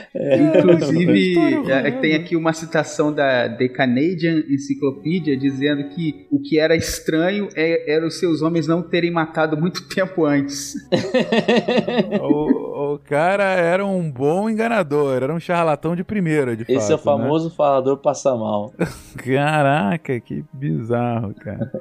[0.15, 1.35] É, Inclusive,
[1.71, 7.47] é, tem aqui uma citação da The Canadian Encyclopedia dizendo que o que era estranho
[7.55, 10.75] é, era os seus homens não terem matado muito tempo antes.
[12.21, 16.91] o, o, cara era um bom enganador, era um charlatão de primeira, de Esse fato,
[16.91, 17.03] é o né?
[17.03, 17.55] famoso né?
[17.55, 18.73] falador passa mal.
[19.17, 21.71] Caraca, que bizarro, cara.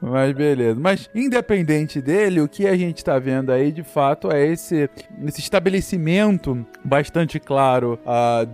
[0.00, 0.78] Mas beleza.
[0.80, 4.88] Mas independente dele, o que a gente tá vendo aí, de fato, é esse,
[5.24, 7.40] esse estabelecimento bastante bastante
[7.72, 7.98] claro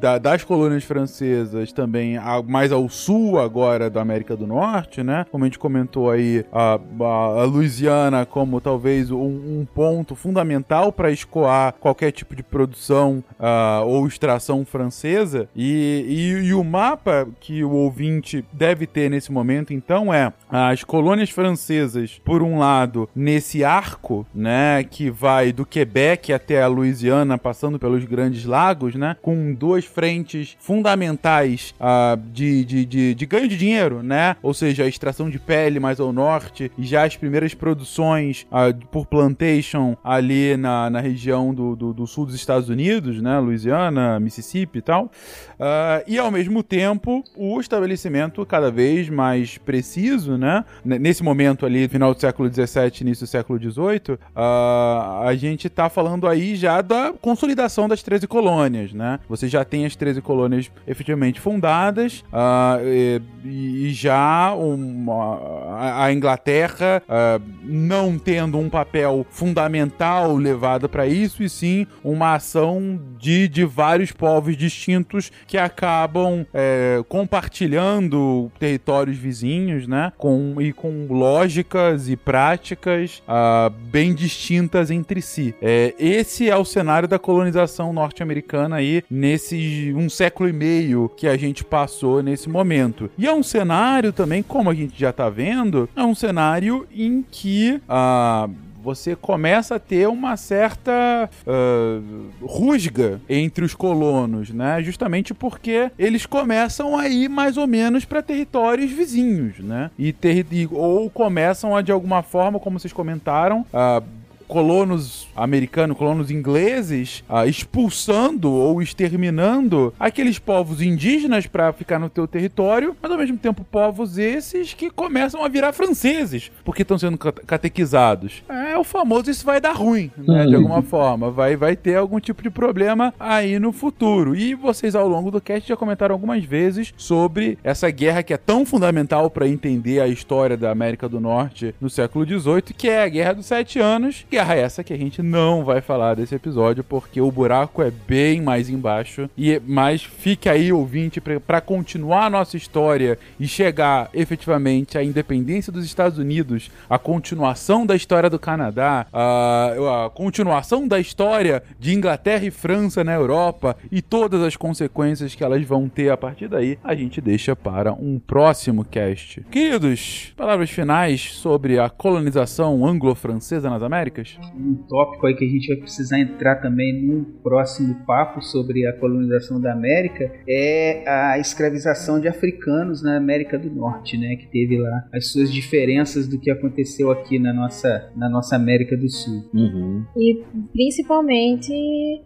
[0.01, 5.27] da, das colônias francesas também a, mais ao sul agora da América do Norte, né?
[5.31, 11.11] Como a gente comentou aí, a, a, Louisiana como talvez um, um ponto fundamental para
[11.11, 15.49] escoar qualquer tipo de produção uh, ou extração francesa.
[15.55, 20.85] E, e, e o mapa que o ouvinte deve ter nesse momento, então, é as
[20.85, 27.39] colônias francesas, por um lado, nesse arco, né, que vai do Quebec até a Louisiana,
[27.39, 29.17] passando pelos Grandes Lagos lagos, né?
[29.23, 34.37] Com duas frentes fundamentais uh, de, de, de, de, ganho de dinheiro, né?
[34.43, 38.75] Ou seja, a extração de pele mais ao norte e já as primeiras produções uh,
[38.89, 43.39] por plantation ali na, na região do, do, do, sul dos Estados Unidos, né?
[43.39, 45.05] Louisiana, Mississippi e tal.
[45.05, 50.65] Uh, e ao mesmo tempo, o estabelecimento cada vez mais preciso, né?
[50.85, 56.27] Nesse momento ali, final do século XVII, início do século XVIII, a gente tá falando
[56.27, 59.21] aí já da consolidação das 13 colônias colônias, né?
[59.29, 67.03] Você já tem as 13 colônias efetivamente fundadas uh, e, e, já uma, a Inglaterra
[67.05, 73.65] uh, não tendo um papel fundamental levado para isso, e sim uma ação de, de
[73.65, 80.13] vários povos distintos que acabam é, compartilhando territórios vizinhos, né?
[80.19, 85.55] Com, e com lógicas e práticas uh, bem distintas entre si.
[85.63, 91.11] É, esse é o cenário da colonização norte-americana americana aí nesse um século e meio
[91.17, 93.11] que a gente passou nesse momento.
[93.19, 97.25] E é um cenário também, como a gente já tá vendo, é um cenário em
[97.31, 98.49] que ah,
[98.83, 104.83] você começa a ter uma certa uh, rusga entre os colonos, né?
[104.83, 109.91] Justamente porque eles começam a ir mais ou menos para territórios vizinhos, né?
[109.99, 114.03] E, ter, e, ou começam a de alguma forma, como vocês comentaram, uh,
[114.49, 122.27] colonos americanos, colonos ingleses, ah, expulsando ou exterminando aqueles povos indígenas para ficar no teu
[122.27, 127.19] território, mas ao mesmo tempo povos esses que começam a virar franceses, porque estão sendo
[127.19, 128.43] catequizados.
[128.49, 132.19] É o famoso isso vai dar ruim, né, de alguma forma, vai vai ter algum
[132.19, 134.35] tipo de problema aí no futuro.
[134.35, 138.39] E vocês ao longo do cast já comentaram algumas vezes sobre essa guerra que é
[138.39, 143.03] tão fundamental para entender a história da América do Norte no século XVIII, que é
[143.03, 146.33] a Guerra dos Sete Anos, que guerra essa que a gente não vai falar desse
[146.33, 149.29] episódio, porque o buraco é bem mais embaixo.
[149.37, 155.73] E Mas fique aí, ouvinte, para continuar a nossa história e chegar efetivamente à independência
[155.73, 161.93] dos Estados Unidos, a continuação da história do Canadá, a, a continuação da história de
[161.93, 166.47] Inglaterra e França na Europa e todas as consequências que elas vão ter a partir
[166.47, 169.41] daí, a gente deixa para um próximo cast.
[169.51, 174.28] Queridos, palavras finais sobre a colonização anglo-francesa nas Américas?
[174.55, 178.93] Um tópico aí que a gente vai precisar entrar também no próximo papo sobre a
[178.93, 184.37] colonização da América é a escravização de africanos na América do Norte, né?
[184.37, 188.97] Que teve lá as suas diferenças do que aconteceu aqui na nossa, na nossa América
[188.97, 189.49] do Sul.
[189.55, 190.05] Uhum.
[190.17, 190.43] E
[190.73, 191.73] principalmente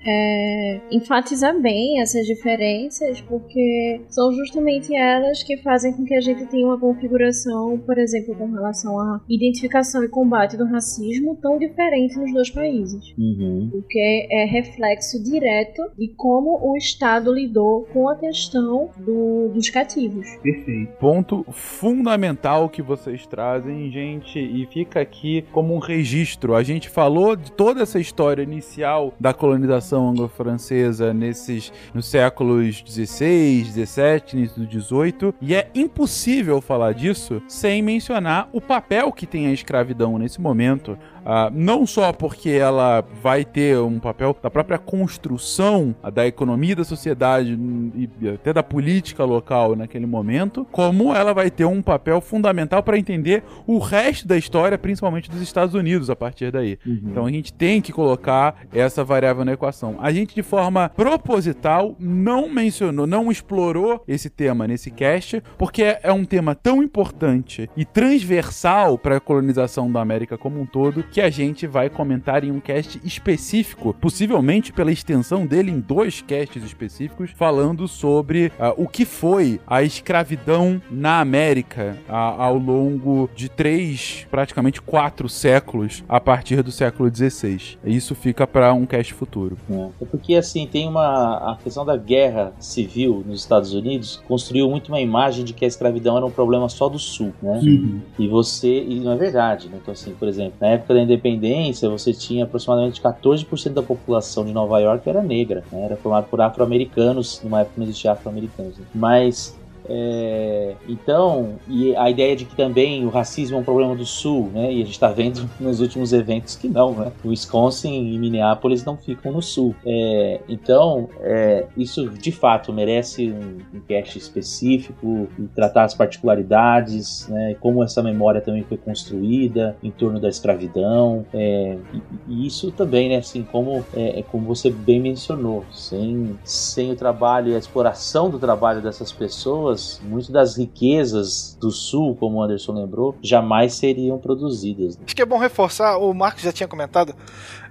[0.05, 6.47] é, enfatizar bem essas diferenças, porque são justamente elas que fazem com que a gente
[6.47, 11.92] tenha uma configuração, por exemplo, com relação à identificação e combate do racismo tão diferente
[11.93, 13.15] diferente nos dois países.
[13.19, 13.69] Uhum.
[13.71, 20.27] Porque é reflexo direto de como o Estado lidou com a questão do, dos cativos.
[20.43, 20.93] Perfeito.
[20.99, 26.55] Ponto fundamental que vocês trazem, gente, e fica aqui como um registro.
[26.55, 33.75] A gente falou de toda essa história inicial da colonização anglo-francesa nesses nos séculos 16,
[33.75, 39.47] 17, início do 18, e é impossível falar disso sem mencionar o papel que tem
[39.47, 40.99] a escravidão nesse momento.
[41.23, 46.85] Uh, não só porque ela vai ter um papel da própria construção da economia da
[46.85, 47.59] sociedade
[47.95, 52.99] e até da política local naquele momento, como ela vai ter um papel fundamental para
[52.99, 56.79] entender o resto da história, principalmente dos Estados Unidos a partir daí.
[56.87, 57.01] Uhum.
[57.07, 59.97] Então a gente tem que colocar essa variável na equação.
[60.01, 66.13] A gente, de forma proposital, não mencionou, não explorou esse tema nesse cast, porque é
[66.13, 71.21] um tema tão importante e transversal para a colonização da América como um todo que
[71.21, 76.63] a gente vai comentar em um cast específico, possivelmente pela extensão dele em dois casts
[76.63, 83.49] específicos, falando sobre uh, o que foi a escravidão na América uh, ao longo de
[83.49, 87.79] três, praticamente quatro séculos, a partir do século XVI.
[87.85, 89.57] Isso fica para um cast futuro.
[89.71, 89.89] É.
[90.03, 94.89] é porque assim tem uma a questão da guerra civil nos Estados Unidos construiu muito
[94.89, 97.61] uma imagem de que a escravidão era um problema só do Sul, né?
[97.63, 98.01] Uhum.
[98.19, 99.79] E você e não é verdade, né?
[99.81, 101.52] Então assim, por exemplo, na época da independência,
[101.91, 105.85] você tinha aproximadamente 14% da população de Nova York era negra, né?
[105.85, 108.79] era formada por afro-americanos, numa época não existia afro-americanos.
[108.79, 108.85] Né?
[108.95, 109.57] Mas
[109.89, 114.51] é, então, e a ideia de que também o racismo é um problema do Sul,
[114.53, 114.73] né?
[114.73, 117.13] E a gente está vendo nos últimos eventos que não, né?
[117.25, 119.75] Wisconsin e Minneapolis não ficam no Sul.
[119.85, 127.27] É, então, é, isso de fato merece um, um cast específico e tratar as particularidades,
[127.29, 127.57] né?
[127.61, 131.27] Como essa memória também foi construída em torno da escravidão.
[131.33, 133.17] É, e, e, isso também, né?
[133.17, 138.31] Assim, como, é, é, como você bem mencionou, sem, sem o trabalho e a exploração
[138.31, 143.75] do trabalho dessas pessoas pessoas, muitas das riquezas do sul, como o Anderson lembrou, jamais
[143.75, 144.99] seriam produzidas.
[145.05, 147.15] Acho que é bom reforçar, o Marcos já tinha comentado,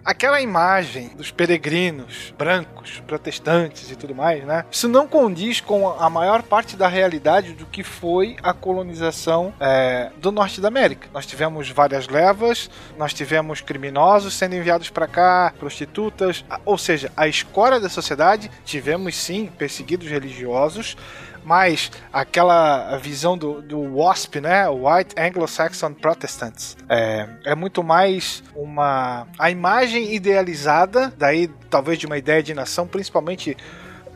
[0.04, 4.66] aquela imagem dos peregrinos brancos, protestantes e tudo mais, né?
[4.72, 10.12] Isso não condiz com a maior parte da realidade do que foi a colonização é,
[10.18, 11.08] do norte da América.
[11.14, 17.28] Nós tivemos várias levas, nós tivemos criminosos sendo enviados para cá, prostitutas, ou seja, a
[17.28, 18.50] escória da sociedade.
[18.66, 20.98] Tivemos sim perseguidos religiosos
[21.44, 24.68] mais aquela visão do, do WASP, né?
[24.70, 26.78] White Anglo-Saxon Protestants.
[26.90, 32.88] É, é muito mais uma a imagem idealizada, daí talvez de uma ideia de nação,
[32.88, 33.56] principalmente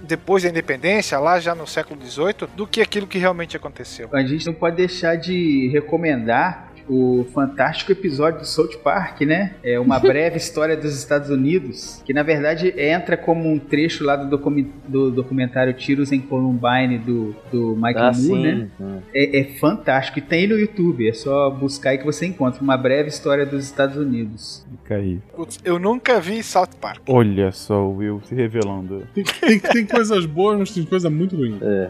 [0.02, 4.10] depois da independência, lá já no século XVIII, do que aquilo que realmente aconteceu.
[4.14, 9.56] A gente não pode deixar de recomendar o fantástico episódio do South Park, né?
[9.64, 14.16] É uma breve história dos Estados Unidos, que na verdade entra como um trecho lá
[14.16, 18.70] do, docu do documentário Tiros em Columbine do, do Michael Ah, Moore, né?
[19.14, 20.20] É, é fantástico.
[20.20, 22.62] E tem no YouTube, é só buscar aí que você encontra.
[22.62, 24.66] Uma breve história dos Estados Unidos.
[24.70, 25.20] Fica aí.
[25.36, 27.02] Putz, eu nunca vi South Park.
[27.08, 29.04] Olha só o Will se revelando.
[29.14, 31.58] Tem, tem, tem coisas boas, mas tem coisa muito ruim.
[31.62, 31.90] É.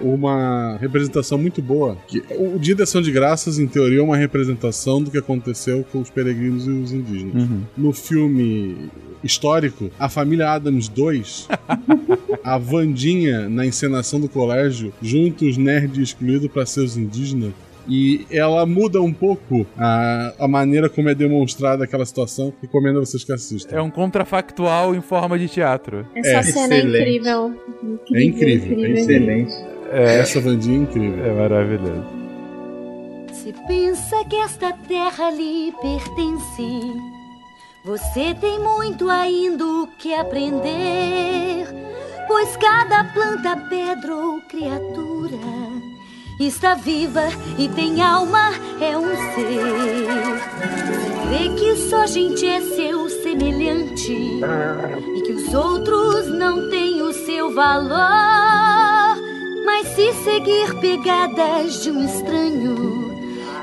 [0.00, 1.96] Uma representação muito boa.
[2.06, 5.84] Que o Dia da Ação de Graças, em teoria, é uma representação do que aconteceu
[5.92, 7.42] com os peregrinos e os indígenas.
[7.42, 7.60] Uhum.
[7.76, 8.90] No filme
[9.22, 11.48] histórico, a família Adams 2,
[12.44, 17.52] a Vandinha na encenação do colégio, junto os nerds excluídos para ser os indígenas.
[17.86, 22.50] E ela muda um pouco a, a maneira como é demonstrada aquela situação.
[22.62, 23.76] Recomendo a vocês que assistam.
[23.76, 26.06] É um contrafactual em forma de teatro.
[26.14, 26.98] Essa É, cena é excelente.
[27.10, 27.54] incrível.
[28.14, 29.52] É incrível, é Excelente.
[29.92, 31.24] É, Essa Vandinha é incrível.
[31.26, 32.23] é maravilhoso.
[33.66, 37.00] Pensa que esta terra lhe pertence,
[37.84, 41.66] você tem muito ainda o que aprender.
[42.28, 45.38] Pois cada planta, pedra ou criatura
[46.40, 47.28] está viva
[47.58, 48.50] e tem alma,
[48.80, 49.74] é um ser.
[51.28, 57.54] Crê que só gente é seu semelhante e que os outros não têm o seu
[57.54, 59.16] valor.
[59.64, 63.13] Mas se seguir pegadas de um estranho,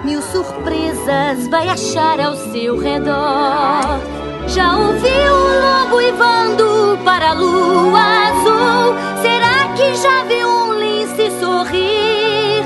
[0.03, 3.99] mil surpresas vai achar ao seu redor.
[4.47, 8.95] Já ouviu o lobo uivando para a lua azul?
[9.21, 12.63] Será que já viu um lince sorrir?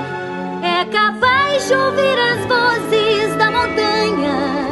[0.64, 4.66] É capaz de ouvir as vozes da montanha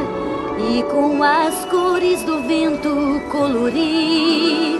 [0.58, 4.80] e com as cores do vento colorir.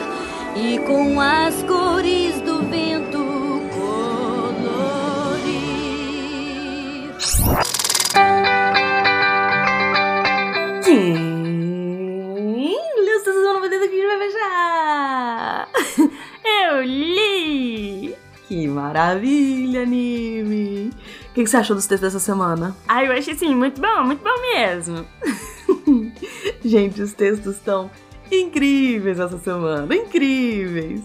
[0.56, 1.64] E com as
[14.18, 15.70] vai fechar?
[16.70, 18.16] Eu li!
[18.48, 20.92] Que maravilha, anime!
[21.30, 22.76] O que, que você achou dos textos dessa semana?
[22.88, 25.06] Ai, eu achei assim, muito bom, muito bom mesmo.
[26.64, 27.90] Gente, os textos estão
[28.32, 31.02] incríveis essa semana, incríveis!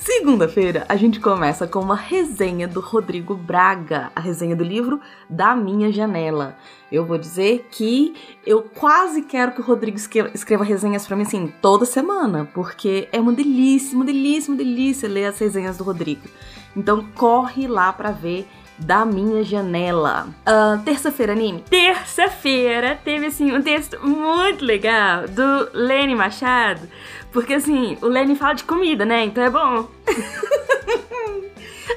[0.00, 5.56] Segunda-feira a gente começa com uma resenha do Rodrigo Braga, a resenha do livro Da
[5.56, 6.56] Minha Janela.
[6.90, 8.14] Eu vou dizer que
[8.46, 13.20] eu quase quero que o Rodrigo escreva resenhas pra mim assim toda semana, porque é
[13.20, 16.28] uma delícia, uma delícia, uma delícia ler as resenhas do Rodrigo.
[16.76, 18.46] Então corre lá pra ver
[18.78, 20.28] Da Minha Janela.
[20.46, 21.64] Ah, Terça-feira, anime.
[21.68, 26.88] Terça-feira teve assim um texto muito legal do Lenny Machado,
[27.32, 29.24] porque assim, o Lenny fala de comida, né?
[29.24, 29.88] Então é bom.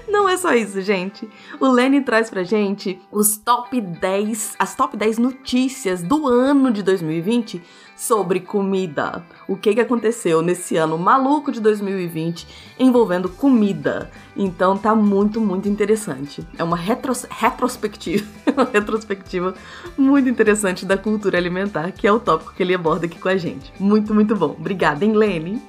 [0.07, 1.27] Não é só isso, gente.
[1.59, 6.83] O Lenny traz pra gente os top 10, as top 10 notícias do ano de
[6.83, 7.61] 2020
[8.01, 9.23] sobre comida.
[9.47, 12.47] O que, que aconteceu nesse ano maluco de 2020
[12.79, 14.09] envolvendo comida.
[14.35, 16.43] Então tá muito, muito interessante.
[16.57, 18.25] É uma retros- retrospectiva,
[18.57, 19.53] uma retrospectiva
[19.95, 23.37] muito interessante da cultura alimentar, que é o tópico que ele aborda aqui com a
[23.37, 23.71] gente.
[23.79, 24.55] Muito, muito bom.
[24.59, 25.61] Obrigada, hein, Lenny?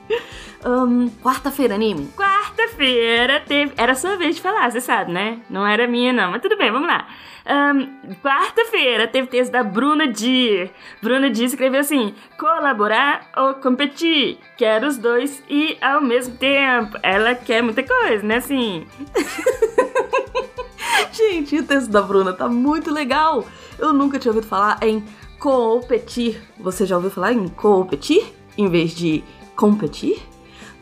[0.65, 2.09] Ahn, Quarta-feira, anime.
[2.17, 3.73] Quarta-feira teve.
[3.77, 5.41] Era sua vez de falar, você sabe, né?
[5.51, 6.31] Não era minha, não.
[6.31, 7.07] Mas tudo bem, vamos lá.
[7.45, 7.89] Ahn,
[8.23, 10.71] Quarta-feira teve texto da Bruna Dier.
[11.03, 14.39] Bruna Dier escreveu assim: colaborar ou competir.
[14.57, 16.97] Quero os dois e ao mesmo tempo.
[17.03, 18.37] Ela quer muita coisa, né?
[18.37, 18.87] Assim.
[21.13, 23.45] Gente, o texto da Bruna tá muito legal.
[23.79, 25.05] Eu nunca tinha ouvido falar em
[25.39, 26.41] competir.
[26.59, 29.25] Você já ouviu falar em competir em vez de
[29.57, 30.23] competir?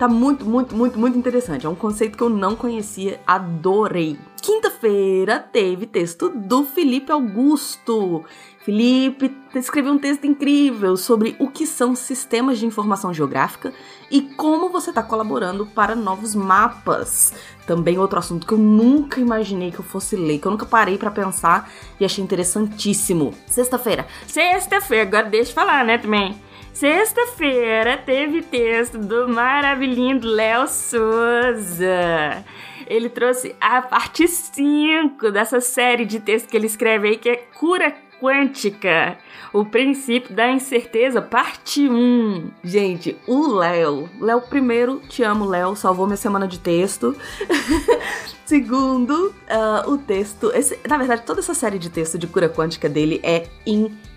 [0.01, 1.67] Tá muito, muito, muito, muito interessante.
[1.67, 4.19] É um conceito que eu não conhecia, adorei.
[4.41, 8.25] Quinta-feira teve texto do Felipe Augusto.
[8.65, 13.75] Felipe escreveu um texto incrível sobre o que são sistemas de informação geográfica
[14.11, 17.35] e como você está colaborando para novos mapas.
[17.67, 20.97] Também outro assunto que eu nunca imaginei que eu fosse ler, que eu nunca parei
[20.97, 21.71] para pensar
[22.01, 23.35] e achei interessantíssimo.
[23.47, 24.07] Sexta-feira.
[24.27, 26.41] Sexta-feira, agora deixa eu falar, né, também.
[26.73, 32.45] Sexta-feira teve texto do maravilhoso Léo Souza.
[32.87, 37.37] Ele trouxe a parte 5 dessa série de textos que ele escreve aí, que é
[37.59, 39.19] Cura Quântica.
[39.53, 42.51] O princípio da incerteza, parte 1.
[42.65, 44.09] Gente, o Léo.
[44.21, 45.77] Léo, primeiro, te amo, Léo.
[45.77, 47.15] Salvou minha semana de texto.
[48.45, 50.51] Segundo, ah, o texto.
[50.55, 54.10] esse- na verdade, toda essa série de texto de cura quântica dele é incrível.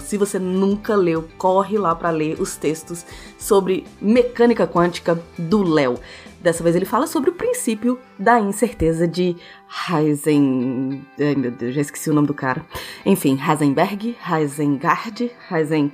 [0.00, 3.04] Se você nunca leu, corre lá para ler os textos
[3.38, 5.98] sobre mecânica quântica do Léo.
[6.40, 9.36] Dessa vez ele fala sobre o princípio da incerteza de
[9.88, 11.06] Heisen.
[11.20, 12.64] Ai meu Deus, já esqueci o nome do cara.
[13.04, 15.92] Enfim, Heisenberg, Heisengard, Heisen.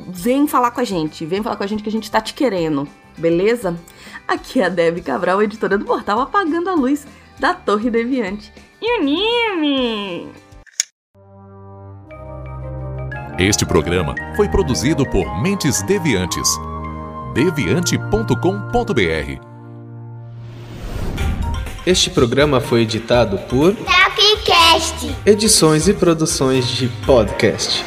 [0.08, 2.34] vem falar com a gente, vem falar com a gente que a gente tá te
[2.34, 2.88] querendo,
[3.18, 3.78] beleza?
[4.28, 7.06] Aqui é a Debbie Cabral, editora do portal Apagando a Luz
[7.40, 8.52] da Torre Deviante.
[8.82, 10.28] E o Nime!
[13.38, 16.50] Este programa foi produzido por Mentes Deviantes.
[17.34, 19.56] deviante.com.br.
[21.86, 24.55] Este programa foi editado por Tapcast.
[25.26, 27.82] Edições e Produções de Podcast.